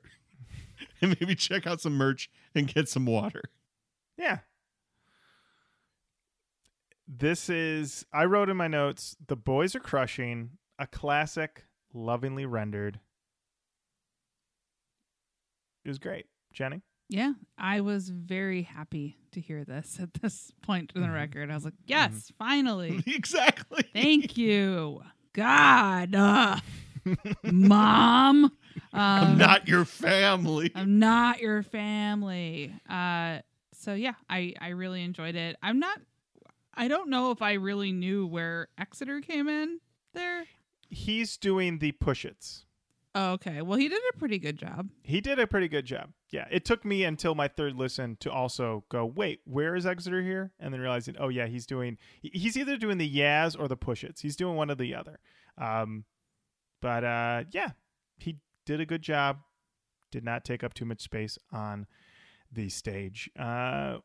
and 1.01 1.17
maybe 1.21 1.35
check 1.35 1.67
out 1.67 1.81
some 1.81 1.95
merch 1.95 2.31
and 2.55 2.67
get 2.73 2.89
some 2.89 3.07
water. 3.07 3.43
Yeah. 4.17 4.39
This 7.07 7.51
is 7.51 8.07
I 8.13 8.25
wrote 8.25 8.49
in 8.49 8.57
my 8.57 8.69
notes, 8.69 9.17
The 9.27 9.37
Boys 9.37 9.75
Are 9.75 9.81
Crushing, 9.81 10.51
a 10.79 10.87
classic, 10.87 11.65
lovingly 11.93 12.47
rendered. 12.47 12.99
It 15.85 15.89
was 15.89 15.99
great. 15.99 16.27
Jenny? 16.53 16.83
Yeah, 17.11 17.33
I 17.59 17.83
was 17.83 18.09
very 18.09 18.63
happy 18.63 19.19
to 19.33 19.41
hear 19.41 19.65
this 19.65 19.99
at 20.01 20.15
this 20.15 20.51
point 20.63 20.93
in 20.95 21.03
the 21.03 21.09
Mhm. 21.09 21.15
record. 21.15 21.51
I 21.51 21.55
was 21.55 21.65
like, 21.67 21.75
yes, 21.87 22.33
finally. 22.39 23.03
exactly. 23.07 23.83
Thank 23.93 24.39
you. 24.39 25.03
God. 25.35 26.15
uh, 26.15 26.59
Mom. 27.43 28.51
Um, 28.95 29.01
I'm 29.33 29.39
not 29.39 29.69
your 29.69 29.85
family. 29.85 30.71
I'm 30.75 30.99
not 30.99 31.41
your 31.41 31.63
family. 31.63 32.73
Uh, 32.89 33.41
so 33.73 33.95
yeah, 33.95 34.15
I 34.31 34.55
I 34.61 34.69
really 34.69 35.03
enjoyed 35.03 35.35
it. 35.35 35.57
I'm 35.63 35.81
not. 35.81 36.01
I 36.75 36.89
don't 36.89 37.11
know 37.11 37.31
if 37.31 37.43
I 37.43 37.55
really 37.55 37.93
knew 37.93 38.27
where 38.27 38.69
Exeter 38.79 39.21
came 39.21 39.49
in 39.49 39.81
there. 40.13 40.45
He's 40.89 41.37
doing 41.37 41.79
the 41.79 41.93
push 41.93 42.25
its. 42.25 42.67
Oh, 43.17 43.33
okay. 43.33 43.63
Well, 43.63 43.79
he 43.79 43.89
did 43.89 44.01
a 44.13 44.19
pretty 44.19 44.39
good 44.39 44.57
job. 44.57 44.89
He 45.05 45.21
did 45.21 45.39
a 45.39 45.47
pretty 45.47 45.69
good 45.69 45.87
job. 45.87 46.11
Yeah. 46.31 46.47
It 46.51 46.65
took 46.65 46.85
me 46.85 47.05
until 47.05 47.37
my 47.37 47.47
third 47.47 47.77
listen 47.77 48.17
to 48.21 48.31
also 48.31 48.85
go, 48.89 49.07
wait, 49.07 49.41
where 49.45 49.77
is 49.77 49.87
Exeter 49.87 50.21
here? 50.21 50.51
And 50.59 50.75
then 50.75 50.81
realizing, 50.81 51.15
oh 51.21 51.29
yeah, 51.29 51.47
he's 51.47 51.65
doing 51.65 51.97
he's 52.23 52.57
either 52.57 52.77
doing 52.77 52.99
the 52.99 53.09
Yaz 53.09 53.59
or 53.59 53.69
the 53.69 53.77
push 53.77 54.03
its. 54.03 54.21
He's 54.21 54.35
doing 54.37 54.57
one 54.57 54.71
or 54.71 54.75
the 54.75 54.95
other. 54.95 55.21
Um 55.57 56.05
but 56.83 57.05
uh 57.05 57.45
yeah, 57.53 57.69
he 57.69 57.84
did 58.67 58.81
a 58.81 58.87
good 58.87 59.03
job. 59.03 59.39
Did 60.11 60.25
not 60.25 60.45
take 60.45 60.63
up 60.65 60.75
too 60.75 60.85
much 60.85 61.01
space 61.03 61.39
on 61.53 61.87
the 62.53 62.69
stage. 62.69 63.31
Uh 63.39 63.99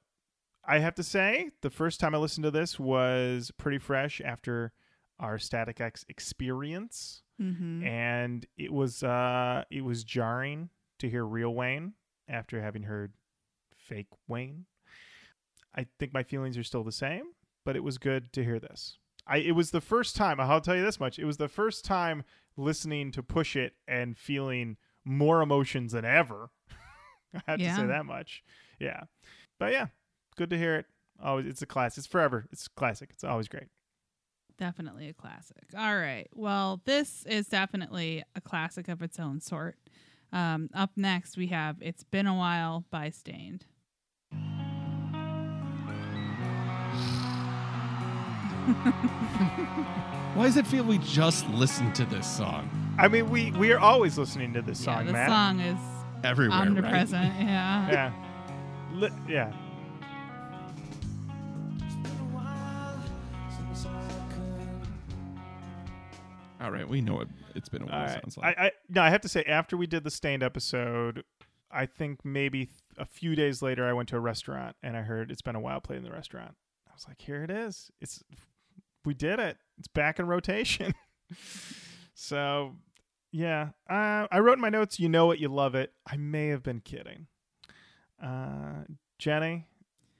I 0.68 0.80
have 0.80 0.93
to 0.95 1.03
say, 1.03 1.49
the 1.62 1.70
first 1.72 1.99
time 1.99 2.14
I 2.14 2.20
listened 2.20 2.43
to 2.43 2.51
this 2.51 2.78
was 2.80 3.51
pretty 3.57 3.80
fresh 3.80 4.22
after 4.24 4.72
our 5.20 5.39
Static 5.39 5.82
X 5.82 6.05
experience 6.10 7.22
Mm-hmm. 7.41 7.84
and 7.88 8.45
it 8.57 8.74
was 8.74 9.01
uh 9.01 9.64
it 9.72 9.82
was 9.86 10.03
jarring 10.03 10.70
to 10.97 11.10
hear 11.10 11.26
real 11.26 11.53
Wayne 11.53 11.93
after 12.28 12.62
having 12.62 12.84
heard 12.84 13.14
fake 13.78 14.10
Wayne. 14.28 14.66
I 15.74 15.86
think 15.99 16.14
my 16.14 16.24
feelings 16.24 16.57
are 16.57 16.64
still 16.64 16.84
the 16.84 16.91
same, 16.91 17.28
but 17.64 17.78
it 17.78 17.84
was 17.84 17.97
good 17.97 18.34
to 18.34 18.43
hear 18.43 18.60
this. 18.60 18.97
I 19.30 19.38
it 19.38 19.51
was 19.51 19.71
the 19.71 19.82
first 19.82 20.15
time, 20.15 20.39
I'll 20.39 20.59
tell 20.59 20.75
you 20.75 20.84
this 20.84 20.99
much, 20.99 21.19
it 21.19 21.25
was 21.25 21.38
the 21.38 21.47
first 21.47 21.86
time 21.86 22.23
listening 22.57 23.11
to 23.11 23.23
Push 23.23 23.55
It 23.55 23.73
and 23.88 24.17
feeling 24.17 24.77
more 25.05 25.41
emotions 25.41 25.93
than 25.93 26.03
ever. 26.03 26.49
I 27.34 27.51
have 27.51 27.59
to 27.59 27.75
say 27.75 27.86
that 27.86 28.05
much. 28.05 28.43
Yeah. 28.80 29.03
But 29.59 29.71
yeah, 29.71 29.88
good 30.36 30.49
to 30.49 30.57
hear 30.57 30.77
it. 30.77 30.86
Always 31.23 31.45
it's 31.45 31.61
a 31.61 31.65
class. 31.65 31.97
It's 31.97 32.07
forever. 32.07 32.47
It's 32.51 32.67
classic. 32.67 33.09
It's 33.13 33.23
always 33.23 33.47
great. 33.47 33.67
Definitely 34.57 35.07
a 35.07 35.13
classic. 35.13 35.63
All 35.77 35.95
right. 35.95 36.27
Well, 36.34 36.82
this 36.86 37.25
is 37.25 37.47
definitely 37.47 38.23
a 38.36 38.41
classic 38.41 38.88
of 38.89 39.01
its 39.01 39.19
own 39.19 39.39
sort. 39.39 39.77
Um, 40.32 40.69
up 40.73 40.91
next, 40.95 41.38
we 41.38 41.47
have 41.47 41.77
It's 41.82 42.03
Been 42.03 42.27
a 42.27 42.36
While 42.36 42.86
by 42.91 43.09
Staind. 43.09 43.65
Why 50.36 50.45
does 50.45 50.57
it 50.57 50.67
feel 50.67 50.84
we 50.84 50.99
just 50.99 51.47
listened 51.49 51.95
to 51.95 52.05
this 52.05 52.28
song 52.28 52.70
I 52.99 53.07
mean, 53.07 53.30
we 53.30 53.51
we 53.51 53.72
are 53.72 53.80
always 53.80 54.17
listening 54.17 54.53
to 54.55 54.61
this 54.61 54.78
song, 54.78 54.97
yeah, 54.97 55.03
this 55.03 55.13
Matt. 55.13 55.30
song 55.30 55.59
is 55.61 55.80
everywhere? 56.22 56.59
right? 56.59 56.67
omnipresent. 56.67 57.34
Yeah. 57.39 57.91
yeah. 57.91 58.13
Li- 58.93 59.09
yeah. 59.26 59.53
All 66.61 66.72
right, 66.72 66.88
we 66.88 66.99
know 66.99 67.15
what 67.15 67.30
it's 67.55 67.70
been 67.70 67.84
a 67.84 67.86
while. 67.86 68.01
right. 68.01 68.22
Sounds 68.22 68.38
like. 68.38 68.59
I, 68.59 68.65
I 68.65 68.72
no, 68.89 69.01
I 69.01 69.09
have 69.09 69.22
to 69.22 69.30
say 69.30 69.43
after 69.43 69.78
we 69.78 69.88
did 69.88 70.03
the 70.03 70.11
Staind 70.11 70.43
episode, 70.43 71.24
I 71.72 71.86
think 71.86 72.26
maybe 72.26 72.65
th- 72.65 72.80
a 72.97 73.05
few 73.05 73.34
days 73.34 73.61
later 73.61 73.88
I 73.88 73.93
went 73.93 74.09
to 74.09 74.17
a 74.17 74.20
restaurant 74.20 74.76
and 74.84 74.97
I 74.97 75.03
heard 75.03 75.32
it's 75.32 75.41
been 75.41 75.55
a 75.55 75.61
while 75.61 75.80
played 75.80 75.99
in 75.99 76.03
the 76.03 76.11
restaurant. 76.11 76.55
I 76.86 76.91
was 76.93 77.07
like, 77.07 77.22
here 77.22 77.45
it 77.45 77.49
is. 77.49 77.91
It's 78.01 78.22
we 79.10 79.16
did 79.16 79.39
it. 79.39 79.57
It's 79.80 79.88
back 79.88 80.20
in 80.20 80.28
rotation. 80.28 80.93
so, 82.14 82.76
yeah. 83.32 83.70
Uh, 83.89 84.28
I 84.32 84.38
wrote 84.38 84.53
in 84.53 84.62
my 84.62 84.70
notes, 84.70 84.99
you 84.99 85.10
know 85.10 85.32
it, 85.32 85.39
you 85.39 85.47
love 85.47 85.74
it. 85.74 85.91
I 86.05 86.16
may 86.16 86.49
have 86.49 86.62
been 86.62 86.80
kidding. 86.80 87.26
Uh, 88.22 88.84
Jenny, 89.18 89.66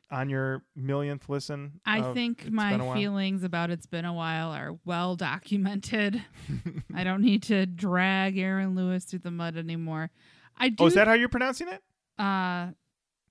on 0.10 0.28
your 0.28 0.64
millionth 0.76 1.30
listen, 1.30 1.82
I 1.86 2.00
of 2.00 2.16
think 2.16 2.50
my 2.50 2.80
feelings 2.96 3.44
about 3.44 3.70
It's 3.70 3.86
Been 3.86 4.06
a 4.06 4.14
While 4.14 4.50
are 4.54 4.80
well 4.86 5.16
documented. 5.16 6.26
I 6.96 7.04
don't 7.04 7.22
need 7.22 7.44
to 7.44 7.68
drag 7.68 8.40
Aaron 8.40 8.74
Lewis 8.74 9.06
through 9.06 9.20
the 9.20 9.30
mud 9.30 9.56
anymore. 9.56 10.10
I 10.58 10.70
do. 10.70 10.86
oh, 10.86 10.88
is 10.88 10.96
that 10.96 11.08
how 11.08 11.14
you're 11.14 11.30
pronouncing 11.30 11.68
it? 11.68 11.84
Uh, 12.18 12.74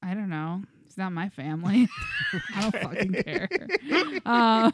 I 0.02 0.14
don't 0.14 0.30
know. 0.30 0.62
It's 0.86 0.96
not 0.96 1.12
my 1.12 1.28
family. 1.28 1.88
I 2.54 2.60
don't 2.62 2.82
fucking 2.82 3.12
care. 3.24 3.48
Um, 4.24 4.72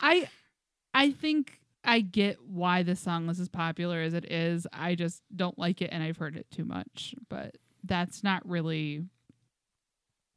I, 0.00 0.28
I 0.94 1.10
think 1.12 1.60
I 1.84 2.00
get 2.00 2.38
why 2.46 2.82
this 2.82 3.00
song 3.00 3.26
was 3.26 3.40
as 3.40 3.48
popular 3.48 4.00
as 4.00 4.14
it 4.14 4.30
is. 4.30 4.66
I 4.72 4.94
just 4.94 5.22
don't 5.34 5.58
like 5.58 5.80
it, 5.82 5.90
and 5.92 6.02
I've 6.02 6.16
heard 6.16 6.36
it 6.36 6.46
too 6.50 6.64
much. 6.64 7.14
But 7.28 7.56
that's 7.84 8.22
not 8.24 8.46
really 8.48 9.04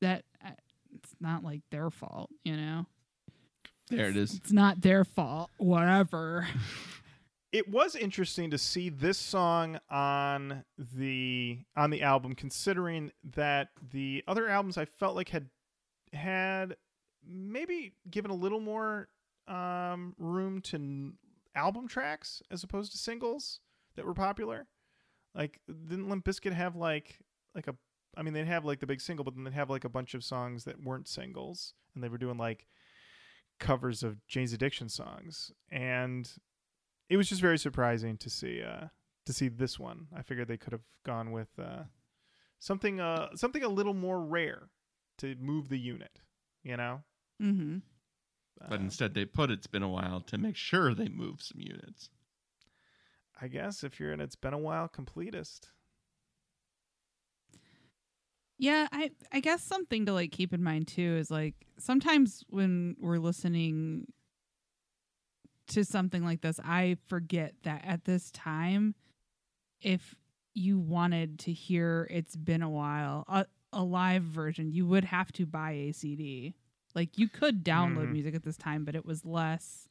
that. 0.02 0.24
uh, 0.46 0.52
It's 0.96 1.16
not 1.20 1.44
like 1.44 1.62
their 1.72 1.90
fault, 1.90 2.30
you 2.44 2.56
know. 2.56 2.86
there 3.90 4.10
it 4.10 4.18
is. 4.18 4.36
It's 4.36 4.52
not 4.52 4.82
their 4.82 5.04
fault. 5.04 5.50
Whatever. 5.58 6.48
it 7.52 7.68
was 7.68 7.96
interesting 7.96 8.52
to 8.52 8.58
see 8.58 8.90
this 8.90 9.18
song 9.18 9.80
on 9.90 10.64
the 10.78 11.58
on 11.76 11.90
the 11.90 12.04
album 12.04 12.36
considering 12.36 13.12
that 13.36 13.70
the 13.92 14.24
other 14.28 14.48
albums 14.48 14.78
I 14.78 14.86
felt 14.86 15.16
like 15.16 15.30
had 15.30 15.50
had 16.14 16.76
maybe 17.28 17.94
given 18.10 18.30
a 18.32 18.36
little 18.36 18.60
more 18.60 19.08
um, 19.50 20.14
room 20.18 20.62
to 20.62 20.76
n- 20.78 21.14
album 21.56 21.88
tracks 21.88 22.42
as 22.52 22.64
opposed 22.64 22.92
to 22.92 22.98
singles 22.98 23.60
that 23.96 24.06
were 24.06 24.14
popular. 24.14 24.68
Like 25.36 25.60
didn't 25.68 26.10
Limp 26.10 26.26
Bizkit 26.26 26.54
have 26.54 26.76
like 26.76 27.20
like 27.54 27.68
a 27.68 27.76
I 28.16 28.22
mean 28.22 28.34
they'd 28.34 28.48
have 28.48 28.66
like 28.66 28.80
the 28.80 28.88
big 28.88 29.02
single 29.02 29.24
but 29.24 29.36
then 29.36 29.44
they'd 29.44 29.54
have 29.54 29.70
like 29.70 29.84
a 29.84 29.90
bunch 29.90 30.14
of 30.14 30.24
songs 30.24 30.64
that 30.64 30.84
weren't 30.84 31.08
singles 31.08 31.74
and 31.94 32.04
they 32.04 32.10
were 32.10 32.18
doing 32.18 32.38
like 32.38 32.68
covers 33.60 34.04
of 34.04 34.26
Jane's 34.28 34.54
Addiction 34.54 34.90
songs 34.90 35.52
and 35.70 36.32
it 37.10 37.18
was 37.18 37.28
just 37.28 37.42
very 37.42 37.58
surprising 37.58 38.18
to 38.18 38.30
see 38.30 38.62
uh 38.64 38.88
to 39.26 39.34
see 39.34 39.48
this 39.48 39.78
one. 39.78 40.08
I 40.16 40.22
figured 40.22 40.48
they 40.48 40.58
could 40.58 40.74
have 40.74 40.86
gone 41.06 41.32
with 41.32 41.50
uh 41.60 41.84
something 42.60 43.00
uh 43.00 43.36
something 43.36 43.64
a 43.64 43.70
little 43.70 43.94
more 43.94 44.22
rare 44.22 44.70
to 45.20 45.36
move 45.40 45.70
the 45.70 45.78
unit, 45.80 46.22
you 46.64 46.78
know? 46.78 47.02
mm-hmm. 47.42 47.78
But 48.68 48.80
Uh, 48.80 48.84
instead, 48.84 49.14
they 49.14 49.26
put 49.26 49.52
it's 49.52 49.68
been 49.68 49.84
a 49.84 49.90
while 49.90 50.22
to 50.22 50.38
make 50.38 50.56
sure 50.56 50.94
they 50.94 51.08
move 51.10 51.42
some 51.42 51.60
units. 51.62 52.10
I 53.42 53.48
guess 53.48 53.84
if 53.84 54.00
you're 54.00 54.12
an 54.12 54.22
it's 54.22 54.36
been 54.36 54.54
a 54.54 54.58
while 54.58 54.88
completist. 54.90 55.72
Yeah, 58.58 58.88
I 58.92 59.12
I 59.32 59.40
guess 59.40 59.64
something 59.64 60.06
to 60.06 60.14
like 60.14 60.32
keep 60.32 60.54
in 60.54 60.64
mind 60.64 60.88
too 60.88 61.16
is 61.18 61.32
like 61.32 61.56
sometimes 61.78 62.44
when 62.50 62.96
we're 63.00 63.18
listening 63.20 64.08
to 65.68 65.86
something 65.86 66.24
like 66.26 66.42
this, 66.42 66.60
I 66.64 66.98
forget 67.08 67.54
that 67.64 67.84
at 67.86 68.06
this 68.06 68.32
time 68.32 68.96
if 69.82 70.16
you 70.54 70.80
wanted 70.80 71.40
to 71.40 71.54
hear 71.54 72.08
it's 72.10 72.36
been 72.36 72.62
a 72.62 72.70
while, 72.70 73.24
a, 73.28 73.46
a 73.72 73.84
live 73.84 74.24
version, 74.24 74.72
you 74.72 74.86
would 74.88 75.06
have 75.06 75.32
to 75.34 75.46
buy 75.46 75.72
a 75.72 75.92
CD. 75.94 76.56
Like 76.96 77.18
you 77.18 77.28
could 77.30 77.64
download 77.64 78.08
Mhm. 78.08 78.14
music 78.14 78.36
at 78.36 78.44
this 78.44 78.58
time, 78.58 78.84
but 78.86 78.96
it 78.96 79.06
was 79.06 79.26
less 79.26 79.88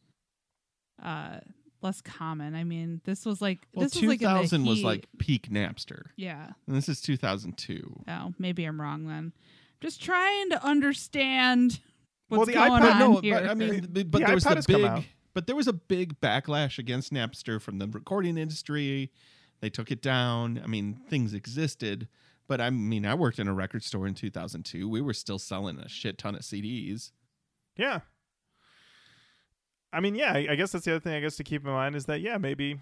uh 1.03 1.41
less 1.81 2.01
common. 2.01 2.55
I 2.57 2.65
mean, 2.65 3.01
this 3.05 3.25
was 3.25 3.41
like 3.41 3.67
Well, 3.73 3.85
this 3.85 3.95
was 3.95 4.05
like 4.05 4.19
2000 4.21 4.65
was 4.67 4.83
like 4.83 5.07
peak 5.19 5.49
Napster, 5.49 6.07
yeah. 6.17 6.51
and 6.67 6.77
this 6.77 6.89
is 6.89 7.01
2002. 7.01 8.03
Oh, 8.09 8.35
maybe 8.39 8.65
I'm 8.65 8.81
wrong 8.81 9.07
then. 9.07 9.33
just 9.81 10.03
trying 10.03 10.51
to 10.51 10.65
understand 10.67 11.79
Well, 12.29 12.41
what's 12.41 12.49
the 12.49 12.55
going 12.55 12.73
iPod- 12.83 12.93
on 12.95 12.99
no, 12.99 13.21
here. 13.21 13.35
but 13.41 13.49
I 13.51 13.55
mean, 13.55 13.87
b- 13.93 14.03
but 14.03 14.19
The 14.21 14.27
there 14.27 14.35
was 14.35 14.45
iPod 14.45 14.67
the 14.67 14.73
big, 14.97 15.07
but 15.35 15.47
there 15.47 15.55
was 15.55 15.69
a 15.69 15.73
big 15.73 16.21
backlash 16.21 16.79
against 16.79 17.13
Napster 17.13 17.61
from 17.63 17.79
the 17.79 17.87
recording 17.87 18.37
industry. 18.37 19.13
They 19.61 19.71
took 19.71 19.93
it 19.93 20.03
down. 20.03 20.61
I 20.63 20.67
mean, 20.67 20.95
things 21.09 21.33
existed, 21.33 22.09
but 22.49 22.61
I 22.61 22.71
mean, 22.71 23.07
I 23.07 23.15
worked 23.15 23.39
in 23.39 23.47
a 23.47 23.55
record 23.55 23.85
store 23.85 24.07
in 24.07 24.15
2002. 24.15 24.89
We 24.89 25.01
were 25.01 25.13
still 25.13 25.39
selling 25.39 25.79
a 25.79 25.89
shit 25.89 26.19
ton 26.19 26.35
of 26.35 26.41
CDs. 26.41 27.13
Yeah. 27.77 28.01
I 29.93 30.01
mean, 30.01 30.15
yeah, 30.15 30.33
I 30.33 30.55
guess 30.57 30.73
that's 30.73 30.85
the 30.85 30.93
other 30.93 31.01
thing 31.01 31.15
I 31.15 31.21
guess 31.21 31.37
to 31.37 31.45
keep 31.45 31.65
in 31.65 31.71
mind 31.71 31.95
is 31.95 32.07
that 32.07 32.21
yeah, 32.21 32.39
maybe 32.39 32.81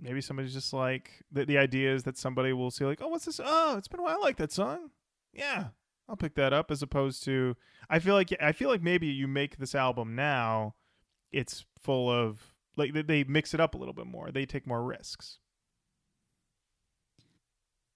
maybe 0.00 0.20
somebody's 0.20 0.54
just 0.54 0.72
like 0.72 1.10
the 1.32 1.44
the 1.44 1.58
idea 1.58 1.94
is 1.94 2.04
that 2.04 2.16
somebody 2.16 2.52
will 2.52 2.70
see 2.70 2.84
like, 2.84 3.00
"Oh, 3.02 3.08
what's 3.08 3.24
this? 3.24 3.40
Oh, 3.42 3.76
it's 3.76 3.88
been 3.88 4.00
a 4.00 4.02
while 4.02 4.16
I 4.16 4.24
like 4.24 4.36
that 4.36 4.52
song." 4.52 4.90
Yeah. 5.32 5.68
I'll 6.08 6.16
pick 6.16 6.34
that 6.34 6.52
up 6.52 6.70
as 6.70 6.82
opposed 6.82 7.22
to 7.24 7.56
I 7.88 7.98
feel 7.98 8.14
like 8.14 8.34
I 8.40 8.52
feel 8.52 8.68
like 8.68 8.82
maybe 8.82 9.06
you 9.06 9.28
make 9.28 9.58
this 9.58 9.74
album 9.74 10.14
now, 10.14 10.74
it's 11.30 11.64
full 11.78 12.10
of 12.10 12.54
like 12.76 12.92
they 13.06 13.24
mix 13.24 13.54
it 13.54 13.60
up 13.60 13.74
a 13.74 13.78
little 13.78 13.94
bit 13.94 14.06
more. 14.06 14.30
They 14.30 14.46
take 14.46 14.66
more 14.66 14.82
risks. 14.82 15.38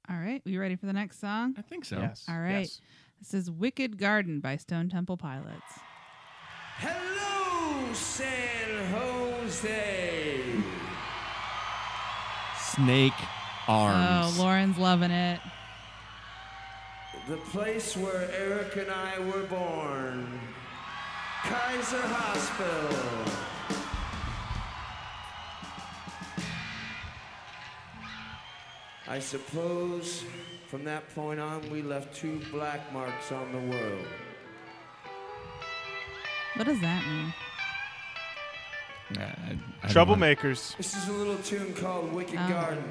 All 0.09 0.17
right, 0.17 0.43
You 0.45 0.61
ready 0.61 0.77
for 0.77 0.87
the 0.87 0.93
next 0.93 1.19
song? 1.21 1.55
I 1.57 1.63
think 1.63 1.85
so. 1.85 1.97
Yes. 1.99 2.27
All 2.29 2.39
right. 2.39 2.61
yes. 2.61 2.81
This 3.21 3.33
is 3.33 3.51
Wicked 3.51 3.97
Garden 3.97 4.41
by 4.41 4.57
Stone 4.57 4.91
Temple 4.91 5.17
Pilots. 5.17 5.63
Hello, 6.77 7.93
San 7.95 8.93
Jose. 8.93 10.43
Snake 12.61 13.13
arms. 13.67 14.37
Oh, 14.39 14.43
Lauren's 14.43 14.77
loving 14.77 15.11
it. 15.11 15.41
The 17.29 17.37
place 17.39 17.97
where 17.97 18.29
Eric 18.37 18.77
and 18.77 18.91
I 18.91 19.19
were 19.21 19.45
born. 19.45 20.39
Kaiser 21.45 22.03
Hospital. 22.03 23.33
I 29.07 29.19
suppose 29.19 30.25
from 30.69 30.85
that 30.85 31.15
point 31.15 31.39
on 31.41 31.69
we 31.71 31.83
left 31.83 32.15
two 32.17 32.41
black 32.51 32.93
marks 32.93 33.31
on 33.33 33.53
the 33.53 33.59
world. 33.71 34.07
What 36.57 36.65
does 36.67 36.81
that 36.81 37.05
mean? 37.07 37.35
Nah, 39.11 39.23
I- 39.23 39.59
I 39.83 39.89
Troublemakers. 39.89 40.77
This 40.77 40.97
is 40.97 41.09
a 41.09 41.13
little 41.13 41.37
tune 41.39 41.75
called 41.75 42.13
Wicked 42.13 42.39
Oh. 42.39 42.49
Garden. 42.49 42.85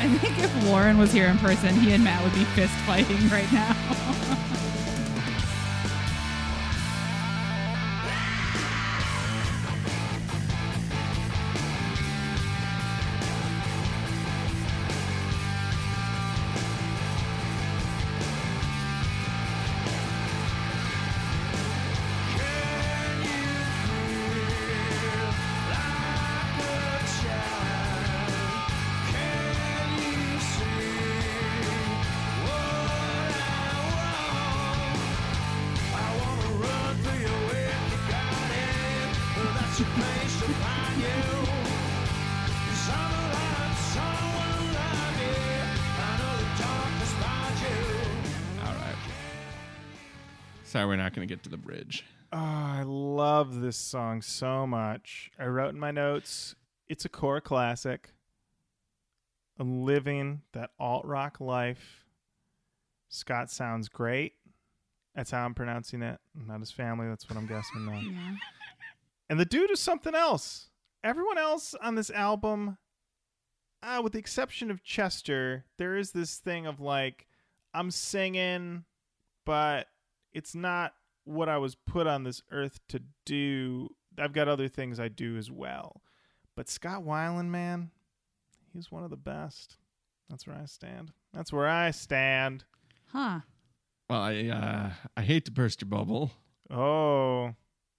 I 0.00 0.06
think 0.18 0.38
if 0.38 0.68
Warren 0.68 0.96
was 0.96 1.12
here 1.12 1.26
in 1.26 1.38
person, 1.38 1.74
he 1.74 1.92
and 1.92 2.04
Matt 2.04 2.22
would 2.22 2.32
be 2.34 2.44
fist 2.44 2.72
fighting 2.86 3.28
right 3.30 3.50
now. 3.52 4.44
to 51.88 51.98
get 51.98 52.04
to 52.04 52.04
the 52.04 52.04
bridge. 52.04 52.04
Oh, 52.32 52.38
I 52.38 52.82
love 52.84 53.60
this 53.60 53.76
song 53.76 54.22
so 54.22 54.66
much. 54.66 55.30
I 55.38 55.46
wrote 55.46 55.74
in 55.74 55.80
my 55.80 55.90
notes, 55.90 56.54
it's 56.88 57.04
a 57.04 57.08
core 57.08 57.40
classic. 57.40 58.10
I'm 59.58 59.84
living 59.84 60.42
that 60.52 60.70
alt 60.78 61.04
rock 61.04 61.40
life. 61.40 62.04
Scott 63.08 63.50
sounds 63.50 63.88
great. 63.88 64.34
That's 65.14 65.30
how 65.30 65.44
I'm 65.44 65.54
pronouncing 65.54 66.02
it. 66.02 66.20
Not 66.34 66.60
his 66.60 66.70
family. 66.70 67.08
That's 67.08 67.28
what 67.28 67.36
I'm 67.36 67.46
guessing. 67.46 67.86
Though. 67.86 67.92
yeah. 67.94 68.34
And 69.30 69.40
the 69.40 69.44
dude 69.44 69.70
is 69.70 69.80
something 69.80 70.14
else. 70.14 70.70
Everyone 71.02 71.38
else 71.38 71.74
on 71.82 71.94
this 71.94 72.10
album, 72.10 72.76
uh, 73.82 74.00
with 74.02 74.12
the 74.12 74.18
exception 74.18 74.70
of 74.70 74.84
Chester, 74.84 75.64
there 75.76 75.96
is 75.96 76.12
this 76.12 76.36
thing 76.36 76.66
of 76.66 76.80
like, 76.80 77.26
I'm 77.74 77.90
singing, 77.90 78.84
but 79.44 79.88
it's 80.32 80.54
not 80.54 80.94
what 81.28 81.48
I 81.48 81.58
was 81.58 81.74
put 81.74 82.06
on 82.06 82.24
this 82.24 82.42
earth 82.50 82.80
to 82.88 83.02
do. 83.24 83.90
I've 84.18 84.32
got 84.32 84.48
other 84.48 84.68
things 84.68 84.98
I 84.98 85.08
do 85.08 85.36
as 85.36 85.50
well. 85.50 86.02
But 86.56 86.68
Scott 86.68 87.04
Weiland, 87.04 87.48
man, 87.48 87.90
he's 88.72 88.90
one 88.90 89.04
of 89.04 89.10
the 89.10 89.16
best. 89.16 89.76
That's 90.28 90.46
where 90.46 90.56
I 90.56 90.64
stand. 90.64 91.12
That's 91.32 91.52
where 91.52 91.68
I 91.68 91.90
stand. 91.90 92.64
Huh. 93.12 93.40
Well, 94.10 94.20
I 94.20 94.48
uh, 94.48 94.90
I 95.16 95.22
hate 95.22 95.44
to 95.44 95.52
burst 95.52 95.82
your 95.82 95.88
bubble. 95.88 96.32
Oh, 96.70 97.54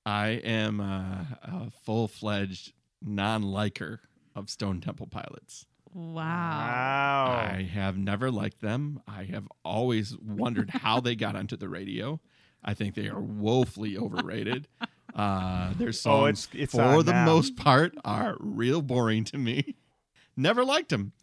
I 0.06 0.28
am 0.30 0.82
uh, 0.82 1.26
a 1.44 1.72
full 1.84 2.08
fledged 2.08 2.74
non 3.02 3.44
liker 3.44 4.02
of 4.36 4.50
Stone 4.50 4.82
Temple 4.82 5.08
Pilots. 5.08 5.66
Wow. 5.94 6.24
wow. 6.24 7.50
I 7.52 7.64
have 7.64 7.98
never 7.98 8.30
liked 8.30 8.62
them. 8.62 9.02
I 9.08 9.24
have 9.26 9.48
always 9.64 10.16
wondered 10.18 10.70
how 10.70 11.00
they 11.00 11.16
got 11.16 11.36
onto 11.36 11.58
the 11.58 11.70
radio. 11.70 12.20
I 12.64 12.74
think 12.74 12.96
they 12.96 13.08
are 13.08 13.22
woefully 13.22 13.98
overrated. 13.98 14.68
Uh, 15.16 15.74
their 15.78 15.92
songs, 15.92 16.48
Oh, 16.54 16.58
it's- 16.58 16.64
it's 16.64 16.74
for 16.74 17.04
the 17.04 17.14
now. 17.14 17.26
most 17.26 17.56
part, 17.56 17.96
are 18.06 18.36
real 18.40 18.82
boring 18.82 19.24
to 19.26 19.38
me. 19.38 19.76
Never 20.38 20.64
liked 20.64 20.90
them. 20.90 21.14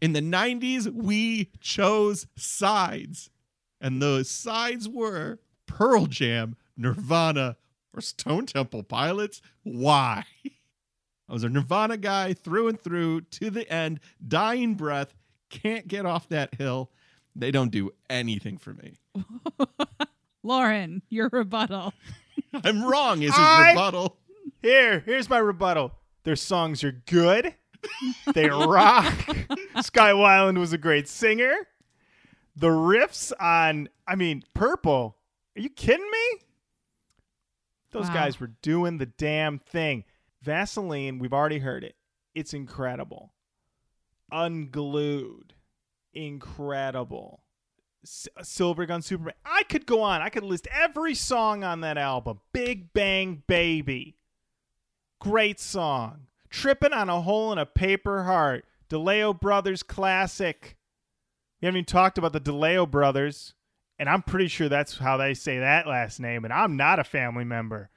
In 0.00 0.12
the 0.12 0.20
90s, 0.20 0.92
we 0.92 1.50
chose 1.60 2.26
sides, 2.36 3.30
and 3.80 4.02
those 4.02 4.30
sides 4.30 4.88
were 4.88 5.38
Pearl 5.66 6.06
Jam, 6.06 6.56
Nirvana, 6.76 7.56
or 7.94 8.00
Stone 8.02 8.46
Temple 8.46 8.82
Pilots. 8.82 9.40
Why? 9.62 10.24
I 11.28 11.32
was 11.32 11.44
a 11.44 11.48
Nirvana 11.48 11.96
guy 11.96 12.34
through 12.34 12.68
and 12.68 12.80
through 12.80 13.22
to 13.22 13.48
the 13.50 13.70
end, 13.72 14.00
dying 14.26 14.74
breath, 14.74 15.14
can't 15.50 15.88
get 15.88 16.04
off 16.04 16.28
that 16.28 16.54
hill. 16.56 16.90
They 17.34 17.50
don't 17.50 17.70
do 17.72 17.92
anything 18.10 18.58
for 18.58 18.74
me. 18.74 18.94
Lauren, 20.46 21.02
your 21.08 21.28
rebuttal. 21.32 21.92
I'm 22.64 22.84
wrong, 22.84 23.22
is 23.22 23.30
his 23.30 23.38
I- 23.38 23.70
rebuttal. 23.70 24.16
Here, 24.62 25.00
here's 25.00 25.28
my 25.28 25.38
rebuttal. 25.38 25.92
Their 26.24 26.36
songs 26.36 26.82
are 26.84 26.92
good. 26.92 27.54
They 28.32 28.48
rock. 28.48 29.12
Sky 29.82 30.12
Weiland 30.12 30.58
was 30.58 30.72
a 30.72 30.78
great 30.78 31.08
singer. 31.08 31.52
The 32.56 32.68
riffs 32.68 33.32
on, 33.38 33.88
I 34.08 34.14
mean, 34.16 34.42
Purple. 34.54 35.16
Are 35.56 35.60
you 35.60 35.68
kidding 35.68 36.10
me? 36.10 36.40
Those 37.92 38.08
Wow. 38.08 38.14
guys 38.14 38.40
were 38.40 38.52
doing 38.62 38.98
the 38.98 39.06
damn 39.06 39.58
thing. 39.58 40.04
Vaseline, 40.42 41.18
we've 41.18 41.32
already 41.32 41.58
heard 41.58 41.84
it. 41.84 41.96
It's 42.34 42.54
incredible. 42.54 43.32
Unglued. 44.32 45.54
Incredible. 46.12 47.40
S- 48.06 48.28
uh, 48.36 48.42
Silver 48.42 48.86
Gun 48.86 49.02
Superman. 49.02 49.34
I 49.44 49.64
could 49.64 49.84
go 49.84 50.00
on. 50.00 50.22
I 50.22 50.28
could 50.28 50.44
list 50.44 50.68
every 50.72 51.14
song 51.14 51.64
on 51.64 51.80
that 51.80 51.98
album. 51.98 52.40
Big 52.52 52.92
Bang 52.92 53.42
Baby. 53.46 54.16
Great 55.20 55.58
song. 55.58 56.26
Tripping 56.48 56.92
on 56.92 57.10
a 57.10 57.20
Hole 57.20 57.52
in 57.52 57.58
a 57.58 57.66
Paper 57.66 58.22
Heart. 58.22 58.64
DeLeo 58.88 59.38
Brothers 59.38 59.82
classic. 59.82 60.76
We 61.60 61.66
haven't 61.66 61.78
even 61.78 61.84
talked 61.86 62.18
about 62.18 62.32
the 62.32 62.40
DeLeo 62.40 62.88
Brothers, 62.88 63.54
and 63.98 64.08
I'm 64.08 64.22
pretty 64.22 64.48
sure 64.48 64.68
that's 64.68 64.98
how 64.98 65.16
they 65.16 65.34
say 65.34 65.58
that 65.58 65.88
last 65.88 66.20
name, 66.20 66.44
and 66.44 66.52
I'm 66.52 66.76
not 66.76 66.98
a 66.98 67.04
family 67.04 67.44
member. 67.44 67.90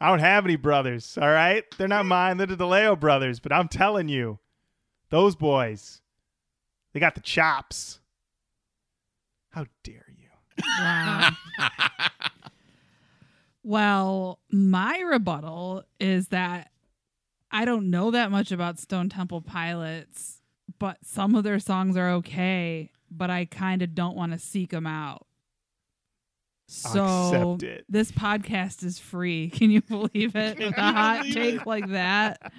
I 0.00 0.08
don't 0.08 0.18
have 0.18 0.44
any 0.44 0.56
brothers, 0.56 1.16
all 1.20 1.30
right? 1.30 1.64
They're 1.78 1.88
not 1.88 2.04
mine. 2.04 2.36
They're 2.36 2.48
the 2.48 2.56
DeLeo 2.56 2.98
brothers, 2.98 3.38
but 3.38 3.52
I'm 3.52 3.68
telling 3.68 4.08
you, 4.08 4.38
those 5.10 5.36
boys, 5.36 6.00
they 6.92 7.00
got 7.00 7.14
the 7.14 7.20
chops. 7.20 8.00
How 9.54 9.66
dare 9.82 10.06
you? 10.16 10.28
Wow. 10.78 11.30
Well, 13.66 14.40
my 14.50 15.00
rebuttal 15.00 15.84
is 15.98 16.28
that 16.28 16.70
I 17.50 17.64
don't 17.64 17.88
know 17.88 18.10
that 18.10 18.30
much 18.30 18.52
about 18.52 18.78
Stone 18.78 19.08
Temple 19.08 19.40
Pilots, 19.40 20.42
but 20.78 20.98
some 21.02 21.34
of 21.34 21.44
their 21.44 21.58
songs 21.58 21.96
are 21.96 22.10
okay, 22.10 22.90
but 23.10 23.30
I 23.30 23.46
kind 23.46 23.80
of 23.80 23.94
don't 23.94 24.16
want 24.16 24.32
to 24.32 24.38
seek 24.38 24.70
them 24.70 24.86
out. 24.86 25.26
So 26.66 27.56
it. 27.62 27.86
this 27.88 28.12
podcast 28.12 28.84
is 28.84 28.98
free. 28.98 29.48
Can 29.54 29.70
you 29.70 29.80
believe 29.80 30.36
it? 30.36 30.58
With 30.58 30.76
a 30.76 30.92
hot 30.92 31.24
take 31.24 31.60
it? 31.62 31.66
like 31.66 31.88
that. 31.88 32.52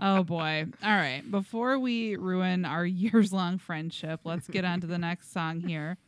Oh 0.00 0.22
boy. 0.22 0.66
All 0.82 0.96
right. 0.96 1.22
Before 1.30 1.78
we 1.78 2.16
ruin 2.16 2.64
our 2.64 2.86
years 2.86 3.34
long 3.34 3.58
friendship, 3.58 4.20
let's 4.24 4.48
get 4.48 4.64
on 4.64 4.80
to 4.80 4.86
the 4.86 4.98
next 4.98 5.32
song 5.32 5.60
here. 5.60 5.98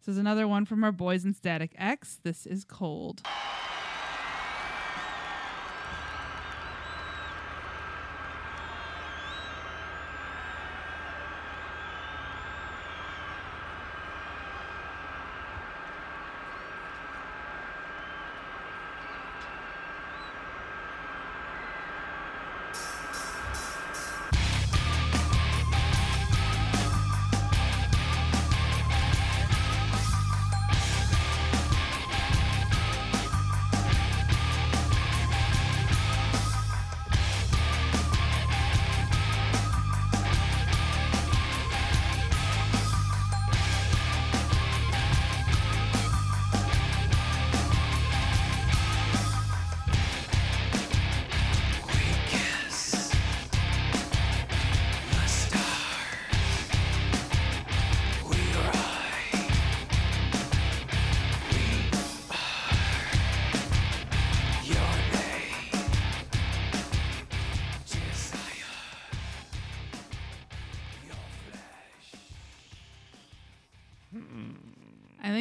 This 0.00 0.14
is 0.14 0.18
another 0.18 0.48
one 0.48 0.64
from 0.64 0.82
our 0.82 0.92
boys 0.92 1.26
in 1.26 1.34
Static 1.34 1.72
X. 1.76 2.20
This 2.22 2.46
is 2.46 2.64
Cold. 2.64 3.20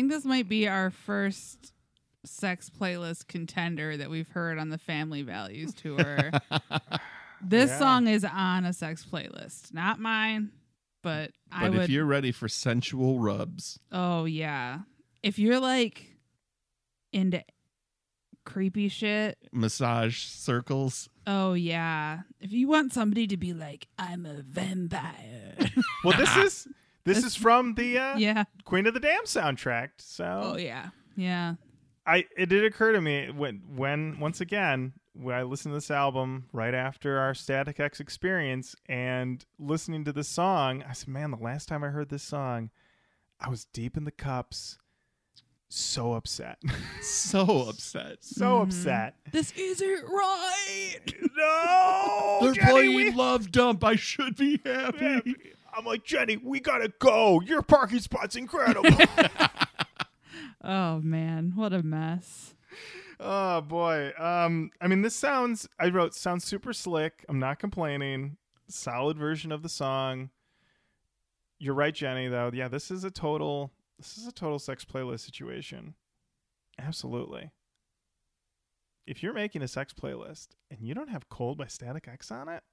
Think 0.10 0.18
this 0.18 0.26
might 0.26 0.49
be 0.49 0.68
our 0.68 0.89
first 0.89 1.74
sex 2.26 2.70
playlist 2.70 3.28
contender 3.28 3.95
that 3.97 4.10
we've 4.10 4.30
heard 4.30 4.57
on 4.60 4.70
the 4.70 4.78
Family 4.78 5.22
Values 5.22 5.74
tour. 5.74 6.32
this 7.41 7.70
Yeah. 7.70 7.80
song 7.80 8.07
is 8.07 8.26
on 8.26 8.66
a 8.66 8.74
sex 8.74 9.05
playlist, 9.10 9.74
not 9.74 9.99
mine, 9.99 10.51
but, 11.01 11.32
I 11.51 11.66
But 11.70 11.72
would. 11.72 11.82
if 11.84 11.89
you're 11.89 12.05
ready 12.05 12.32
for 12.32 12.47
sensual 12.49 13.20
rubs, 13.20 13.80
oh 13.91 14.26
yeah, 14.26 14.80
if 15.24 15.39
you're 15.39 15.60
like 15.60 16.18
into 17.14 17.43
creepy 18.45 18.89
shit, 18.89 19.38
massage 19.53 20.18
circles, 20.18 21.07
oh 21.26 21.53
yeah. 21.53 22.22
If 22.41 22.51
you 22.51 22.68
want 22.68 22.93
somebody 22.93 23.28
to 23.28 23.38
be 23.38 23.53
like, 23.53 23.88
I'm 23.97 24.26
a 24.26 24.41
vampire, 24.41 25.55
Well, 26.03 26.18
this 26.18 26.36
is 26.38 26.68
this 27.10 27.24
This- 27.24 27.34
is 27.34 27.36
from 27.36 27.74
the 27.76 27.97
uh, 27.97 28.18
yeah. 28.18 28.43
Queen 28.66 28.86
of 28.88 28.93
the 28.93 28.99
Damned 28.99 29.26
soundtrack. 29.28 29.89
So 29.97 30.41
Oh 30.53 30.57
yeah, 30.57 30.89
yeah. 31.16 31.55
I 32.05 32.26
it 32.38 32.47
did 32.49 32.64
occur 32.64 32.91
to 32.93 33.01
me 33.01 33.30
when 33.30 33.62
when 33.76 34.20
once 34.20 34.41
again 34.41 34.93
when 35.14 35.36
I 35.36 35.43
listened 35.43 35.74
to 35.74 35.78
this 35.78 35.91
album 35.91 36.45
right 36.53 36.74
after 36.74 37.20
our 37.20 37.34
Static 37.34 37.80
X 37.80 37.99
experience 37.99 38.76
and 38.88 39.45
listening 39.60 40.05
to 40.05 40.14
this 40.14 40.30
song, 40.30 40.84
I 40.88 40.93
said, 40.93 41.10
"Man, 41.10 41.32
the 41.32 41.38
last 41.38 41.68
time 41.68 41.84
I 41.84 41.89
heard 41.89 42.10
this 42.10 42.24
song, 42.24 42.70
I 43.39 43.49
was 43.49 43.66
deep 43.66 43.97
in 43.97 44.05
the 44.05 44.12
cups, 44.12 44.78
so 45.68 46.14
upset, 46.14 46.57
so 47.01 47.68
upset. 47.68 48.24
so 48.24 48.60
Mhm. 48.60 48.64
upset. 48.64 49.16
This 49.32 49.51
isn't 49.57 50.05
right. 50.10 50.99
No, 51.36 52.38
They're 52.41 52.53
Jenny, 52.53 52.72
playing 52.72 52.95
we- 52.95 53.12
Love 53.12 53.51
Dump. 53.51 53.84
I 53.84 53.95
should 53.95 54.36
be 54.38 54.60
happy. 54.66 55.36
I'm 55.76 55.86
like 55.86 56.04
Jenny, 56.04 56.38
we 56.38 56.60
gotta 56.60 56.92
go. 57.00 57.42
Your 57.42 57.62
parking 57.62 58.00
spot's 58.00 58.36
incredible. 58.36 58.90
Oh 60.62 61.00
man, 61.00 61.54
what 61.56 61.72
a 61.72 61.82
mess. 61.82 62.54
Oh 63.20 63.62
boy. 63.62 64.12
Um 64.18 64.72
I 64.82 64.88
mean 64.88 65.02
this 65.02 65.16
sounds 65.16 65.68
I 65.80 65.88
wrote 65.90 66.14
sounds 66.14 66.44
super 66.44 66.74
slick. 66.74 67.26
I'm 67.30 67.40
not 67.40 67.60
complaining. 67.60 68.38
Solid 68.68 69.18
version 69.18 69.52
of 69.52 69.64
the 69.64 69.70
song. 69.70 70.30
You're 71.60 71.74
right, 71.74 71.94
Jenny, 71.94 72.28
though. 72.28 72.52
Yeah, 72.54 72.68
this 72.68 72.92
is 72.92 73.04
a 73.04 73.12
total 73.12 73.72
this 73.98 74.18
is 74.18 74.28
a 74.28 74.32
total 74.32 74.60
sex 74.60 74.86
playlist 74.86 75.22
situation. 75.22 75.96
Absolutely. 76.78 77.52
If 79.06 79.24
you're 79.24 79.34
making 79.34 79.62
a 79.62 79.68
sex 79.68 79.94
playlist 79.94 80.50
and 80.70 80.82
you 80.82 80.94
don't 80.94 81.10
have 81.10 81.30
Cold 81.30 81.58
by 81.58 81.68
Static 81.68 82.08
X 82.08 82.32
on 82.32 82.48
it, 82.48 82.64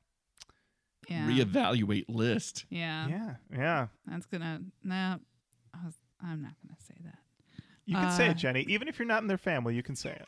Yeah. 1.08 1.26
Reevaluate 1.28 2.04
list. 2.08 2.64
yeah. 2.70 3.06
yeah, 3.08 3.34
yeah. 3.52 3.86
That's 4.06 4.26
gonna 4.26 4.60
no. 4.82 5.18
I 5.74 5.84
was, 5.84 5.94
I'm 6.22 6.42
not 6.42 6.52
gonna 6.62 6.76
say 6.86 6.94
that. 7.04 7.18
You 7.84 7.94
can 7.96 8.10
say 8.12 8.26
Uh, 8.28 8.30
it, 8.32 8.36
Jenny. 8.36 8.62
Even 8.68 8.88
if 8.88 8.98
you're 8.98 9.06
not 9.06 9.22
in 9.22 9.28
their 9.28 9.38
family, 9.38 9.74
you 9.76 9.82
can 9.82 9.94
say 9.94 10.10
it. 10.10 10.26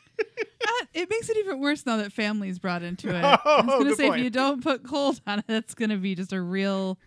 Ah, 0.65 0.85
it 0.93 1.09
makes 1.09 1.27
it 1.29 1.37
even 1.37 1.59
worse 1.59 1.85
now 1.85 1.97
that 1.97 2.13
family's 2.13 2.59
brought 2.59 2.83
into 2.83 3.09
it. 3.09 3.21
Oh, 3.23 3.37
I 3.45 3.61
was 3.65 3.83
gonna 3.83 3.95
say 3.95 4.07
point. 4.07 4.19
if 4.19 4.23
you 4.23 4.29
don't 4.29 4.63
put 4.63 4.83
cold 4.83 5.19
on 5.27 5.39
it, 5.39 5.45
it's 5.49 5.73
gonna 5.75 5.97
be 5.97 6.15
just 6.15 6.31
a 6.33 6.41
real 6.41 6.97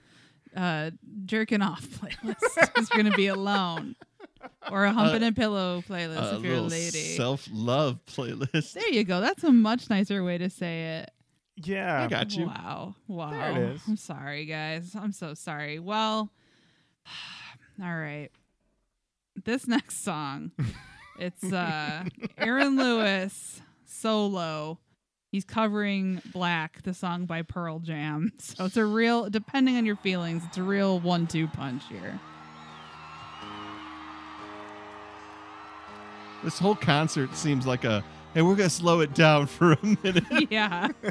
uh 0.56 0.90
jerking 1.24 1.62
off 1.62 1.80
playlist. 1.88 2.68
it's 2.76 2.88
gonna 2.90 3.12
be 3.16 3.28
alone. 3.28 3.96
Or 4.70 4.84
a 4.84 4.92
humping 4.92 5.22
Uh, 5.22 5.26
and 5.28 5.36
pillow 5.36 5.82
playlist 5.88 6.32
a 6.32 6.36
if 6.36 6.42
you're 6.42 6.52
a 6.54 6.60
little 6.60 6.68
lady. 6.68 7.16
self 7.16 7.48
love 7.52 8.00
playlist. 8.06 8.72
there 8.74 8.88
you 8.90 9.04
go. 9.04 9.20
That's 9.20 9.44
a 9.44 9.52
much 9.52 9.88
nicer 9.88 10.22
way 10.24 10.36
to 10.38 10.50
say 10.50 10.98
it. 11.00 11.10
Yeah. 11.56 12.02
I 12.02 12.06
got 12.08 12.34
you. 12.36 12.46
Wow. 12.46 12.94
Wow. 13.06 13.30
There 13.30 13.50
it 13.50 13.70
is. 13.74 13.82
I'm 13.86 13.96
sorry, 13.96 14.46
guys. 14.46 14.94
I'm 14.94 15.12
so 15.12 15.34
sorry. 15.34 15.78
Well, 15.78 16.30
all 17.82 17.96
right. 17.96 18.30
This 19.44 19.66
next 19.68 20.04
song, 20.04 20.52
it's 21.18 21.52
uh 21.52 22.04
Aaron 22.38 22.76
Lewis 22.76 23.60
solo. 23.84 24.78
He's 25.30 25.46
covering 25.46 26.20
Black, 26.34 26.82
the 26.82 26.92
song 26.92 27.24
by 27.24 27.40
Pearl 27.40 27.78
Jam. 27.78 28.32
So 28.38 28.66
it's 28.66 28.76
a 28.76 28.84
real 28.84 29.30
depending 29.30 29.76
on 29.76 29.86
your 29.86 29.96
feelings, 29.96 30.42
it's 30.46 30.58
a 30.58 30.62
real 30.62 31.00
one-two 31.00 31.48
punch 31.48 31.82
here. 31.88 32.20
This 36.44 36.58
whole 36.58 36.74
concert 36.74 37.34
seems 37.36 37.66
like 37.66 37.84
a 37.84 38.04
hey, 38.34 38.42
we're 38.42 38.56
gonna 38.56 38.70
slow 38.70 39.00
it 39.00 39.14
down 39.14 39.46
for 39.46 39.72
a 39.72 39.86
minute. 40.02 40.24
yeah. 40.50 40.88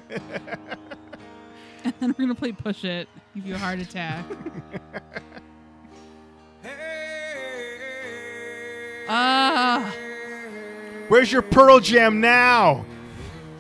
and 1.84 1.94
then 2.00 2.16
we're 2.18 2.26
gonna 2.26 2.36
play 2.36 2.52
Push 2.52 2.84
It, 2.84 3.08
give 3.36 3.46
you 3.46 3.56
a 3.56 3.58
heart 3.58 3.80
attack. 3.80 4.26
Ah. 9.14 9.94
Where's 11.10 11.32
your 11.32 11.42
Pearl 11.42 11.82
Jam 11.82 12.22
now? 12.22 12.86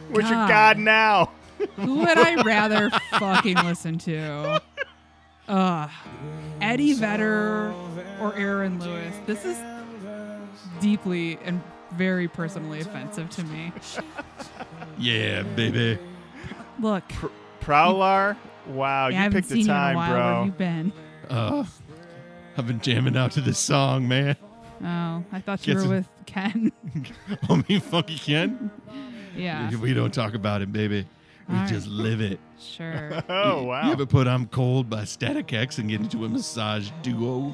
Where's 0.09 0.30
your 0.30 0.39
God. 0.39 0.49
God 0.49 0.78
now? 0.78 1.32
Who 1.76 1.99
would 1.99 2.18
I 2.18 2.41
rather 2.43 2.89
fucking 3.20 3.57
listen 3.57 3.97
to? 3.99 4.62
Uh, 5.47 5.89
Eddie 6.62 6.93
Vedder 6.93 7.74
or 8.22 8.34
Aaron 8.36 8.80
Lewis? 8.80 9.14
This 9.26 9.43
is 9.43 9.57
deeply 10.80 11.38
and 11.43 11.62
very 11.92 12.28
personally 12.28 12.82
offensive 12.82 13.30
to 13.32 13.44
me. 13.46 13.72
yeah, 14.98 15.44
baby. 15.44 15.98
Look, 16.80 17.04
Prowler? 17.60 18.38
Wow, 18.68 19.06
I 19.08 19.10
you 19.10 19.16
haven't 19.16 19.34
picked 19.34 19.48
seen 19.50 19.54
the 19.54 19.64
you 19.64 19.66
in 19.66 19.70
a 19.70 19.74
time, 19.74 19.96
while. 19.96 20.12
Where 20.14 20.22
have 20.36 20.46
you 20.46 20.52
been? 20.52 20.94
Uh, 21.30 21.64
I've 22.58 22.68
been 22.68 22.80
jamming 22.82 23.18
out 23.18 23.32
to 23.34 23.42
this 23.42 23.58
song, 23.60 24.08
man. 24.08 24.36
Oh, 24.84 25.24
I 25.32 25.39
thought 25.39 25.66
you 25.68 25.74
Gets 25.76 25.86
were 25.86 25.96
it. 25.96 25.98
with 25.98 26.10
Ken. 26.26 26.72
Oh, 27.50 27.62
me 27.70 27.80
funky 27.80 28.18
Ken. 28.18 28.70
yeah, 29.36 29.74
We 29.78 29.94
don't 29.94 30.14
talk 30.14 30.34
about 30.34 30.62
it, 30.62 30.72
baby. 30.72 31.08
We 31.48 31.56
All 31.56 31.62
right. 31.62 31.70
just 31.70 31.88
live 31.88 32.22
it. 32.22 32.39
sure. 32.60 33.24
Oh, 33.30 33.64
wow. 33.64 33.82
You 33.84 33.88
wow. 33.88 33.92
ever 33.92 34.06
put 34.06 34.28
"I'm 34.28 34.48
Cold" 34.48 34.89
by 34.89 35.04
Static 35.06 35.52
X 35.54 35.78
and 35.78 35.89
get 35.89 36.02
into 36.02 36.26
a 36.26 36.30
massage 36.30 36.89
duo? 37.04 37.54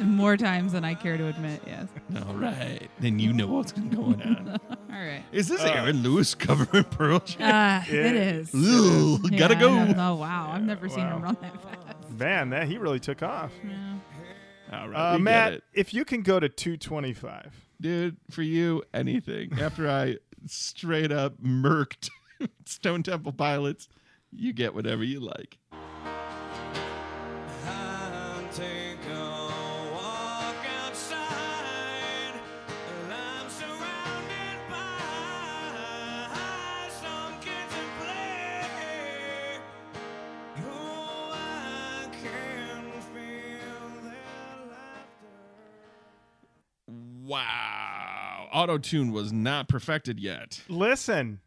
More 0.00 0.36
times 0.36 0.72
than 0.72 0.84
I 0.84 0.94
care 0.94 1.16
to 1.16 1.26
admit. 1.28 1.62
Yes. 1.66 1.88
All 2.26 2.34
right. 2.34 2.90
Then 2.98 3.18
you 3.18 3.32
know 3.32 3.46
what's 3.46 3.72
going 3.72 4.20
on. 4.22 4.58
All 4.70 4.76
right. 5.00 5.22
Is 5.32 5.48
this 5.48 5.62
Aaron 5.62 6.02
Lewis 6.02 6.34
covering 6.34 6.84
Pearl 6.84 7.18
Jam? 7.24 7.40
Yeah. 7.40 7.84
it 7.88 8.16
is. 8.16 8.54
Ooh, 8.54 9.18
Yeah, 9.30 9.38
gotta 9.38 9.56
I 9.56 9.60
go. 9.60 9.68
don't 9.68 9.96
know. 9.96 10.16
Wow, 10.16 10.50
I've 10.52 10.64
never 10.64 10.88
seen 10.88 11.04
wow. 11.04 11.16
him 11.16 11.22
run 11.22 11.36
that 11.40 11.62
fast. 11.62 12.10
Man, 12.10 12.50
that 12.50 12.66
he 12.68 12.78
really 12.78 13.00
took 13.00 13.22
off. 13.22 13.52
Yeah. 13.64 14.80
All 14.80 14.88
right. 14.88 15.12
Uh, 15.14 15.16
we 15.16 15.22
Matt, 15.22 15.50
get 15.52 15.58
it. 15.58 15.64
if 15.74 15.94
you 15.94 16.04
can 16.04 16.22
go 16.22 16.40
to 16.40 16.48
225. 16.48 17.52
Dude, 17.80 18.16
for 18.30 18.42
you, 18.42 18.82
anything. 18.92 19.52
After 19.60 19.88
I 19.90 20.16
straight 20.46 21.12
up 21.12 21.40
murked 21.42 22.08
Stone 22.64 23.02
Temple 23.04 23.32
Pilots, 23.32 23.88
you 24.32 24.52
get 24.52 24.74
whatever 24.74 25.04
you 25.04 25.20
like. 25.20 25.58
Take 28.52 28.83
Wow. 47.24 48.48
Auto 48.52 48.78
tune 48.78 49.12
was 49.12 49.32
not 49.32 49.68
perfected 49.68 50.20
yet. 50.20 50.60
Listen, 50.68 51.40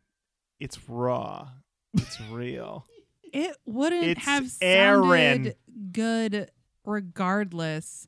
it's 0.59 0.77
raw. 0.89 1.49
It's 1.93 2.19
real. 2.31 2.85
It 3.33 3.55
wouldn't 3.65 4.03
It's 4.05 4.25
have 4.25 4.51
Aaron. 4.61 5.03
sounded 5.45 5.55
good 5.91 6.51
regardless 6.85 8.07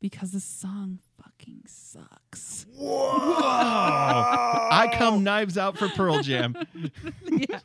because 0.00 0.32
the 0.32 0.40
song 0.40 1.00
fucking 1.22 1.62
sucks. 1.66 2.66
Whoa! 2.76 3.38
I 3.42 4.88
come 4.96 5.24
knives 5.24 5.58
out 5.58 5.76
for 5.78 5.88
Pearl 5.88 6.22
Jam. 6.22 6.56
yeah. 7.30 7.60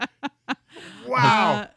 Wow. 1.07 1.61
Uh, 1.61 1.67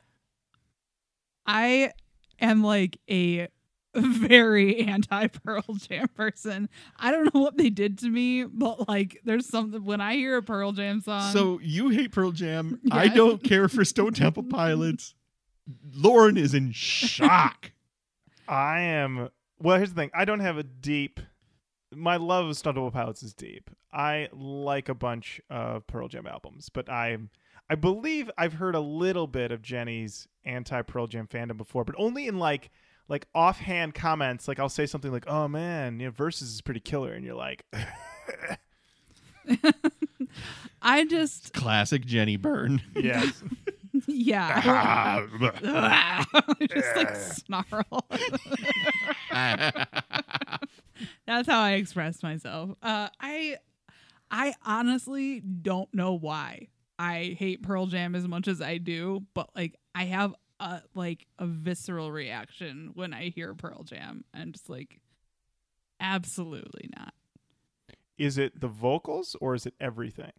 I 1.46 1.92
am 2.40 2.62
like 2.62 2.98
a 3.10 3.48
very 3.94 4.80
anti 4.80 5.26
Pearl 5.28 5.62
Jam 5.76 6.08
person. 6.08 6.68
I 6.96 7.10
don't 7.10 7.34
know 7.34 7.40
what 7.40 7.56
they 7.56 7.70
did 7.70 7.98
to 7.98 8.08
me, 8.08 8.44
but 8.44 8.88
like 8.88 9.20
there's 9.24 9.46
something 9.46 9.84
when 9.84 10.00
I 10.00 10.14
hear 10.14 10.36
a 10.36 10.42
Pearl 10.42 10.72
Jam 10.72 11.00
song. 11.00 11.32
So 11.32 11.60
you 11.62 11.90
hate 11.90 12.12
Pearl 12.12 12.32
Jam. 12.32 12.80
I 12.90 13.08
don't 13.08 13.42
care 13.42 13.68
for 13.68 13.84
Stone 13.84 14.14
Temple 14.14 14.44
Pilots. 14.44 15.14
Lauren 15.94 16.36
is 16.36 16.54
in 16.54 16.72
shock. 16.72 17.72
I 18.48 18.80
am. 18.80 19.28
Well, 19.58 19.76
here's 19.76 19.90
the 19.90 19.94
thing. 19.94 20.10
I 20.14 20.24
don't 20.24 20.40
have 20.40 20.58
a 20.58 20.62
deep. 20.62 21.20
My 21.94 22.16
love 22.16 22.46
of 22.46 22.56
Stone 22.56 22.74
Temple 22.74 22.90
Pilots 22.90 23.22
is 23.22 23.34
deep. 23.34 23.70
I 23.92 24.28
like 24.32 24.88
a 24.88 24.94
bunch 24.94 25.40
of 25.50 25.86
Pearl 25.86 26.08
Jam 26.08 26.26
albums, 26.26 26.70
but 26.70 26.88
I, 26.88 27.18
I 27.68 27.74
believe 27.74 28.30
I've 28.38 28.54
heard 28.54 28.74
a 28.74 28.80
little 28.80 29.26
bit 29.26 29.52
of 29.52 29.62
Jenny's 29.62 30.26
anti 30.44 30.80
Pearl 30.82 31.06
Jam 31.06 31.26
fandom 31.26 31.58
before, 31.58 31.84
but 31.84 31.94
only 31.98 32.26
in 32.26 32.38
like, 32.38 32.70
like 33.08 33.26
offhand 33.34 33.94
comments. 33.94 34.48
Like 34.48 34.58
I'll 34.58 34.68
say 34.68 34.86
something 34.86 35.12
like, 35.12 35.24
"Oh 35.26 35.48
man, 35.48 36.00
you 36.00 36.06
know, 36.06 36.12
Versus 36.12 36.50
is 36.50 36.60
pretty 36.60 36.80
killer," 36.80 37.12
and 37.12 37.24
you're 37.24 37.34
like, 37.34 37.64
I 40.82 41.04
just 41.04 41.52
Classic 41.52 42.04
Jenny 42.04 42.36
Byrne. 42.36 42.82
Yeah. 44.06 45.24
yeah. 45.62 46.24
just 46.66 46.96
like 46.96 47.14
snarl. 47.14 48.06
That's 51.26 51.48
how 51.48 51.60
I 51.60 51.72
express 51.72 52.22
myself. 52.22 52.70
Uh, 52.82 53.08
I 53.20 53.58
I 54.30 54.54
honestly 54.64 55.40
don't 55.40 55.92
know 55.94 56.14
why 56.14 56.68
I 56.98 57.36
hate 57.38 57.62
Pearl 57.62 57.86
Jam 57.86 58.14
as 58.14 58.26
much 58.26 58.48
as 58.48 58.60
I 58.62 58.78
do, 58.78 59.24
but 59.34 59.50
like 59.54 59.76
I 59.94 60.04
have 60.04 60.34
a 60.62 60.82
like 60.94 61.26
a 61.38 61.46
visceral 61.46 62.12
reaction 62.12 62.90
when 62.94 63.12
I 63.12 63.28
hear 63.30 63.54
Pearl 63.54 63.82
Jam 63.82 64.24
and 64.32 64.52
just 64.54 64.68
like 64.70 65.00
absolutely 66.00 66.90
not. 66.96 67.14
is 68.18 68.38
it 68.38 68.60
the 68.60 68.68
vocals 68.68 69.36
or 69.40 69.54
is 69.54 69.66
it 69.66 69.74
everything? 69.80 70.32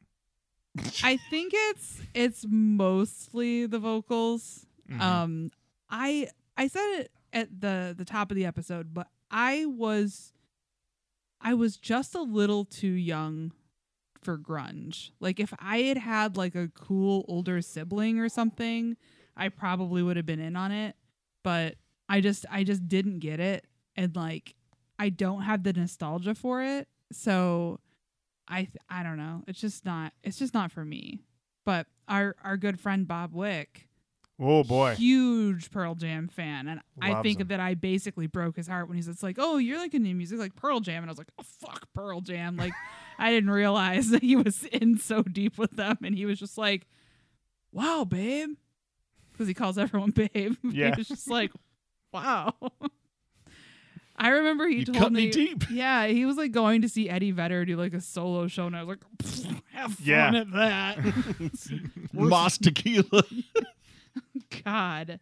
I 1.04 1.18
think 1.30 1.52
it's 1.54 2.02
it's 2.14 2.46
mostly 2.50 3.66
the 3.66 3.80
vocals. 3.80 4.66
Mhm. 4.90 5.02
Um 5.02 5.52
I 5.90 6.28
I 6.58 6.68
said 6.68 7.00
it 7.00 7.12
at 7.32 7.62
the 7.62 7.94
the 7.98 8.06
top 8.06 8.32
of 8.32 8.36
the 8.36 8.46
episode, 8.46 8.94
but 8.94 9.08
I 9.32 9.66
was 9.66 10.34
I 11.42 11.54
was 11.54 11.78
just 11.78 12.16
a 12.16 12.22
little 12.22 12.64
too 12.66 12.88
young 12.92 13.52
for 14.22 14.38
grunge. 14.38 15.12
Like 15.20 15.40
if 15.40 15.54
I 15.60 15.80
had 15.80 15.98
had 15.98 16.38
like 16.38 16.56
a 16.56 16.70
cool 16.74 17.26
older 17.28 17.62
sibling 17.62 18.20
or 18.20 18.30
something, 18.30 18.96
I 19.36 19.50
probably 19.50 20.04
would 20.04 20.18
have 20.18 20.26
been 20.26 20.40
in 20.40 20.56
on 20.56 20.72
it, 20.72 20.96
but 21.44 21.76
I 22.10 22.22
just 22.22 22.46
I 22.52 22.64
just 22.64 22.88
didn't 22.88 23.20
get 23.20 23.40
it 23.40 23.66
and 23.96 24.16
like 24.16 24.56
I 25.00 25.10
don't 25.10 25.42
have 25.42 25.64
the 25.64 25.74
nostalgia 25.74 26.36
for 26.36 26.62
it. 26.64 26.88
So 27.12 27.80
I 28.48 28.64
th- 28.64 28.78
I 28.90 29.04
don't 29.04 29.18
know. 29.18 29.44
It's 29.48 29.60
just 29.62 29.86
not 29.86 30.14
it's 30.24 30.38
just 30.38 30.54
not 30.54 30.72
for 30.72 30.84
me. 30.86 31.22
But 31.66 31.88
our 32.08 32.36
our 32.44 32.58
good 32.58 32.80
friend 32.80 33.08
Bob 33.08 33.34
Wick, 33.34 33.88
Oh 34.40 34.64
boy. 34.64 34.96
huge 34.96 35.72
Pearl 35.72 35.96
Jam 35.96 36.28
fan, 36.28 36.68
and 36.68 36.82
I 37.02 37.22
think 37.22 37.40
him. 37.40 37.48
that 37.48 37.60
I 37.62 37.74
basically 37.74 38.28
broke 38.28 38.58
his 38.58 38.68
heart 38.68 38.88
when 38.90 38.98
he's 38.98 39.24
like, 39.24 39.38
"Oh, 39.40 39.58
you're 39.58 39.78
like 39.78 39.94
into 39.94 40.14
music 40.14 40.40
like 40.40 40.56
Pearl 40.56 40.82
Jam," 40.82 41.04
and 41.04 41.10
I 41.10 41.12
was 41.12 41.18
like, 41.18 41.32
"Oh 41.40 41.46
fuck, 41.62 41.88
Pearl 41.94 42.20
Jam!" 42.20 42.58
Like 42.58 42.74
I 43.18 43.32
didn't 43.32 43.52
realize 43.52 44.10
that 44.10 44.22
he 44.24 44.36
was 44.36 44.66
in 44.66 44.98
so 44.98 45.22
deep 45.24 45.58
with 45.58 45.72
them, 45.72 45.98
and 46.04 46.14
he 46.16 46.26
was 46.26 46.38
just 46.38 46.58
like, 46.58 46.86
"Wow, 47.72 48.04
babe," 48.04 48.56
because 49.34 49.48
he 49.48 49.54
calls 49.54 49.78
everyone 49.78 50.12
babe. 50.34 50.56
Yeah. 50.64 50.92
he 50.92 51.00
was 51.00 51.08
just 51.10 51.30
like, 51.30 51.52
"Wow." 52.14 52.54
I 54.16 54.30
remember 54.30 54.68
he 54.68 54.78
You 54.80 54.86
told 54.86 54.98
cut 55.00 55.12
me 55.12 55.30
deep. 55.32 55.64
Yeah, 55.72 56.06
he 56.06 56.26
was 56.26 56.38
like 56.38 56.52
going 56.52 56.84
to 56.84 56.90
see 56.90 57.10
Eddie 57.10 57.32
Vedder 57.32 57.66
do 57.66 57.76
like 57.76 57.94
a 57.94 58.00
solo 58.02 58.48
show, 58.48 58.68
and 58.68 58.76
I 58.76 58.84
was 58.84 58.90
like, 58.98 59.18
"Pfft, 59.18 59.62
"Have 59.74 59.94
fun 59.96 60.06
Yeah. 60.08 60.36
at 60.36 60.52
that." 60.52 60.98
Moss 62.14 62.58
tequila. 62.60 63.24
God. 64.64 65.20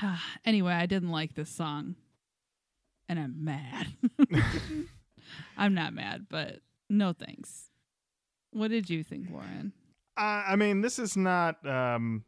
anyway, 0.44 0.72
I 0.72 0.86
didn't 0.86 1.10
like 1.10 1.34
this 1.34 1.50
song. 1.50 1.94
And 3.08 3.18
I'm 3.18 3.44
mad. 3.44 3.88
I'm 5.56 5.74
not 5.74 5.92
mad, 5.92 6.26
but 6.28 6.60
no 6.88 7.12
thanks. 7.12 7.64
What 8.52 8.70
did 8.70 8.88
you 8.88 9.02
think, 9.02 9.30
Warren? 9.30 9.72
Uh, 10.20 10.42
I 10.48 10.56
mean, 10.56 10.80
this 10.82 10.98
is 10.98 11.16
not 11.16 11.64
um, 11.66 12.24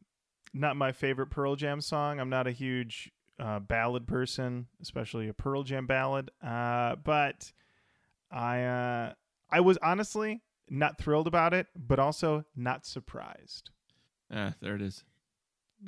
not 0.55 0.77
my 0.77 0.93
favorite 0.93 1.29
Pearl 1.29 1.57
Jam 1.57 1.81
song. 1.81 2.19
I'm 2.21 2.31
not 2.31 2.47
a 2.47 2.53
huge 2.53 3.11
uh, 3.39 3.59
ballad 3.59 4.07
person, 4.07 4.67
especially 4.81 5.29
a 5.29 5.35
Pearl 5.35 5.63
Jam 5.63 5.87
ballad. 5.87 6.31
Uh, 6.43 6.97
but 6.97 7.53
I 8.31 8.63
uh, 8.63 9.13
I 9.51 9.61
was 9.61 9.79
honestly 9.83 10.43
not 10.71 10.97
thrilled 10.99 11.27
about 11.27 11.53
it, 11.53 11.67
but 11.77 11.99
also 11.99 12.45
not 12.57 12.87
surprised. 12.87 13.71
ah, 14.33 14.55
there 14.63 14.75
it 14.75 14.83
is. 14.83 15.05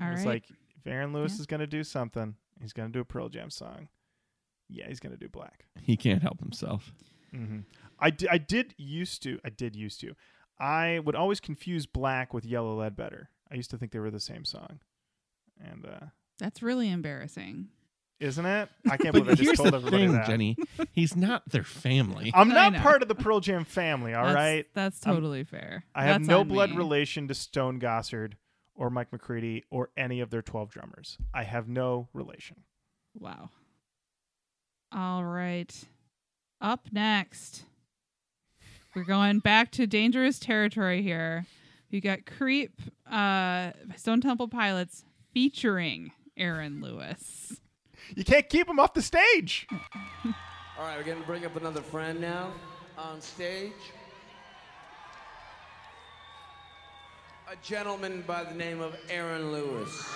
All 0.01 0.09
it's 0.11 0.25
right. 0.27 0.35
like 0.35 0.51
if 0.51 0.87
Aaron 0.87 1.13
Lewis 1.13 1.37
Yeah. 1.37 1.41
is 1.41 1.47
going 1.47 1.61
to 1.61 1.67
do 1.67 1.85
something, 1.85 2.35
he's 2.61 2.73
going 2.75 2.89
to 2.89 2.93
do 2.93 3.01
a 3.01 3.05
Pearl 3.05 3.29
Jam 3.31 3.49
song. 3.51 3.89
Yeah, 4.69 4.89
he's 4.89 5.01
going 5.01 5.13
to 5.13 5.19
do 5.19 5.29
Black. 5.29 5.67
He 5.81 5.97
can't 5.97 6.23
help 6.23 6.41
himself. 6.41 6.93
hmm 7.31 7.61
I, 7.99 8.11
di- 8.11 8.29
I 8.29 8.39
did 8.39 8.75
used 8.77 9.23
to. 9.23 9.39
I 9.45 9.51
did 9.51 9.77
used 9.77 10.01
to. 10.01 10.15
I 10.59 11.01
would 11.05 11.15
always 11.15 11.41
confuse 11.41 11.87
Black 11.87 12.33
with 12.33 12.45
Yellow 12.45 12.77
Ledbetter. 12.79 13.31
I 13.51 13.57
used 13.57 13.71
to 13.71 13.79
think 13.79 13.93
they 13.93 13.99
were 13.99 14.11
the 14.11 14.21
same 14.21 14.45
song. 14.45 14.81
And 15.61 15.87
uh, 15.87 16.07
That's 16.39 16.63
really 16.63 16.91
embarrassing. 16.91 17.69
isn't 18.21 18.47
it? 18.47 18.69
I 18.91 18.97
can't 18.97 19.13
believe 19.13 19.29
I 19.29 19.35
just 19.35 19.43
here's 19.43 19.59
told 19.59 19.73
the 19.73 19.77
everybody 19.79 20.05
thing, 20.07 20.13
that. 20.13 20.27
Jenny. 20.27 20.57
He's 20.93 21.17
not 21.17 21.49
their 21.49 21.65
family. 21.65 22.31
I'm 22.35 22.49
not 22.49 22.75
part 22.77 23.03
of 23.03 23.09
the 23.09 23.15
Pearl 23.15 23.41
Jam 23.41 23.65
family. 23.65 24.15
All 24.15 24.25
that's, 24.25 24.35
right. 24.35 24.67
That's 24.75 25.07
I'm- 25.07 25.15
totally 25.17 25.45
fair. 25.45 25.85
I 25.95 26.05
have 26.05 26.21
That's 26.21 26.29
no 26.29 26.45
blood 26.45 26.71
me. 26.71 26.77
relation 26.77 27.29
to 27.29 27.35
Stone 27.35 27.81
Gossard 27.81 28.35
or 28.77 28.91
Mike 28.91 29.13
McCready 29.13 29.65
or 29.71 29.91
any 29.97 30.21
of 30.21 30.31
their 30.31 30.43
12 30.43 30.71
drummers. 30.71 31.19
I 31.33 31.45
have 31.45 31.69
no 31.69 32.09
relation. 32.13 32.63
Wow. 33.19 33.51
All 34.93 35.25
right. 35.25 35.73
Up 36.61 36.89
next, 36.93 37.65
we're 38.95 39.05
going 39.05 39.41
back 39.41 39.71
to 39.73 39.87
dangerous 39.87 40.39
territory 40.39 41.03
here. 41.03 41.47
You 41.91 42.01
got 42.01 42.27
Creep, 42.27 42.81
uh, 43.11 43.73
Stone 43.97 44.21
Temple 44.21 44.49
Pilots 44.49 45.05
featuring 45.33 46.13
Aaron 46.37 46.81
Lewis. 46.81 47.61
You 48.15 48.25
can't 48.25 48.49
keep 48.49 48.69
him 48.69 48.79
off 48.79 48.95
the 48.95 49.03
stage. 49.03 49.67
All 50.25 50.85
right, 50.87 50.97
we're 50.97 51.05
going 51.05 51.21
to 51.21 51.27
bring 51.27 51.45
up 51.45 51.57
another 51.57 51.81
friend 51.81 52.21
now 52.21 52.53
on 52.99 53.21
stage. 53.21 53.73
A 57.51 57.57
gentleman 57.63 58.25
by 58.27 58.45
the 58.45 58.55
name 58.55 58.81
of 58.81 58.97
Aaron 59.11 59.53
Lewis. 59.53 60.15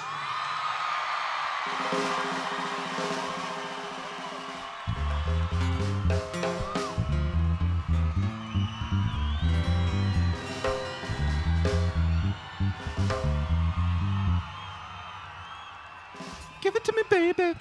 Baby. 17.10 17.54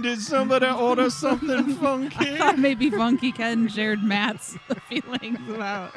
Did 0.00 0.20
somebody 0.20 0.66
order 0.66 1.10
something 1.10 1.74
funky? 1.76 2.30
I 2.34 2.38
thought 2.38 2.58
maybe 2.58 2.90
Funky 2.90 3.32
Ken 3.32 3.68
shared 3.68 4.02
Matt's 4.02 4.56
feelings 4.88 5.48
about. 5.48 5.92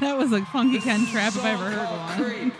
That 0.00 0.16
was 0.16 0.32
a 0.32 0.44
Funky 0.46 0.80
Ken 0.80 1.06
trap 1.06 1.34
if 1.34 1.44
I 1.44 1.50
ever 1.50 1.70
heard 1.70 2.48
one. 2.48 2.52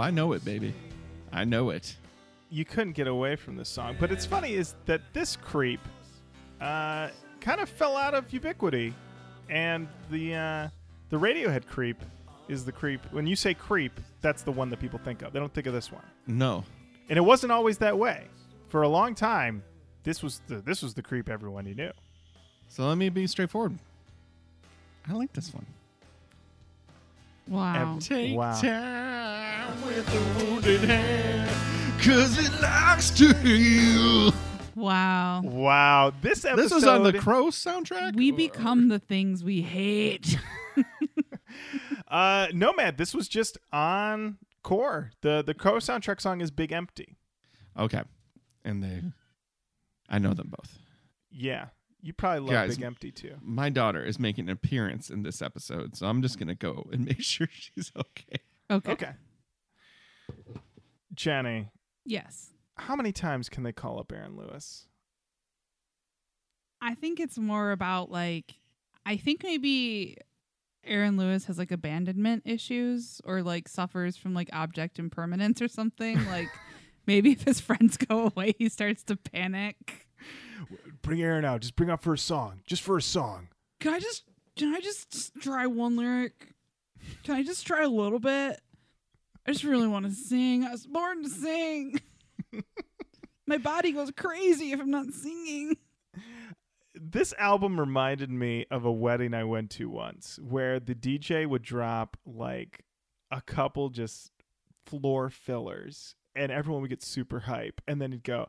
I 0.00 0.10
know 0.10 0.32
it, 0.32 0.44
baby. 0.44 0.74
I 1.32 1.44
know 1.44 1.70
it. 1.70 1.96
you 2.50 2.64
couldn't 2.64 2.92
get 2.94 3.06
away 3.06 3.36
from 3.36 3.56
this 3.56 3.68
song. 3.68 3.96
But 4.00 4.10
it's 4.10 4.26
funny 4.26 4.54
is 4.54 4.74
that 4.86 5.00
this 5.12 5.36
creep 5.36 5.80
uh, 6.60 7.08
kind 7.40 7.60
of 7.60 7.68
fell 7.68 7.96
out 7.96 8.14
of 8.14 8.32
ubiquity, 8.32 8.92
and 9.48 9.86
the 10.10 10.34
uh, 10.34 10.68
the 11.10 11.16
Radiohead 11.18 11.66
creep 11.66 12.02
is 12.48 12.64
the 12.64 12.72
creep. 12.72 13.00
When 13.12 13.26
you 13.26 13.36
say 13.36 13.54
creep, 13.54 14.00
that's 14.20 14.42
the 14.42 14.50
one 14.52 14.68
that 14.70 14.80
people 14.80 14.98
think 15.04 15.22
of. 15.22 15.32
They 15.32 15.38
don't 15.38 15.52
think 15.54 15.66
of 15.68 15.72
this 15.72 15.92
one, 15.92 16.02
No. 16.26 16.64
and 17.08 17.16
it 17.16 17.22
wasn't 17.22 17.52
always 17.52 17.78
that 17.78 17.96
way. 17.96 18.24
For 18.68 18.82
a 18.82 18.88
long 18.88 19.14
time, 19.14 19.62
this 20.02 20.22
was 20.22 20.40
the 20.48 20.56
this 20.56 20.82
was 20.82 20.94
the 20.94 21.02
creep 21.02 21.28
everyone 21.28 21.66
you 21.66 21.74
knew. 21.76 21.92
So 22.68 22.86
let 22.88 22.98
me 22.98 23.08
be 23.08 23.26
straightforward. 23.28 23.78
I 25.08 25.12
like 25.12 25.32
this 25.32 25.52
one. 25.54 25.66
Wow. 27.50 27.96
Ev- 27.96 28.02
Take 28.02 28.36
Wow. 28.36 28.58
time 28.60 29.82
with 29.84 30.06
the 30.06 30.44
wounded 30.44 30.80
hand, 30.82 31.50
cause 32.00 32.38
it 32.38 32.62
likes 32.62 33.10
to 33.10 33.34
heal. 33.38 34.32
Wow. 34.76 35.42
Wow, 35.42 36.12
this 36.22 36.44
episode. 36.44 36.62
This 36.62 36.72
was 36.72 36.84
on 36.84 37.02
the 37.02 37.12
Crow 37.18 37.46
soundtrack? 37.46 38.14
We 38.14 38.30
Or- 38.32 38.36
become 38.36 38.88
the 38.88 39.00
things 39.00 39.42
we 39.44 39.62
hate. 39.62 40.38
uh, 42.08 42.46
Nomad. 42.52 42.96
This 42.96 43.14
was 43.14 43.28
just 43.28 43.58
on 43.72 44.38
core. 44.62 45.10
the 45.22 45.42
The 45.42 45.54
Crow 45.54 45.74
soundtrack 45.74 46.20
song 46.20 46.40
is 46.40 46.50
"Big 46.50 46.72
Empty." 46.72 47.16
Okay. 47.78 48.02
And 48.64 48.82
they 48.82 49.02
I 50.08 50.18
know 50.18 50.34
them 50.34 50.52
both. 50.56 50.78
Yeah, 51.30 51.66
you 52.02 52.12
probably 52.12 52.40
love 52.40 52.50
Guys, 52.50 52.76
"Big 52.76 52.84
Empty" 52.84 53.12
too. 53.12 53.36
My 53.42 53.68
daughter 53.70 54.04
is 54.04 54.18
making 54.18 54.44
an 54.46 54.50
appearance 54.50 55.10
in 55.10 55.22
this 55.22 55.40
episode, 55.42 55.96
so 55.96 56.06
I'm 56.06 56.22
just 56.22 56.38
gonna 56.38 56.54
go 56.54 56.88
and 56.92 57.04
make 57.04 57.22
sure 57.22 57.48
she's 57.52 57.92
okay. 57.96 58.38
Okay. 58.70 58.92
Okay. 58.92 59.12
Jenny, 61.14 61.68
Yes. 62.04 62.50
how 62.76 62.96
many 62.96 63.12
times 63.12 63.48
can 63.48 63.62
they 63.64 63.72
call 63.72 63.98
up 63.98 64.12
Aaron 64.12 64.36
Lewis? 64.36 64.86
I 66.80 66.94
think 66.94 67.20
it's 67.20 67.38
more 67.38 67.72
about 67.72 68.10
like 68.10 68.54
I 69.04 69.16
think 69.16 69.42
maybe 69.42 70.16
Aaron 70.84 71.16
Lewis 71.16 71.44
has 71.46 71.58
like 71.58 71.70
abandonment 71.72 72.42
issues 72.46 73.20
or 73.24 73.42
like 73.42 73.68
suffers 73.68 74.16
from 74.16 74.32
like 74.34 74.48
object 74.52 74.98
impermanence 74.98 75.60
or 75.60 75.68
something. 75.68 76.24
like 76.26 76.48
maybe 77.06 77.32
if 77.32 77.42
his 77.42 77.60
friends 77.60 77.96
go 77.96 78.26
away, 78.28 78.54
he 78.58 78.68
starts 78.68 79.02
to 79.04 79.16
panic. 79.16 80.06
Bring 81.02 81.22
Aaron 81.22 81.44
out. 81.44 81.60
Just 81.60 81.76
bring 81.76 81.90
out 81.90 82.02
for 82.02 82.12
a 82.12 82.18
song. 82.18 82.60
Just 82.66 82.82
for 82.82 82.96
a 82.96 83.02
song. 83.02 83.48
Can 83.80 83.94
I 83.94 84.00
just 84.00 84.24
can 84.56 84.74
I 84.74 84.80
just 84.80 85.34
try 85.40 85.66
one 85.66 85.96
lyric? 85.96 86.54
Can 87.24 87.34
I 87.34 87.42
just 87.42 87.66
try 87.66 87.82
a 87.82 87.88
little 87.88 88.18
bit? 88.18 88.60
I 89.46 89.52
just 89.52 89.64
really 89.64 89.88
want 89.88 90.06
to 90.06 90.12
sing. 90.12 90.64
I 90.64 90.70
was 90.70 90.86
born 90.86 91.22
to 91.22 91.30
sing. 91.30 92.00
My 93.46 93.58
body 93.58 93.92
goes 93.92 94.10
crazy 94.10 94.72
if 94.72 94.80
I'm 94.80 94.90
not 94.90 95.12
singing. 95.12 95.76
This 96.94 97.32
album 97.38 97.80
reminded 97.80 98.30
me 98.30 98.66
of 98.70 98.84
a 98.84 98.92
wedding 98.92 99.32
I 99.32 99.44
went 99.44 99.70
to 99.70 99.88
once 99.88 100.38
where 100.42 100.78
the 100.78 100.94
DJ 100.94 101.46
would 101.46 101.62
drop 101.62 102.18
like 102.26 102.84
a 103.30 103.40
couple 103.40 103.88
just 103.88 104.30
floor 104.86 105.30
fillers 105.30 106.14
and 106.36 106.52
everyone 106.52 106.82
would 106.82 106.90
get 106.90 107.02
super 107.02 107.40
hype. 107.40 107.80
And 107.88 108.00
then 108.00 108.12
he'd 108.12 108.24
go, 108.24 108.48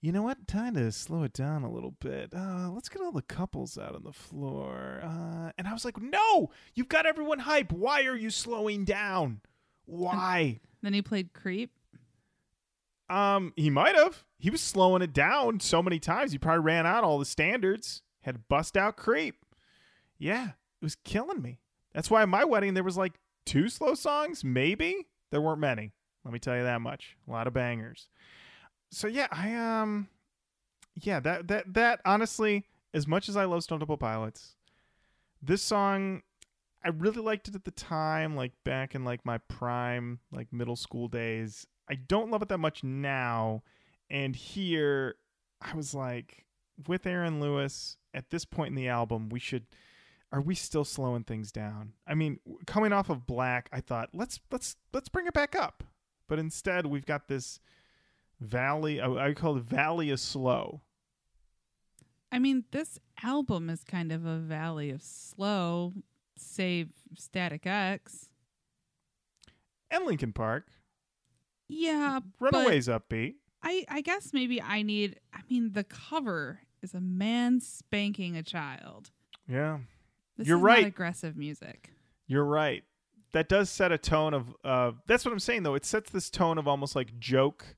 you 0.00 0.12
know 0.12 0.22
what? 0.22 0.46
Time 0.46 0.74
to 0.74 0.90
slow 0.92 1.24
it 1.24 1.32
down 1.32 1.62
a 1.62 1.70
little 1.70 1.94
bit. 2.00 2.32
Uh, 2.34 2.70
let's 2.70 2.88
get 2.88 3.02
all 3.02 3.12
the 3.12 3.22
couples 3.22 3.76
out 3.76 3.94
on 3.94 4.04
the 4.04 4.12
floor. 4.12 5.00
Uh, 5.02 5.50
and 5.58 5.66
I 5.66 5.72
was 5.72 5.84
like, 5.84 6.00
no, 6.00 6.50
you've 6.74 6.88
got 6.88 7.06
everyone 7.06 7.40
hype. 7.40 7.72
Why 7.72 8.04
are 8.04 8.16
you 8.16 8.30
slowing 8.30 8.84
down? 8.84 9.40
Why? 9.86 10.60
Then 10.82 10.92
he 10.92 11.02
played 11.02 11.32
Creep. 11.32 11.72
Um, 13.10 13.52
he 13.56 13.70
might 13.70 13.96
have. 13.96 14.24
He 14.38 14.50
was 14.50 14.60
slowing 14.60 15.02
it 15.02 15.12
down 15.12 15.60
so 15.60 15.82
many 15.82 15.98
times. 15.98 16.32
He 16.32 16.38
probably 16.38 16.64
ran 16.64 16.86
out 16.86 17.04
all 17.04 17.18
the 17.18 17.24
standards. 17.24 18.02
Had 18.22 18.34
to 18.34 18.40
bust 18.48 18.76
out 18.76 18.96
creep. 18.96 19.36
Yeah, 20.18 20.48
it 20.48 20.84
was 20.84 20.96
killing 20.96 21.40
me. 21.40 21.60
That's 21.94 22.10
why 22.10 22.22
at 22.22 22.28
my 22.28 22.44
wedding 22.44 22.74
there 22.74 22.84
was 22.84 22.98
like 22.98 23.14
two 23.46 23.68
slow 23.68 23.94
songs, 23.94 24.44
maybe. 24.44 25.06
There 25.30 25.40
weren't 25.40 25.60
many. 25.60 25.92
Let 26.24 26.32
me 26.32 26.38
tell 26.38 26.56
you 26.56 26.64
that 26.64 26.80
much. 26.80 27.16
A 27.26 27.30
lot 27.30 27.46
of 27.46 27.54
bangers. 27.54 28.08
So 28.90 29.06
yeah, 29.06 29.28
I 29.30 29.54
um, 29.54 30.08
yeah 30.94 31.20
that 31.20 31.48
that 31.48 31.74
that 31.74 32.00
honestly, 32.04 32.64
as 32.94 33.06
much 33.06 33.28
as 33.28 33.36
I 33.36 33.44
love 33.44 33.62
Stone 33.62 33.80
Temple 33.80 33.96
Pilots, 33.96 34.54
this 35.42 35.62
song 35.62 36.22
I 36.84 36.88
really 36.90 37.20
liked 37.20 37.48
it 37.48 37.54
at 37.54 37.64
the 37.64 37.70
time, 37.70 38.36
like 38.36 38.52
back 38.64 38.94
in 38.94 39.04
like 39.04 39.24
my 39.24 39.38
prime, 39.38 40.20
like 40.30 40.52
middle 40.52 40.76
school 40.76 41.08
days. 41.08 41.66
I 41.90 41.96
don't 41.96 42.30
love 42.30 42.42
it 42.42 42.48
that 42.48 42.58
much 42.58 42.84
now. 42.84 43.62
And 44.10 44.36
here, 44.36 45.16
I 45.60 45.74
was 45.74 45.94
like, 45.94 46.44
with 46.86 47.06
Aaron 47.06 47.40
Lewis 47.40 47.96
at 48.14 48.30
this 48.30 48.44
point 48.44 48.70
in 48.70 48.74
the 48.74 48.88
album, 48.88 49.28
we 49.28 49.40
should. 49.40 49.66
Are 50.30 50.42
we 50.42 50.54
still 50.54 50.84
slowing 50.84 51.24
things 51.24 51.50
down? 51.50 51.94
I 52.06 52.14
mean, 52.14 52.38
coming 52.66 52.92
off 52.92 53.08
of 53.08 53.26
Black, 53.26 53.70
I 53.72 53.80
thought 53.80 54.10
let's 54.12 54.40
let's 54.52 54.76
let's 54.92 55.08
bring 55.08 55.26
it 55.26 55.32
back 55.32 55.56
up. 55.56 55.82
But 56.28 56.38
instead, 56.38 56.84
we've 56.86 57.06
got 57.06 57.28
this 57.28 57.60
valley. 58.40 59.00
I 59.00 59.28
I 59.28 59.34
call 59.34 59.56
it 59.56 59.62
Valley 59.64 60.10
of 60.10 60.20
Slow. 60.20 60.82
I 62.30 62.38
mean, 62.38 62.64
this 62.72 62.98
album 63.22 63.70
is 63.70 63.84
kind 63.84 64.12
of 64.12 64.26
a 64.26 64.36
valley 64.36 64.90
of 64.90 65.02
slow, 65.02 65.94
save 66.36 66.90
Static 67.16 67.66
X. 67.66 68.28
And 69.90 70.04
Linkin 70.04 70.34
Park, 70.34 70.66
Yeah, 71.68 72.20
Runaways 72.38 72.88
upbeat. 72.88 73.36
I 73.62 73.84
I 73.88 74.02
guess 74.02 74.32
maybe 74.34 74.60
I 74.60 74.82
need. 74.82 75.18
I 75.32 75.40
mean, 75.50 75.72
the 75.72 75.84
cover 75.84 76.60
is 76.82 76.92
a 76.94 77.00
man 77.00 77.60
spanking 77.60 78.36
a 78.36 78.42
child. 78.42 79.10
Yeah, 79.48 79.78
This 80.36 80.46
You're 80.46 80.58
is 80.58 80.62
right. 80.62 80.86
Aggressive 80.86 81.36
music. 81.36 81.90
You're 82.26 82.44
right. 82.44 82.84
That 83.32 83.48
does 83.48 83.70
set 83.70 83.90
a 83.90 83.98
tone 83.98 84.34
of. 84.34 84.54
Uh, 84.62 84.92
that's 85.06 85.24
what 85.24 85.32
I'm 85.32 85.38
saying 85.38 85.62
though. 85.62 85.74
It 85.74 85.86
sets 85.86 86.10
this 86.10 86.28
tone 86.28 86.58
of 86.58 86.68
almost 86.68 86.94
like 86.94 87.18
joke, 87.18 87.74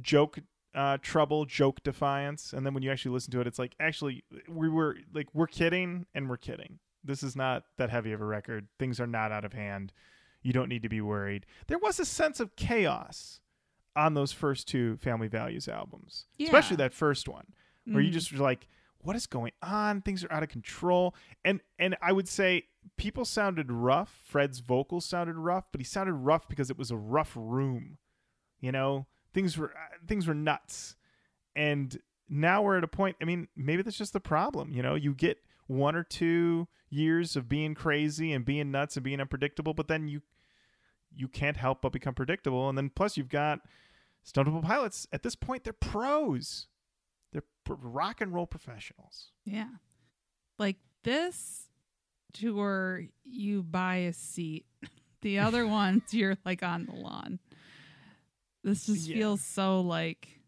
joke 0.00 0.38
uh, 0.74 0.96
trouble, 1.02 1.44
joke 1.44 1.82
defiance, 1.82 2.52
and 2.52 2.64
then 2.64 2.72
when 2.72 2.82
you 2.82 2.90
actually 2.90 3.12
listen 3.12 3.30
to 3.32 3.40
it, 3.40 3.46
it's 3.46 3.58
like 3.58 3.74
actually 3.78 4.24
we 4.48 4.68
were 4.68 4.96
like 5.12 5.28
we're 5.34 5.46
kidding 5.46 6.06
and 6.14 6.28
we're 6.30 6.36
kidding. 6.38 6.78
This 7.04 7.22
is 7.22 7.34
not 7.36 7.64
that 7.78 7.90
heavy 7.90 8.12
of 8.12 8.20
a 8.20 8.24
record. 8.24 8.68
Things 8.78 8.98
are 9.00 9.06
not 9.06 9.32
out 9.32 9.44
of 9.44 9.52
hand. 9.52 9.92
You 10.42 10.52
don't 10.52 10.68
need 10.68 10.82
to 10.82 10.88
be 10.88 11.00
worried. 11.00 11.46
There 11.66 11.78
was 11.78 12.00
a 12.00 12.04
sense 12.04 12.40
of 12.40 12.56
chaos 12.56 13.40
on 13.94 14.14
those 14.14 14.32
first 14.32 14.66
two 14.66 14.96
Family 14.96 15.28
Values 15.28 15.68
albums, 15.68 16.26
especially 16.40 16.76
that 16.76 16.94
first 16.94 17.28
one 17.28 17.46
where 17.84 18.00
you 18.00 18.10
Mhm. 18.10 18.14
just 18.14 18.32
were 18.32 18.38
like 18.38 18.68
what 18.98 19.16
is 19.16 19.26
going 19.26 19.50
on 19.60 20.00
things 20.00 20.22
are 20.22 20.32
out 20.32 20.44
of 20.44 20.48
control 20.48 21.12
and 21.44 21.60
and 21.80 21.96
i 22.00 22.12
would 22.12 22.28
say 22.28 22.62
people 22.96 23.24
sounded 23.24 23.72
rough 23.72 24.20
fred's 24.24 24.60
vocals 24.60 25.04
sounded 25.04 25.34
rough 25.34 25.64
but 25.72 25.80
he 25.80 25.84
sounded 25.84 26.12
rough 26.12 26.48
because 26.48 26.70
it 26.70 26.78
was 26.78 26.92
a 26.92 26.96
rough 26.96 27.32
room 27.34 27.98
you 28.60 28.70
know 28.70 29.04
things 29.34 29.56
were 29.58 29.70
uh, 29.70 29.96
things 30.06 30.26
were 30.26 30.34
nuts 30.34 30.96
and 31.56 31.98
now 32.28 32.62
we're 32.62 32.78
at 32.78 32.84
a 32.84 32.88
point 32.88 33.16
i 33.20 33.24
mean 33.24 33.48
maybe 33.56 33.82
that's 33.82 33.98
just 33.98 34.12
the 34.12 34.20
problem 34.20 34.72
you 34.72 34.82
know 34.82 34.94
you 34.94 35.14
get 35.14 35.38
one 35.66 35.94
or 35.94 36.02
two 36.02 36.66
years 36.90 37.36
of 37.36 37.48
being 37.48 37.74
crazy 37.74 38.32
and 38.32 38.44
being 38.44 38.70
nuts 38.70 38.96
and 38.96 39.04
being 39.04 39.20
unpredictable 39.20 39.74
but 39.74 39.88
then 39.88 40.08
you 40.08 40.20
you 41.14 41.28
can't 41.28 41.56
help 41.56 41.82
but 41.82 41.92
become 41.92 42.14
predictable 42.14 42.68
and 42.68 42.76
then 42.76 42.90
plus 42.94 43.16
you've 43.16 43.28
got 43.28 43.60
Stone 44.24 44.44
Temple 44.44 44.62
Pilots 44.62 45.06
at 45.12 45.22
this 45.22 45.34
point 45.34 45.64
they're 45.64 45.72
pros. 45.72 46.68
They're 47.32 47.42
pr- 47.64 47.74
rock 47.74 48.20
and 48.20 48.32
roll 48.32 48.46
professionals. 48.46 49.30
Yeah. 49.44 49.68
Like 50.58 50.76
this 51.02 51.68
tour, 52.32 53.04
you 53.24 53.62
buy 53.62 53.96
a 53.96 54.12
seat. 54.12 54.66
The 55.22 55.38
other 55.38 55.64
ones, 55.68 56.02
you're 56.10 56.36
like 56.44 56.64
on 56.64 56.86
the 56.86 56.96
lawn. 56.96 57.38
This 58.64 58.86
just 58.86 59.08
Yeah. 59.08 59.16
feels 59.16 59.40
so 59.42 59.80
like. 59.80 60.40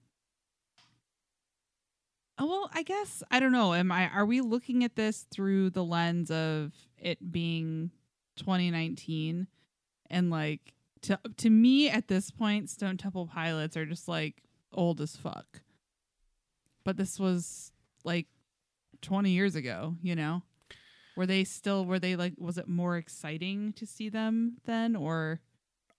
Oh 2.37 2.47
well, 2.47 2.71
I 2.73 2.83
guess 2.83 3.23
I 3.31 3.39
don't 3.39 3.53
know. 3.53 3.75
Am 3.75 3.93
I? 3.93 4.09
Are 4.11 4.27
we 4.27 4.41
looking 4.41 4.83
at 4.83 4.97
this 4.97 5.27
through 5.31 5.71
the 5.71 5.85
lens 5.85 6.31
of 6.31 6.73
it 6.99 7.31
being 7.33 7.91
2019, 8.37 9.47
and 10.11 10.31
like 10.31 10.75
to 11.03 11.19
to 11.37 11.51
me 11.51 11.89
at 11.89 12.09
this 12.09 12.31
point, 12.33 12.71
Stone 12.71 12.97
Temple 12.97 13.29
Pilots 13.33 13.77
are 13.77 13.87
just 13.87 14.09
like 14.09 14.43
old 14.73 15.01
as 15.01 15.17
fuck. 15.17 15.61
But 16.85 16.97
this 16.97 17.19
was 17.21 17.73
like 18.05 18.27
20 19.01 19.31
years 19.31 19.55
ago, 19.55 19.97
you 20.03 20.15
know? 20.17 20.43
Were 21.17 21.27
they 21.27 21.45
still 21.45 21.85
were 21.87 22.01
they 22.01 22.17
like 22.17 22.35
was 22.37 22.59
it 22.59 22.67
more 22.69 22.97
exciting 22.97 23.73
to 23.75 23.87
see 23.87 24.09
them 24.09 24.57
then 24.65 24.97
or 24.97 25.41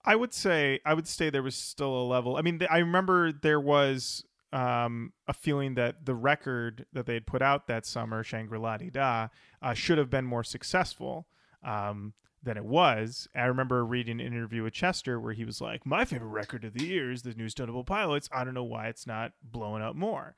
I 0.06 0.14
would 0.16 0.32
say 0.32 0.80
I 0.86 0.94
would 0.94 1.08
say 1.08 1.30
there 1.30 1.42
was 1.42 1.56
still 1.56 1.94
a 1.94 2.04
level. 2.06 2.36
I 2.36 2.42
mean, 2.42 2.60
th- 2.60 2.70
I 2.70 2.78
remember 2.78 3.32
there 3.32 3.60
was 3.60 4.24
um, 4.52 5.12
a 5.26 5.32
feeling 5.32 5.74
that 5.74 6.06
the 6.06 6.14
record 6.14 6.86
that 6.92 7.06
they 7.06 7.14
had 7.14 7.26
put 7.26 7.42
out 7.42 7.66
that 7.66 7.84
summer, 7.84 8.22
Shangri-La 8.22 8.76
Dee 8.78 8.90
Da, 8.90 9.28
uh, 9.60 9.74
should 9.74 9.98
have 9.98 10.08
been 10.08 10.24
more 10.24 10.44
successful 10.44 11.26
um, 11.64 12.14
than 12.42 12.56
it 12.56 12.64
was. 12.64 13.26
I 13.34 13.46
remember 13.46 13.84
reading 13.84 14.20
an 14.20 14.26
interview 14.26 14.62
with 14.62 14.72
Chester 14.72 15.18
where 15.18 15.32
he 15.32 15.44
was 15.44 15.60
like, 15.60 15.84
"My 15.84 16.04
favorite 16.04 16.28
record 16.28 16.64
of 16.64 16.74
the 16.74 16.84
year 16.84 17.10
is 17.10 17.22
the 17.22 17.34
new 17.34 17.48
Stone 17.48 17.84
Pilots. 17.84 18.28
I 18.32 18.44
don't 18.44 18.54
know 18.54 18.64
why 18.64 18.86
it's 18.86 19.06
not 19.06 19.32
blowing 19.42 19.82
up 19.82 19.96
more." 19.96 20.36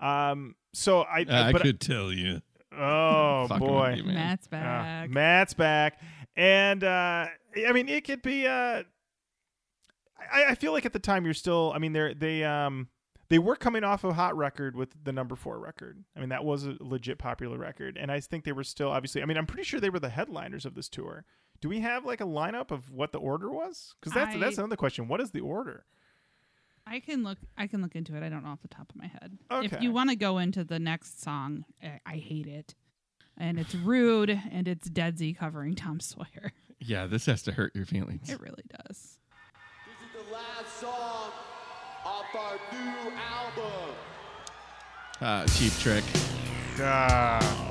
Um, 0.00 0.54
so 0.72 1.00
I, 1.00 1.24
I 1.28 1.52
but 1.52 1.62
could 1.62 1.80
tell 1.80 2.12
you. 2.12 2.42
oh 2.76 3.48
boy, 3.58 3.94
you, 3.96 4.04
man. 4.04 4.14
Matt's 4.14 4.46
uh, 4.46 4.50
back? 4.50 5.10
Matt's 5.10 5.54
back, 5.54 6.00
and 6.36 6.84
uh, 6.84 7.26
I 7.66 7.72
mean, 7.72 7.88
it 7.88 8.04
could 8.04 8.22
be. 8.22 8.46
Uh, 8.46 8.82
I, 10.32 10.46
I 10.50 10.54
feel 10.54 10.72
like 10.72 10.84
at 10.86 10.92
the 10.92 10.98
time 10.98 11.24
you're 11.24 11.34
still. 11.34 11.72
I 11.74 11.78
mean, 11.78 11.92
they're 11.92 12.14
they 12.14 12.44
um 12.44 12.88
they 13.28 13.38
were 13.38 13.56
coming 13.56 13.84
off 13.84 14.04
a 14.04 14.12
hot 14.12 14.36
record 14.36 14.74
with 14.76 14.90
the 15.04 15.12
number 15.12 15.36
four 15.36 15.58
record. 15.58 16.02
I 16.16 16.20
mean, 16.20 16.28
that 16.30 16.44
was 16.44 16.64
a 16.66 16.76
legit 16.80 17.18
popular 17.18 17.58
record, 17.58 17.96
and 18.00 18.10
I 18.10 18.20
think 18.20 18.44
they 18.44 18.52
were 18.52 18.64
still 18.64 18.88
obviously. 18.90 19.22
I 19.22 19.26
mean, 19.26 19.36
I'm 19.36 19.46
pretty 19.46 19.64
sure 19.64 19.80
they 19.80 19.90
were 19.90 20.00
the 20.00 20.08
headliners 20.08 20.64
of 20.64 20.74
this 20.74 20.88
tour. 20.88 21.24
Do 21.60 21.68
we 21.68 21.80
have 21.80 22.04
like 22.04 22.20
a 22.20 22.24
lineup 22.24 22.70
of 22.70 22.90
what 22.90 23.12
the 23.12 23.18
order 23.18 23.50
was? 23.50 23.94
Because 24.00 24.12
that's 24.14 24.36
I- 24.36 24.38
that's 24.38 24.58
another 24.58 24.76
question. 24.76 25.08
What 25.08 25.20
is 25.20 25.30
the 25.32 25.40
order? 25.40 25.84
I 26.86 27.00
can 27.00 27.22
look 27.22 27.38
I 27.56 27.66
can 27.66 27.82
look 27.82 27.94
into 27.94 28.16
it. 28.16 28.22
I 28.22 28.28
don't 28.30 28.42
know 28.44 28.50
off 28.50 28.62
the 28.62 28.68
top 28.68 28.88
of 28.90 28.96
my 28.96 29.06
head. 29.08 29.36
Okay. 29.50 29.66
If 29.76 29.82
you 29.82 29.92
want 29.92 30.08
to 30.10 30.16
go 30.16 30.38
into 30.38 30.64
the 30.64 30.78
next 30.78 31.22
song, 31.22 31.64
I, 31.82 32.00
I 32.06 32.16
hate 32.16 32.46
it. 32.46 32.74
And 33.36 33.58
it's 33.60 33.74
rude 33.74 34.30
and 34.50 34.66
it's 34.66 34.88
Deadsy 34.88 35.36
covering 35.36 35.74
Tom 35.74 36.00
Sawyer. 36.00 36.52
Yeah, 36.80 37.06
this 37.06 37.26
has 37.26 37.42
to 37.42 37.52
hurt 37.52 37.74
your 37.76 37.84
feelings. 37.84 38.30
It 38.30 38.40
really 38.40 38.62
does. 38.86 39.17
Song 40.80 41.32
off 42.04 42.34
our 42.36 42.56
new 42.72 43.10
album. 43.16 43.94
Uh, 45.20 45.44
cheap 45.46 45.72
trick. 45.80 46.04
Ah. 46.80 47.68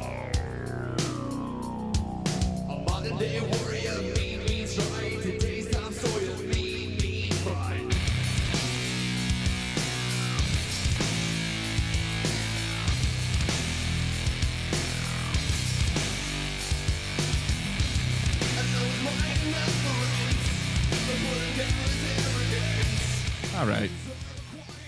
All 23.58 23.66
right. 23.66 23.90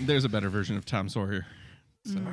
There's 0.00 0.24
a 0.24 0.28
better 0.28 0.48
version 0.48 0.76
of 0.76 0.84
Tom 0.84 1.08
Sawyer. 1.08 1.44
So, 2.04 2.14
mm. 2.14 2.32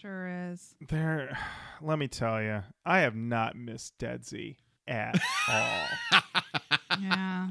Sure 0.00 0.50
is. 0.52 0.76
There, 0.88 1.36
let 1.82 1.98
me 1.98 2.06
tell 2.06 2.40
you, 2.40 2.62
I 2.86 3.00
have 3.00 3.16
not 3.16 3.56
missed 3.56 3.98
Deadsy 3.98 4.56
at 4.86 5.20
all. 5.48 6.20
Yeah. 7.00 7.48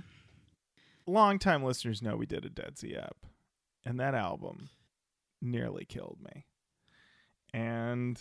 longtime 1.06 1.62
listeners 1.64 2.02
know 2.02 2.16
we 2.16 2.26
did 2.26 2.46
a 2.46 2.50
Deadsy 2.50 2.98
up, 2.98 3.26
and 3.86 4.00
that 4.00 4.16
album 4.16 4.70
nearly 5.42 5.84
killed 5.84 6.20
me. 6.24 6.46
And 7.54 8.18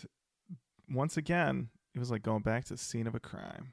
once 0.91 1.15
again, 1.15 1.69
it 1.95 1.99
was 1.99 2.11
like 2.11 2.21
going 2.21 2.41
back 2.41 2.65
to 2.65 2.73
the 2.73 2.77
scene 2.77 3.07
of 3.07 3.15
a 3.15 3.19
crime. 3.19 3.71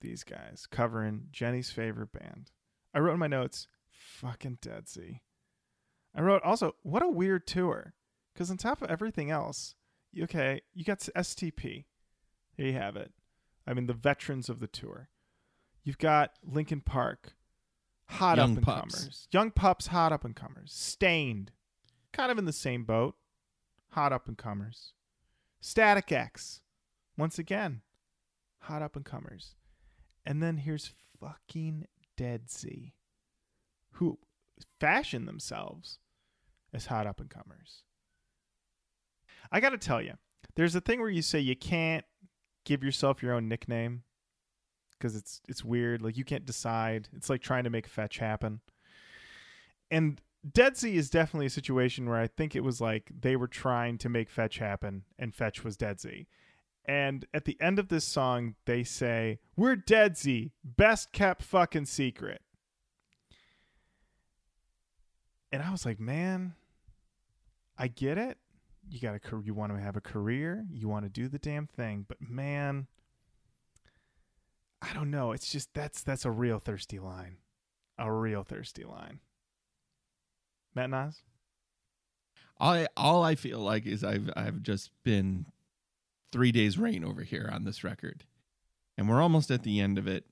These 0.00 0.24
guys 0.24 0.66
covering 0.68 1.28
Jenny's 1.30 1.70
favorite 1.70 2.12
band. 2.12 2.50
I 2.92 2.98
wrote 2.98 3.14
in 3.14 3.20
my 3.20 3.26
notes, 3.28 3.68
fucking 3.90 4.58
Deadsy. 4.60 5.20
I 6.18 6.22
wrote 6.22 6.42
also, 6.42 6.74
what 6.82 7.02
a 7.04 7.08
weird 7.08 7.46
tour. 7.46 7.94
Because 8.34 8.50
on 8.50 8.56
top 8.56 8.82
of 8.82 8.90
everything 8.90 9.30
else, 9.30 9.76
you- 10.10 10.24
okay, 10.24 10.62
you 10.74 10.84
got 10.84 10.98
STP. 11.14 11.86
There 12.56 12.66
you 12.66 12.72
have 12.72 12.96
it. 12.96 13.12
I 13.66 13.72
mean, 13.74 13.86
the 13.86 13.94
veterans 13.94 14.48
of 14.48 14.58
the 14.58 14.66
tour. 14.66 15.10
You've 15.84 15.98
got 15.98 16.36
Linkin 16.42 16.80
Park, 16.80 17.36
hot 18.06 18.36
Young 18.38 18.50
up 18.52 18.56
and 18.56 18.66
Pups. 18.66 18.94
comers. 19.00 19.28
Young 19.30 19.50
pups, 19.52 19.86
hot 19.88 20.12
up 20.12 20.24
and 20.24 20.34
comers. 20.34 20.72
Staind, 20.72 21.52
kind 22.12 22.32
of 22.32 22.38
in 22.38 22.46
the 22.46 22.52
same 22.52 22.84
boat. 22.84 23.16
Hot 23.90 24.12
up 24.12 24.26
and 24.26 24.36
comers. 24.36 24.92
Static 25.60 26.10
X, 26.10 26.62
once 27.16 27.38
again, 27.38 27.82
hot 28.62 28.82
up 28.82 28.96
and 28.96 29.04
comers. 29.04 29.54
And 30.26 30.42
then 30.42 30.58
here's 30.58 30.92
fucking 31.20 31.86
Deadsy, 32.16 32.92
who 33.92 34.18
fashion 34.80 35.24
themselves 35.26 36.00
as 36.78 36.86
hot 36.86 37.06
up 37.06 37.20
and 37.20 37.28
comers. 37.28 37.82
I 39.50 39.60
got 39.60 39.70
to 39.70 39.78
tell 39.78 40.00
you, 40.00 40.14
there's 40.54 40.74
a 40.74 40.80
thing 40.80 41.00
where 41.00 41.10
you 41.10 41.22
say 41.22 41.40
you 41.40 41.56
can't 41.56 42.04
give 42.64 42.82
yourself 42.82 43.22
your 43.22 43.34
own 43.34 43.48
nickname 43.48 44.02
because 44.92 45.16
it's 45.16 45.40
it's 45.48 45.64
weird. 45.64 46.00
Like 46.00 46.16
you 46.16 46.24
can't 46.24 46.46
decide. 46.46 47.08
It's 47.14 47.28
like 47.28 47.42
trying 47.42 47.64
to 47.64 47.70
make 47.70 47.86
fetch 47.86 48.18
happen. 48.18 48.60
And 49.90 50.20
Deadsy 50.48 50.94
is 50.94 51.10
definitely 51.10 51.46
a 51.46 51.50
situation 51.50 52.08
where 52.08 52.20
I 52.20 52.28
think 52.28 52.54
it 52.54 52.64
was 52.64 52.80
like 52.80 53.10
they 53.20 53.36
were 53.36 53.48
trying 53.48 53.98
to 53.98 54.08
make 54.08 54.30
fetch 54.30 54.58
happen, 54.58 55.02
and 55.18 55.34
fetch 55.34 55.64
was 55.64 55.76
Deadsy. 55.76 56.26
And 56.84 57.26
at 57.34 57.44
the 57.44 57.60
end 57.60 57.78
of 57.78 57.88
this 57.88 58.04
song, 58.04 58.54
they 58.66 58.84
say, 58.84 59.40
"We're 59.56 59.76
Deadsy, 59.76 60.52
best 60.64 61.12
kept 61.12 61.42
fucking 61.42 61.86
secret." 61.86 62.42
And 65.50 65.62
I 65.62 65.70
was 65.70 65.86
like, 65.86 65.98
man, 65.98 66.54
I 67.78 67.88
get 67.88 68.18
it. 68.18 68.38
You 68.90 69.00
got 69.00 69.14
a 69.14 69.20
car- 69.20 69.42
you 69.42 69.54
want 69.54 69.72
to 69.72 69.80
have 69.80 69.96
a 69.96 70.00
career, 70.00 70.66
you 70.70 70.88
want 70.88 71.04
to 71.04 71.10
do 71.10 71.28
the 71.28 71.38
damn 71.38 71.66
thing, 71.66 72.06
but 72.08 72.18
man, 72.20 72.86
I 74.80 74.92
don't 74.94 75.10
know. 75.10 75.32
It's 75.32 75.50
just 75.50 75.74
that's 75.74 76.02
that's 76.02 76.24
a 76.24 76.30
real 76.30 76.58
thirsty 76.58 76.98
line, 76.98 77.36
a 77.98 78.10
real 78.12 78.44
thirsty 78.44 78.84
line. 78.84 79.20
Matt 80.74 80.90
Nas, 80.90 81.22
I, 82.60 82.86
all 82.96 83.22
I 83.22 83.34
feel 83.34 83.58
like 83.58 83.86
is 83.86 84.02
I've 84.02 84.30
I've 84.36 84.62
just 84.62 84.90
been 85.04 85.46
three 86.32 86.52
days 86.52 86.78
rain 86.78 87.04
over 87.04 87.22
here 87.22 87.50
on 87.52 87.64
this 87.64 87.84
record, 87.84 88.24
and 88.96 89.08
we're 89.08 89.22
almost 89.22 89.50
at 89.50 89.62
the 89.62 89.80
end 89.80 89.98
of 89.98 90.06
it. 90.06 90.24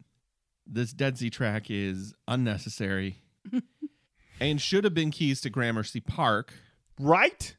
This 0.66 0.93
Deadsy 0.93 1.31
track 1.31 1.70
is 1.70 2.14
unnecessary, 2.27 3.18
and 4.40 4.60
should 4.60 4.85
have 4.85 4.94
been 4.94 5.10
keys 5.10 5.40
to 5.43 5.51
Gramercy 5.51 6.01
Park. 6.01 6.55
Right? 7.01 7.56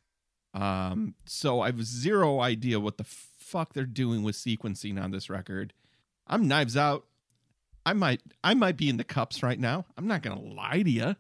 Um, 0.54 1.16
so 1.26 1.62
I've 1.62 1.84
zero 1.84 2.40
idea 2.42 2.80
what 2.80 2.98
the 2.98 3.04
fuck 3.04 3.74
they're 3.74 3.86
doing 3.86 4.24
with 4.24 4.36
sequencing 4.36 5.02
on 5.02 5.12
this 5.12 5.30
record. 5.30 5.74
I'm 6.26 6.48
knives 6.48 6.76
out. 6.76 7.06
I 7.86 7.94
might 7.94 8.22
I 8.44 8.54
might 8.54 8.76
be 8.76 8.90
in 8.90 8.98
the 8.98 9.04
cups 9.06 9.42
right 9.44 9.60
now. 9.60 9.86
I'm 9.98 10.08
not 10.08 10.22
gonna 10.22 10.42
lie 10.42 10.82
to 10.84 10.90
you, 10.90 11.16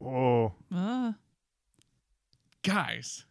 Oh, 0.00 0.52
Uh, 0.72 1.12
guys. 2.62 3.24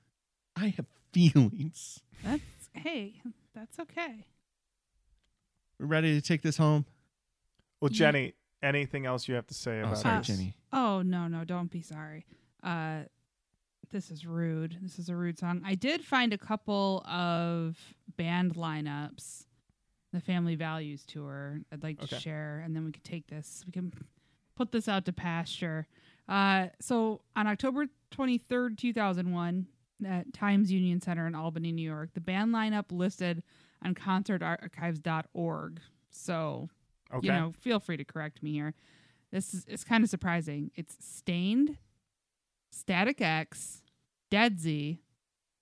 I 0.56 0.68
have 0.70 0.86
feelings. 1.14 2.02
that's 2.24 2.42
hey, 2.74 3.22
that's 3.56 3.80
okay. 3.80 4.26
We 5.80 5.86
ready 5.86 6.14
to 6.20 6.22
take 6.22 6.42
this 6.42 6.58
home? 6.58 6.86
well, 7.82 7.92
Yeah. 7.92 7.98
Jenny. 7.98 8.34
Anything 8.62 9.06
else 9.06 9.30
you 9.30 9.36
have 9.36 9.48
to 9.48 9.54
say 9.54 9.80
Oh, 9.80 9.84
about 9.86 9.98
sorry, 10.00 10.16
Uh, 10.16 10.18
this? 10.20 10.28
Jenny. 10.28 10.54
Oh 10.74 11.02
no, 11.02 11.28
no, 11.30 11.46
don't 11.46 11.72
be 11.72 11.82
sorry. 11.82 12.26
Uh 12.62 13.04
this 13.92 14.12
is 14.12 14.26
rude. 14.26 14.78
This 14.82 15.00
is 15.00 15.10
a 15.10 15.16
rude 15.16 15.38
song. 15.40 15.62
I 15.66 15.76
did 15.76 16.04
find 16.04 16.34
a 16.34 16.38
couple 16.38 17.04
of 17.08 17.78
band 18.18 18.56
lineups. 18.56 19.46
The 20.12 20.20
Family 20.20 20.56
Values 20.56 21.06
tour. 21.06 21.62
I'd 21.72 21.84
like 21.84 22.00
Okay. 22.02 22.08
to 22.16 22.20
share 22.20 22.62
and 22.66 22.76
then 22.76 22.84
we 22.86 22.92
could 22.92 23.04
take 23.04 23.28
this. 23.28 23.64
We 23.66 23.72
can 23.72 23.94
put 24.56 24.72
this 24.72 24.88
out 24.88 25.06
to 25.06 25.14
pasture. 25.14 25.88
Uh, 26.28 26.68
so 26.80 27.22
on 27.36 27.46
October 27.48 27.86
23rd, 28.12 28.76
2001, 28.78 29.68
at 30.06 30.34
Times 30.34 30.72
Union 30.72 31.00
Center 31.02 31.28
in 31.28 31.36
Albany, 31.36 31.72
New 31.72 31.88
York, 31.88 32.10
the 32.14 32.22
band 32.22 32.54
lineup 32.54 32.86
listed 32.92 33.44
on 33.84 33.94
concertarchives.org. 33.94 35.80
So, 36.12 36.70
Okay. 37.14 37.28
you 37.28 37.34
know, 37.34 37.52
feel 37.52 37.80
free 37.80 37.98
to 37.98 38.04
correct 38.06 38.42
me 38.44 38.54
here. 38.54 38.74
This 39.32 39.54
is 39.54 39.66
it's 39.68 39.84
kind 39.84 40.04
of 40.04 40.10
surprising. 40.10 40.72
It's 40.76 40.96
Staind, 41.00 41.78
Static 42.80 43.20
X, 43.20 43.82
Deadsy, 44.32 45.00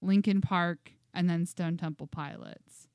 Linkin 0.03 0.39
Park, 0.39 0.91
and 1.14 1.27
then 1.27 1.48
Stone 1.48 1.77
Temple 1.77 2.06
Pilots. 2.06 2.88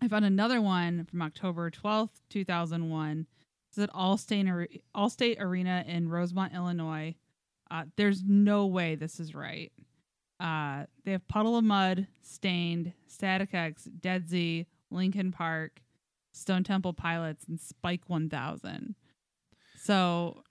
I 0.00 0.08
found 0.08 0.24
another 0.24 0.62
one 0.62 1.04
from 1.04 1.20
October 1.20 1.70
12th, 1.70 2.22
2001. 2.30 3.26
It's 3.68 3.78
at 3.78 3.92
Allstate, 3.92 4.80
Allstate 4.96 5.40
Arena 5.40 5.84
in 5.86 6.08
Rosemont, 6.08 6.54
Illinois. 6.54 7.14
Uh, 7.70 7.84
there's 7.96 8.22
no 8.24 8.66
way 8.66 8.94
this 8.94 9.20
is 9.20 9.34
right. 9.34 9.72
Uh, 10.40 10.86
they 11.04 11.12
have 11.12 11.28
Puddle 11.28 11.56
of 11.56 11.64
Mudd, 11.64 12.06
Staind, 12.22 12.94
Static 13.06 13.52
X, 13.52 13.88
Deadsy, 14.00 14.66
Linkin 14.90 15.32
Park, 15.32 15.82
Stone 16.32 16.64
Temple 16.64 16.94
Pilots, 16.94 17.44
and 17.46 17.60
Spike 17.60 18.02
1000. 18.06 18.94
So, 19.76 20.42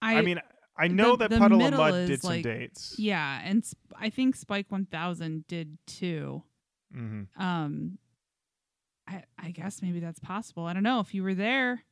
I, 0.00 0.16
I, 0.16 0.22
mean, 0.22 0.40
I 0.78 0.88
know 0.88 1.12
the- 1.16 1.28
that 1.28 1.30
the 1.30 1.38
Puddle 1.38 1.58
of 1.58 1.64
middle 1.64 1.78
Mud 1.78 1.94
is, 1.94 2.08
did 2.08 2.22
some 2.22 2.42
dates. 2.42 2.94
yeah, 2.98 3.40
and 3.44 3.64
Sp- 3.64 3.96
I 3.98 4.10
think 4.10 4.36
Spike 4.36 4.66
1000 4.70 5.46
did 5.46 5.78
too. 5.86 6.42
hmm 6.92 7.22
Um, 7.36 7.98
I 9.08 9.24
I 9.38 9.50
guess 9.50 9.82
maybe 9.82 10.00
that's 10.00 10.20
possible. 10.20 10.64
I 10.66 10.72
don't 10.72 10.82
know. 10.82 11.00
If 11.00 11.14
you 11.14 11.22
were 11.22 11.34
there, 11.34 11.84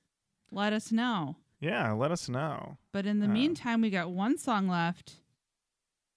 let 0.50 0.72
us 0.72 0.90
know. 0.92 1.36
Yeah, 1.60 1.92
let 1.92 2.10
us 2.10 2.28
know. 2.28 2.76
But 2.92 3.06
in 3.06 3.20
the 3.20 3.26
Uh. 3.26 3.30
meantime, 3.30 3.80
we 3.80 3.90
got 3.90 4.10
one 4.10 4.36
song 4.38 4.68
left. 4.68 5.20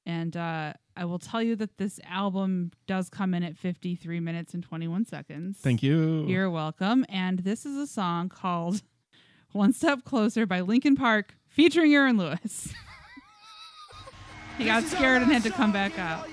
And 0.06 0.38
uh, 0.38 0.72
I 0.96 1.04
will 1.04 1.20
tell 1.20 1.44
you 1.44 1.58
that 1.58 1.78
this 1.78 2.00
album 2.06 2.72
does 2.88 3.10
come 3.10 3.34
in 3.34 3.44
at 3.44 3.58
53 3.58 4.22
minutes 4.22 4.54
and 4.54 4.64
21 4.64 5.04
seconds. 5.04 5.58
Thank 5.60 5.84
you. 5.84 6.26
You're 6.26 6.50
welcome. 6.50 7.06
And 7.10 7.40
this 7.40 7.66
is 7.66 7.76
a 7.76 7.86
song 7.88 8.30
called 8.30 8.84
One 9.52 9.74
Step 9.74 10.06
Closer 10.06 10.46
by 10.46 10.62
Linkin 10.62 10.96
Park 10.96 11.36
featuring 11.58 11.92
Aaron 11.94 12.18
Lewis. 12.18 12.72
he 14.60 14.66
got 14.66 14.84
scared 14.84 15.24
and 15.24 15.32
had 15.32 15.44
to 15.44 15.50
come 15.50 15.74
back 15.74 15.98
out. 15.98 16.30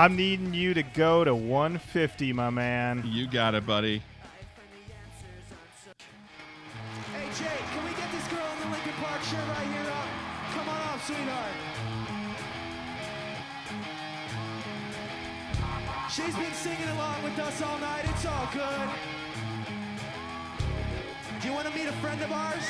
I'm 0.00 0.16
needing 0.16 0.54
you 0.54 0.72
to 0.72 0.82
go 0.82 1.24
to 1.24 1.34
150, 1.34 2.32
my 2.32 2.48
man. 2.48 3.04
You 3.04 3.26
got 3.26 3.54
it, 3.54 3.66
buddy. 3.66 4.00
Hey 7.12 7.26
Jake, 7.36 7.66
can 7.68 7.84
we 7.84 7.90
get 7.90 8.10
this 8.10 8.26
girl 8.28 8.48
in 8.48 8.60
the 8.64 8.72
Linkin 8.72 8.94
Park 8.96 9.20
shirt 9.20 9.46
right 9.46 9.68
here 9.68 9.92
up? 9.92 10.08
Come 10.56 10.68
on 10.70 10.80
up, 10.88 11.00
sweetheart. 11.04 11.52
She's 16.08 16.34
been 16.34 16.54
singing 16.54 16.88
along 16.96 17.22
with 17.22 17.38
us 17.38 17.60
all 17.60 17.78
night. 17.80 18.06
It's 18.08 18.24
all 18.24 18.48
good. 18.54 18.88
Do 21.42 21.48
you 21.48 21.52
want 21.52 21.68
to 21.68 21.74
meet 21.76 21.88
a 21.88 21.96
friend 22.00 22.22
of 22.22 22.32
ours? 22.32 22.64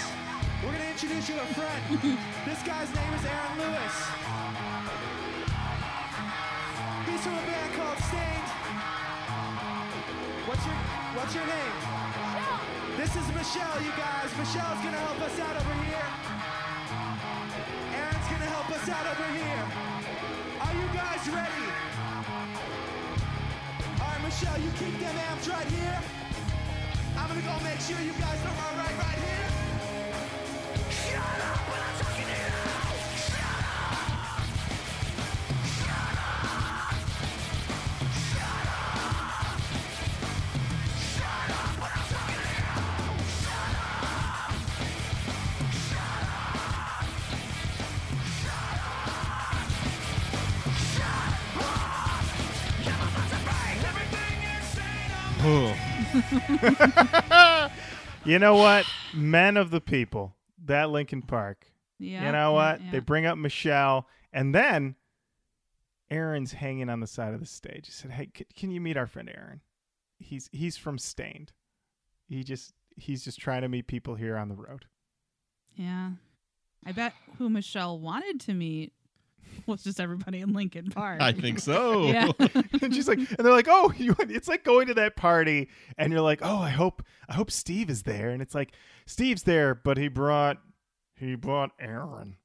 We're 0.64 0.72
going 0.72 0.82
to 0.82 0.90
introduce 0.90 1.28
you 1.28 1.36
to 1.36 1.42
a 1.42 1.54
friend. 1.54 2.18
this 2.44 2.60
guy's 2.64 2.92
name 2.92 3.14
is 3.14 3.24
Aaron 3.24 3.56
Lewis. 3.56 4.49
He's 7.10 7.22
from 7.26 7.34
a 7.34 7.42
band 7.42 7.74
called 7.74 7.98
Staind. 8.06 8.46
What's 10.46 10.64
your 10.66 10.78
What's 11.18 11.34
your 11.34 11.46
name? 11.46 11.76
This 12.96 13.16
is 13.16 13.26
Michelle, 13.34 13.82
you 13.82 13.90
guys. 13.98 14.30
Michelle's 14.38 14.78
gonna 14.84 15.02
help 15.02 15.20
us 15.26 15.40
out 15.40 15.56
over 15.58 15.74
here. 15.90 16.06
Aaron's 17.98 18.28
gonna 18.30 18.50
help 18.54 18.70
us 18.70 18.88
out 18.88 19.06
over 19.10 19.28
here. 19.34 19.64
Are 20.62 20.74
you 20.80 20.86
guys 20.94 21.22
ready? 21.34 21.66
All 23.98 24.06
right, 24.06 24.22
Michelle, 24.22 24.60
you 24.62 24.70
keep 24.78 24.94
them 25.00 25.16
amps 25.30 25.48
right 25.48 25.66
here. 25.66 25.98
I'm 27.18 27.26
gonna 27.26 27.42
go 27.42 27.58
make 27.64 27.80
sure 27.80 27.98
you 27.98 28.14
guys 28.22 28.38
are 28.46 28.54
all 28.54 28.74
right 28.78 28.96
right 29.02 29.20
here. 29.26 29.50
Shut 30.94 31.40
up 31.42 31.58
when 31.70 31.80
I'm 31.90 32.09
You 58.24 58.38
know 58.38 58.54
what? 58.54 58.84
Men 59.14 59.56
of 59.56 59.70
the 59.70 59.80
people. 59.80 60.36
That 60.66 60.90
Linkin 60.90 61.22
Park. 61.22 61.66
Yeah. 61.98 62.26
you 62.26 62.32
know 62.32 62.50
yeah, 62.50 62.72
what? 62.72 62.80
yeah. 62.82 62.90
They 62.92 62.98
bring 62.98 63.26
up 63.26 63.38
Michelle, 63.38 64.06
and 64.32 64.54
then 64.54 64.96
Aaron's 66.10 66.52
hanging 66.52 66.88
on 66.88 67.00
the 67.00 67.06
side 67.06 67.34
of 67.34 67.40
the 67.40 67.46
stage. 67.46 67.86
He 67.86 67.92
said, 67.92 68.10
"Hey, 68.10 68.30
c- 68.36 68.46
can 68.54 68.70
you 68.70 68.80
meet 68.80 68.96
our 68.96 69.06
friend 69.06 69.30
Aaron? 69.34 69.60
He's 70.18 70.48
he's 70.52 70.76
from 70.76 70.98
Staind. 70.98 71.52
He 72.26 72.44
just 72.44 72.72
he's 72.96 73.24
just 73.24 73.38
trying 73.38 73.62
to 73.62 73.68
meet 73.68 73.86
people 73.86 74.14
here 74.14 74.36
on 74.36 74.48
the 74.48 74.54
road." 74.54 74.86
Yeah. 75.74 76.12
I 76.84 76.92
bet 76.92 77.12
who 77.38 77.48
Michelle 77.50 77.98
wanted 77.98 78.40
to 78.40 78.54
meet 78.54 78.92
was 79.66 79.82
just 79.82 80.00
everybody 80.00 80.40
in 80.40 80.52
Linkin 80.52 80.90
Park. 80.90 81.20
I 81.20 81.32
think 81.32 81.58
so. 81.58 82.04
Yeah. 82.10 82.32
and 82.82 82.94
she's 82.94 83.08
like, 83.08 83.18
and 83.18 83.38
they're 83.38 83.52
like, 83.52 83.68
"Oh, 83.68 83.92
you, 83.96 84.16
it's 84.20 84.48
like 84.48 84.64
going 84.64 84.88
to 84.88 84.94
that 84.94 85.16
party, 85.16 85.68
and 85.96 86.12
you're 86.12 86.22
like, 86.22 86.40
oh, 86.42 86.58
I 86.58 86.70
hope 86.70 87.02
I 87.28 87.34
hope 87.34 87.50
Steve 87.50 87.90
is 87.90 88.02
there, 88.02 88.30
and 88.30 88.42
it's 88.42 88.54
like 88.54 88.72
Steve's 89.06 89.44
there, 89.44 89.74
but 89.74 89.96
he 89.96 90.08
brought 90.08 90.58
he 91.14 91.34
brought 91.34 91.70
Aaron." 91.78 92.36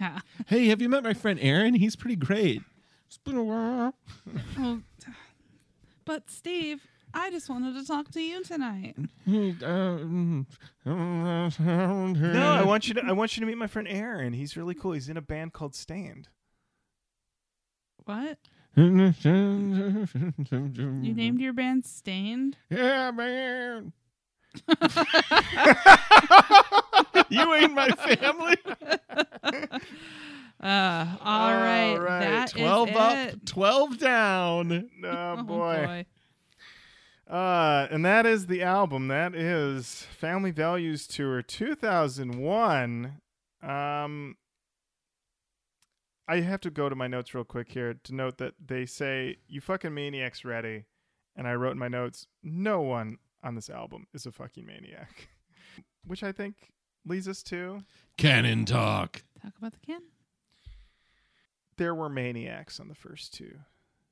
yeah. 0.00 0.20
Hey, 0.46 0.66
have 0.68 0.80
you 0.80 0.88
met 0.88 1.02
my 1.02 1.14
friend 1.14 1.38
Aaron? 1.42 1.74
He's 1.74 1.96
pretty 1.96 2.16
great. 2.16 2.62
It's 3.06 3.18
been 3.18 3.36
a 3.36 3.42
while. 3.44 3.94
Well, 4.56 4.82
but 6.04 6.30
Steve, 6.30 6.82
I 7.14 7.30
just 7.30 7.48
wanted 7.50 7.74
to 7.80 7.86
talk 7.86 8.10
to 8.12 8.20
you 8.20 8.42
tonight. 8.42 8.96
no, 9.26 10.44
I 10.86 12.62
want 12.64 12.88
you 12.88 12.94
to 12.94 13.02
I 13.04 13.12
want 13.12 13.36
you 13.36 13.40
to 13.40 13.46
meet 13.46 13.58
my 13.58 13.66
friend 13.66 13.86
Aaron. 13.88 14.32
He's 14.32 14.56
really 14.56 14.74
cool. 14.74 14.92
He's 14.92 15.08
in 15.08 15.16
a 15.16 15.22
band 15.22 15.52
called 15.52 15.74
Staind. 15.74 16.28
What? 18.04 18.38
You 18.76 19.12
named 21.14 21.40
your 21.40 21.52
band 21.52 21.84
Staind? 21.84 22.56
Yeah, 22.70 23.10
man. 23.10 23.92
you 27.28 27.54
ain't 27.54 27.74
my 27.74 27.88
family. 27.90 28.56
Uh, 30.62 31.06
all 31.20 31.52
right. 31.52 31.90
All 31.90 31.98
right, 32.00 32.20
That 32.20 32.44
is 32.46 32.52
12 32.52 32.96
up, 32.96 33.16
it. 33.18 33.46
12 33.46 33.98
down. 33.98 34.90
Oh, 35.04 35.08
Oh, 35.38 35.42
boy. 35.42 36.06
Uh, 37.32 37.88
and 37.90 38.04
that 38.04 38.26
is 38.26 38.46
the 38.46 38.62
album. 38.62 39.08
That 39.08 39.34
is 39.34 40.02
Family 40.18 40.50
Values 40.50 41.06
Tour 41.06 41.40
2001. 41.40 43.22
Um, 43.62 44.36
I 46.28 46.40
have 46.40 46.60
to 46.60 46.70
go 46.70 46.90
to 46.90 46.94
my 46.94 47.06
notes 47.06 47.34
real 47.34 47.44
quick 47.44 47.72
here 47.72 47.94
to 48.04 48.14
note 48.14 48.36
that 48.36 48.52
they 48.62 48.84
say 48.84 49.38
you 49.48 49.62
fucking 49.62 49.94
maniacs 49.94 50.44
ready, 50.44 50.84
and 51.34 51.48
I 51.48 51.54
wrote 51.54 51.72
in 51.72 51.78
my 51.78 51.88
notes, 51.88 52.26
no 52.42 52.82
one 52.82 53.16
on 53.42 53.54
this 53.54 53.70
album 53.70 54.08
is 54.12 54.26
a 54.26 54.32
fucking 54.32 54.66
maniac, 54.66 55.30
which 56.06 56.22
I 56.22 56.32
think 56.32 56.70
leads 57.06 57.28
us 57.28 57.42
to 57.44 57.80
Canon 58.18 58.66
talk. 58.66 59.22
Talk 59.42 59.54
about 59.56 59.72
the 59.72 59.78
can. 59.78 60.02
there 61.78 61.94
were 61.94 62.10
maniacs 62.10 62.78
on 62.78 62.88
the 62.88 62.94
first 62.94 63.32
two 63.32 63.54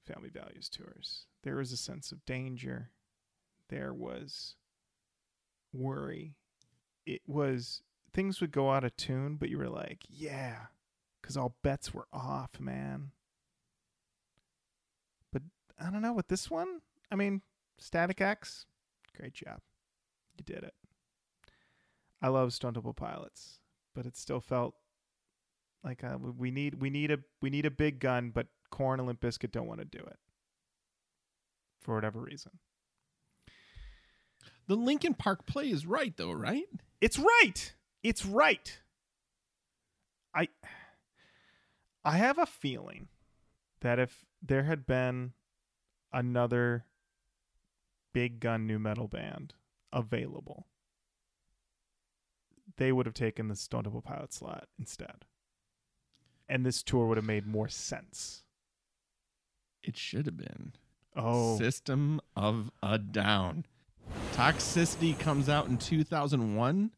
Family 0.07 0.31
Values 0.31 0.71
tours. 0.71 1.27
There 1.43 1.57
was 1.57 1.71
a 1.71 1.77
sense 1.77 2.13
of 2.13 2.25
danger. 2.25 2.89
There 3.71 3.95
was 3.95 4.57
worry. 5.73 6.35
It 7.07 7.23
was 7.27 7.83
things 8.13 8.41
would 8.41 8.53
go 8.53 8.71
out 8.71 8.85
of 8.85 8.97
tune, 8.97 9.37
but 9.37 9.49
you 9.49 9.57
were 9.59 9.69
like, 9.69 10.05
yeah, 10.09 10.57
because 11.23 11.37
all 11.37 11.57
bets 11.63 11.95
were 11.95 12.09
off, 12.13 12.59
man. 12.61 13.13
But 15.33 15.43
I 15.79 15.91
don't 15.91 16.03
know 16.03 16.13
with 16.13 16.29
this 16.29 16.51
one. 16.51 16.81
I 17.11 17.15
mean, 17.17 17.43
Static 17.79 18.21
X, 18.21 18.67
great 19.17 19.33
job. 19.35 19.61
You 20.37 20.45
did 20.45 20.65
it. 20.65 20.75
I 22.21 22.29
love 22.29 22.53
Stone 22.53 22.75
Temple 22.75 22.93
Pilots, 22.95 23.61
but 23.95 24.05
it 24.07 24.17
still 24.17 24.41
felt 24.41 24.75
like 25.83 26.05
uh, 26.05 26.19
we- 26.21 26.31
we 26.33 26.51
need 26.51 26.75
we 26.75 26.91
need 26.91 27.11
a 27.11 27.19
we 27.41 27.49
need 27.51 27.65
a 27.67 27.71
big 27.71 27.99
gun, 28.01 28.31
but 28.31 28.49
Korn 28.71 29.01
and 29.01 29.07
Limp 29.07 29.21
Bizkit 29.21 29.51
don't 29.53 29.67
want 29.67 29.81
to 29.81 29.85
do 29.87 29.99
it 30.05 30.19
for 31.81 31.95
whatever 31.95 32.21
reason. 32.21 32.59
The 34.71 34.77
Linkin 34.77 35.15
Park 35.15 35.47
play 35.47 35.69
is 35.69 35.85
right, 35.85 36.17
though, 36.17 36.31
right? 36.31 36.69
It's 37.01 37.19
right. 37.19 37.75
It's 38.05 38.25
right. 38.25 38.79
I 40.33 40.47
I 42.05 42.13
have 42.19 42.39
a 42.39 42.47
feeling 42.47 43.09
that 43.81 43.99
if 43.99 44.25
there 44.41 44.63
had 44.63 44.87
been 44.87 45.33
another 46.13 46.85
big 48.13 48.39
gun 48.39 48.69
nu 48.69 48.79
metal 48.79 49.09
band 49.09 49.55
available, 49.93 50.69
they 52.77 52.93
would 52.93 53.07
have 53.07 53.15
taken 53.17 53.49
the 53.49 53.57
Stone 53.57 53.83
Temple 53.83 54.03
Pilot 54.03 54.33
slot 54.33 54.69
instead. 54.79 55.25
And 56.49 56.65
this 56.65 56.85
tour 56.85 57.09
would 57.09 57.17
have 57.17 57.27
made 57.27 57.45
more 57.45 57.69
sense. 57.69 58.45
It 59.83 59.97
should 59.97 60.27
have 60.27 60.37
been. 60.37 60.75
Oh, 61.17 61.59
System 61.59 62.21
of 62.37 62.71
a 62.81 62.99
Down. 62.99 63.65
Toxicity 64.33 65.19
comes 65.19 65.49
out 65.49 65.69
in 65.69 65.77
2001 65.79 66.91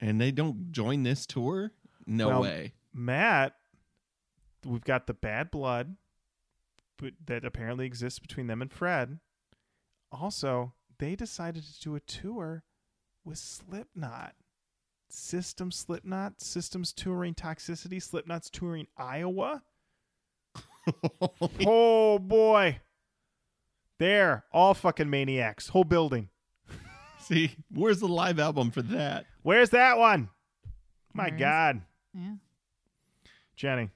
and 0.00 0.20
they 0.20 0.30
don't 0.30 0.72
join 0.72 1.02
this 1.02 1.26
tour? 1.26 1.72
No 2.06 2.28
Well, 2.28 2.42
way. 2.42 2.72
Matt, 2.92 3.54
we've 4.66 4.84
got 4.84 5.06
the 5.06 5.14
bad 5.14 5.50
blood 5.50 5.96
that 7.26 7.44
apparently 7.44 7.86
exists 7.86 8.18
between 8.18 8.46
them 8.46 8.62
and 8.62 8.72
Fred. 8.72 9.18
Also, 10.10 10.74
they 10.98 11.16
decided 11.16 11.64
to 11.64 11.80
do 11.80 11.94
a 11.96 12.00
tour 12.00 12.64
with 13.24 13.38
Slipknot. 13.38 14.34
System 15.08 15.70
Slipknot, 15.70 16.40
Systems 16.40 16.92
touring 16.92 17.34
Toxicity, 17.34 18.02
Slipknot's 18.02 18.48
touring 18.50 18.86
Iowa. 18.96 19.62
oh 21.66 22.18
boy. 22.18 22.80
There, 23.98 24.44
all 24.52 24.74
fucking 24.74 25.10
maniacs, 25.10 25.68
whole 25.68 25.84
building. 25.84 26.28
See, 27.32 27.56
where's 27.72 28.00
the 28.00 28.08
live 28.08 28.38
album 28.38 28.70
for 28.70 28.82
that? 28.82 29.26
Where's 29.42 29.70
that 29.70 29.98
one? 29.98 30.28
My 31.14 31.24
Where 31.24 31.34
is- 31.34 31.40
God. 31.40 31.82
Yeah. 32.14 32.34
Jenny. 33.56 33.90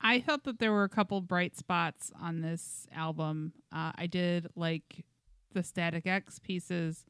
I 0.00 0.20
thought 0.20 0.44
that 0.44 0.58
there 0.58 0.72
were 0.72 0.84
a 0.84 0.88
couple 0.88 1.20
bright 1.20 1.56
spots 1.56 2.10
on 2.20 2.40
this 2.40 2.86
album. 2.94 3.52
Uh, 3.72 3.92
I 3.94 4.06
did 4.06 4.48
like 4.56 5.04
the 5.52 5.62
Static 5.62 6.06
X 6.06 6.38
pieces. 6.38 7.04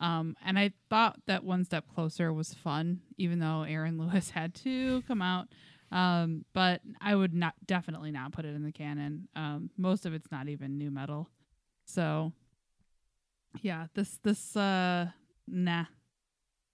Um, 0.00 0.36
and 0.44 0.58
I 0.58 0.72
thought 0.88 1.20
that 1.26 1.44
One 1.44 1.64
Step 1.64 1.84
Closer 1.94 2.32
was 2.32 2.54
fun, 2.54 3.00
even 3.18 3.38
though 3.38 3.62
Aaron 3.64 3.98
Lewis 3.98 4.30
had 4.30 4.54
to 4.56 5.02
come 5.02 5.20
out. 5.22 5.48
Um, 5.90 6.44
but 6.54 6.80
I 7.00 7.14
would 7.14 7.34
not 7.34 7.54
definitely 7.66 8.10
not 8.12 8.32
put 8.32 8.44
it 8.46 8.54
in 8.54 8.62
the 8.64 8.72
canon. 8.72 9.28
Um, 9.36 9.70
most 9.76 10.06
of 10.06 10.14
it's 10.14 10.30
not 10.32 10.48
even 10.48 10.78
nu 10.78 10.90
metal. 10.90 11.28
So 11.84 12.32
yeah, 13.60 13.86
this 13.94 14.18
this 14.22 14.56
uh 14.56 15.08
nah. 15.46 15.84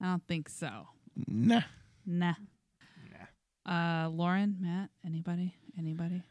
I 0.00 0.04
don't 0.04 0.26
think 0.28 0.48
so. 0.48 0.70
Nah. 1.26 1.62
Nah. 2.06 2.34
Nah. 3.66 4.04
Uh 4.04 4.08
Lauren, 4.10 4.56
Matt, 4.60 4.90
anybody? 5.04 5.54
Anybody? 5.78 6.22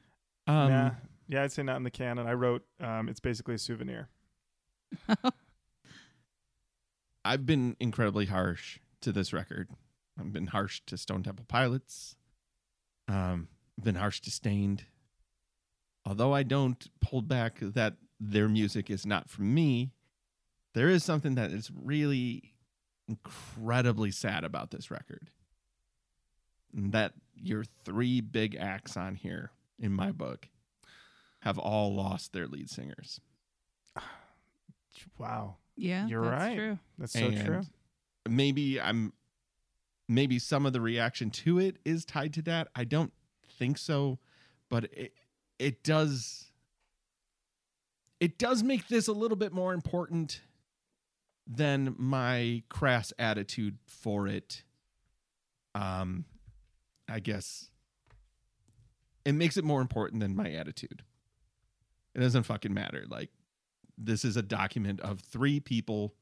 Um, 0.48 0.69
yeah. 0.69 0.91
Yeah, 1.30 1.44
I'd 1.44 1.52
say 1.52 1.64
not 1.64 1.76
in 1.78 1.84
the 1.84 1.91
canon. 1.91 2.26
I 2.26 2.34
wrote 2.34 2.64
um, 2.80 3.10
it's 3.10 3.19
basically 3.19 3.56
a 3.56 3.60
souvenir. 3.60 4.07
I've 7.26 7.45
been 7.45 7.76
incredibly 7.80 8.28
harsh 8.28 8.80
to 9.02 9.11
this 9.11 9.34
record. 9.34 9.69
I've 10.18 10.32
been 10.32 10.48
harsh 10.48 10.82
to 10.88 10.98
Stone 10.98 11.24
Temple 11.24 11.45
Pilots. 11.48 12.15
Um, 13.10 13.49
been 13.82 13.95
harsh 13.95 14.22
to 14.22 14.32
Staind. 14.32 14.86
Although 16.06 16.34
I 16.34 16.44
don't 16.44 16.88
hold 17.06 17.28
back 17.28 17.60
that 17.60 17.95
their 18.19 18.48
music 18.48 18.90
is 18.90 19.06
not 19.06 19.30
for 19.30 19.41
me, 19.41 19.91
there 20.78 20.90
is 20.90 21.04
something 21.04 21.34
that 21.34 21.49
is 21.49 21.72
really 21.84 22.54
incredibly 23.08 24.12
sad 24.12 24.44
about 24.44 24.70
this 24.70 24.91
record. 24.91 25.32
And 26.76 26.91
that 26.91 27.14
your 27.36 27.64
three 27.84 28.22
big 28.22 28.56
acts 28.56 28.95
on 28.95 29.16
here, 29.16 29.49
in 29.80 29.91
my 29.91 30.12
book, 30.12 30.49
have 31.40 31.58
all 31.58 31.95
lost 31.95 32.32
their 32.32 32.45
lead 32.48 32.70
singers. 32.70 33.20
Wow. 35.20 35.58
Yeah, 35.76 36.08
You're 36.08 36.24
that's 36.24 36.41
right. 36.41 36.56
true. 36.56 36.80
That's 36.98 37.14
so 37.14 37.26
And 37.28 37.45
true. 37.45 37.62
maybe 38.28 38.80
I'm 38.82 39.14
maybe 40.08 40.40
some 40.40 40.66
of 40.66 40.74
the 40.74 40.82
reaction 40.82 41.30
to 41.30 41.60
it 41.60 41.78
is 41.86 42.04
tied 42.06 42.34
to 42.34 42.41
that. 42.44 42.68
I 42.76 42.84
don't 42.84 43.14
think 43.60 43.78
so, 43.78 44.18
but 44.70 44.86
it 44.86 45.14
it 45.60 45.84
does 45.84 46.52
it 48.20 48.40
does 48.40 48.64
make 48.64 48.88
this 48.88 49.08
a 49.08 49.14
little 49.14 49.38
bit 49.38 49.54
more 49.54 49.74
important 49.74 50.41
than 51.48 51.95
my 51.98 52.64
crass 52.69 53.14
attitude 53.18 53.78
for 53.88 54.28
it. 54.28 54.64
Um 55.76 56.26
I 57.10 57.19
guess 57.19 57.69
it 59.26 59.34
makes 59.34 59.57
it 59.57 59.64
more 59.64 59.82
important 59.82 60.22
than 60.22 60.36
my 60.36 60.52
attitude. 60.52 61.03
It 62.15 62.19
doesn't 62.19 62.44
fucking 62.44 62.74
matter. 62.74 63.06
Like 63.10 63.30
this 63.98 64.24
is 64.24 64.38
a 64.38 64.41
document 64.41 65.02
of 65.02 65.22
three 65.22 65.60
people 65.60 66.14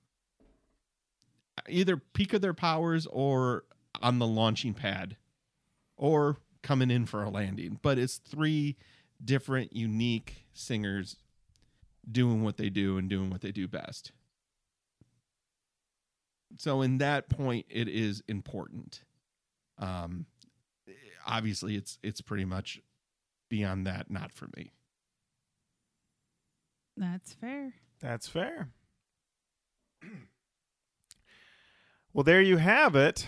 either 1.69 1.97
peak 1.97 2.33
of 2.33 2.41
their 2.41 2.53
powers 2.53 3.05
or 3.07 3.63
on 4.01 4.19
the 4.19 4.27
launching 4.27 4.73
pad 4.73 5.17
or 5.97 6.37
coming 6.61 6.91
in 6.91 7.05
for 7.05 7.23
a 7.23 7.29
landing. 7.29 7.79
But 7.81 7.97
it's 7.97 8.17
three 8.17 8.77
different, 9.23 9.75
unique 9.75 10.45
singers 10.53 11.17
doing 12.09 12.43
what 12.43 12.57
they 12.57 12.69
do 12.69 12.97
and 12.97 13.09
doing 13.09 13.29
what 13.29 13.41
they 13.41 13.51
do 13.51 13.67
best. 13.67 14.11
So, 16.57 16.81
in 16.81 16.99
that 16.99 17.29
point, 17.29 17.65
it 17.69 17.87
is 17.87 18.23
important. 18.27 19.03
Um, 19.77 20.25
obviously, 21.25 21.75
it's 21.75 21.99
it's 22.03 22.21
pretty 22.21 22.45
much 22.45 22.81
beyond 23.49 23.85
that, 23.87 24.09
not 24.09 24.31
for 24.31 24.47
me. 24.55 24.71
That's 26.97 27.33
fair. 27.33 27.73
That's 27.99 28.27
fair. 28.27 28.69
well, 32.13 32.23
there 32.23 32.41
you 32.41 32.57
have 32.57 32.95
it. 32.95 33.27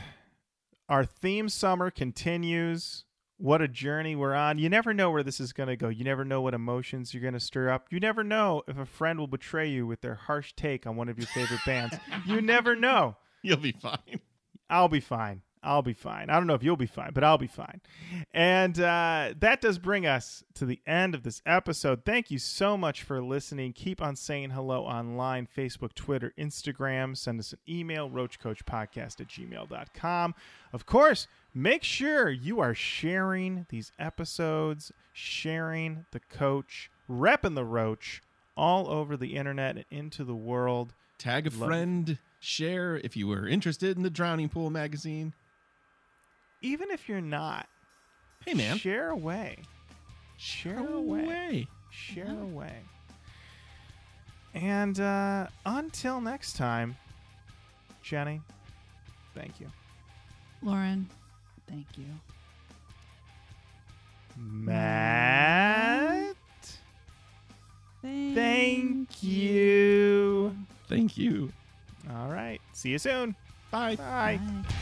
Our 0.89 1.03
theme 1.05 1.49
summer 1.49 1.91
continues. 1.91 3.03
What 3.39 3.61
a 3.61 3.67
journey 3.67 4.15
we're 4.15 4.33
on. 4.33 4.57
You 4.57 4.67
never 4.67 4.93
know 4.93 5.11
where 5.11 5.21
this 5.21 5.39
is 5.39 5.53
going 5.53 5.69
to 5.69 5.75
go. 5.75 5.89
You 5.89 6.03
never 6.03 6.25
know 6.25 6.41
what 6.41 6.55
emotions 6.55 7.13
you're 7.13 7.21
going 7.21 7.35
to 7.35 7.39
stir 7.39 7.69
up. 7.69 7.85
You 7.91 7.99
never 7.99 8.23
know 8.23 8.63
if 8.67 8.77
a 8.79 8.85
friend 8.85 9.19
will 9.19 9.27
betray 9.27 9.69
you 9.69 9.85
with 9.85 10.01
their 10.01 10.15
harsh 10.15 10.53
take 10.55 10.87
on 10.87 10.95
one 10.95 11.07
of 11.07 11.19
your 11.19 11.27
favorite 11.27 11.59
bands. 11.65 11.95
You 12.25 12.41
never 12.41 12.75
know. 12.75 13.17
You'll 13.43 13.57
be 13.57 13.73
fine. 13.73 14.21
I'll 14.69 14.89
be 14.89 14.99
fine. 14.99 15.43
I'll 15.63 15.81
be 15.81 15.93
fine. 15.93 16.29
I 16.29 16.35
don't 16.35 16.47
know 16.47 16.53
if 16.53 16.63
you'll 16.63 16.77
be 16.77 16.85
fine, 16.85 17.11
but 17.13 17.23
I'll 17.23 17.37
be 17.37 17.47
fine. 17.47 17.81
And 18.31 18.79
uh, 18.79 19.33
that 19.39 19.59
does 19.59 19.79
bring 19.79 20.05
us 20.05 20.43
to 20.55 20.65
the 20.65 20.79
end 20.85 21.15
of 21.15 21.23
this 21.23 21.41
episode. 21.45 22.05
Thank 22.05 22.31
you 22.31 22.39
so 22.39 22.77
much 22.77 23.03
for 23.03 23.21
listening. 23.21 23.73
Keep 23.73 24.01
on 24.01 24.15
saying 24.15 24.51
hello 24.51 24.83
online 24.83 25.47
Facebook, 25.47 25.93
Twitter, 25.93 26.33
Instagram. 26.37 27.17
Send 27.17 27.39
us 27.39 27.53
an 27.53 27.59
email, 27.67 28.09
roachkoachpodcast 28.09 29.19
at 29.19 29.27
gmail.com. 29.27 30.35
Of 30.71 30.85
course, 30.85 31.27
make 31.57 31.83
sure 31.83 32.29
you 32.29 32.59
are 32.59 32.73
sharing 32.75 33.65
these 33.69 33.91
episodes, 33.97 34.91
sharing 35.13 36.05
the 36.11 36.19
coach, 36.19 36.89
repping 37.09 37.55
the 37.55 37.65
roach 37.65 38.21
all 38.55 38.87
over 38.89 39.17
the 39.17 39.35
internet 39.35 39.75
and 39.75 39.85
into 39.89 40.23
the 40.23 40.35
world. 40.35 40.93
Tag 41.17 41.47
a 41.47 41.49
Love- 41.49 41.67
friend, 41.69 42.17
share 42.39 42.97
if 42.97 43.17
you 43.17 43.27
were 43.27 43.47
interested 43.47 43.97
in 43.97 44.03
the 44.03 44.09
Drowning 44.09 44.49
Pool 44.49 44.69
magazine. 44.69 45.33
even 46.61 46.89
if 46.91 47.07
you're 47.09 47.21
not, 47.21 47.67
Hey, 48.45 48.53
man. 48.53 48.77
Share 48.77 49.09
away. 49.09 49.57
Share 50.37 50.87
away. 50.87 51.23
Away. 51.25 51.67
Share 51.89 52.29
away. 52.39 52.77
And 54.53 54.99
uh, 54.99 55.47
until 55.65 56.21
next 56.21 56.55
time, 56.55 56.95
Jenny, 58.01 58.41
thank 59.35 59.59
you. 59.59 59.67
Lauren, 60.61 61.09
thank 61.67 61.85
you. 61.97 62.05
Matt, 64.39 66.35
Thank, 68.01 68.35
thank 68.35 69.23
you. 69.23 70.55
Thank 70.87 71.17
you. 71.17 71.51
All 72.09 72.29
right. 72.29 72.61
See 72.73 72.89
you 72.89 72.99
soon. 72.99 73.35
Bye. 73.71 73.95
Bye. 73.95 74.39
Bye. 74.39 74.73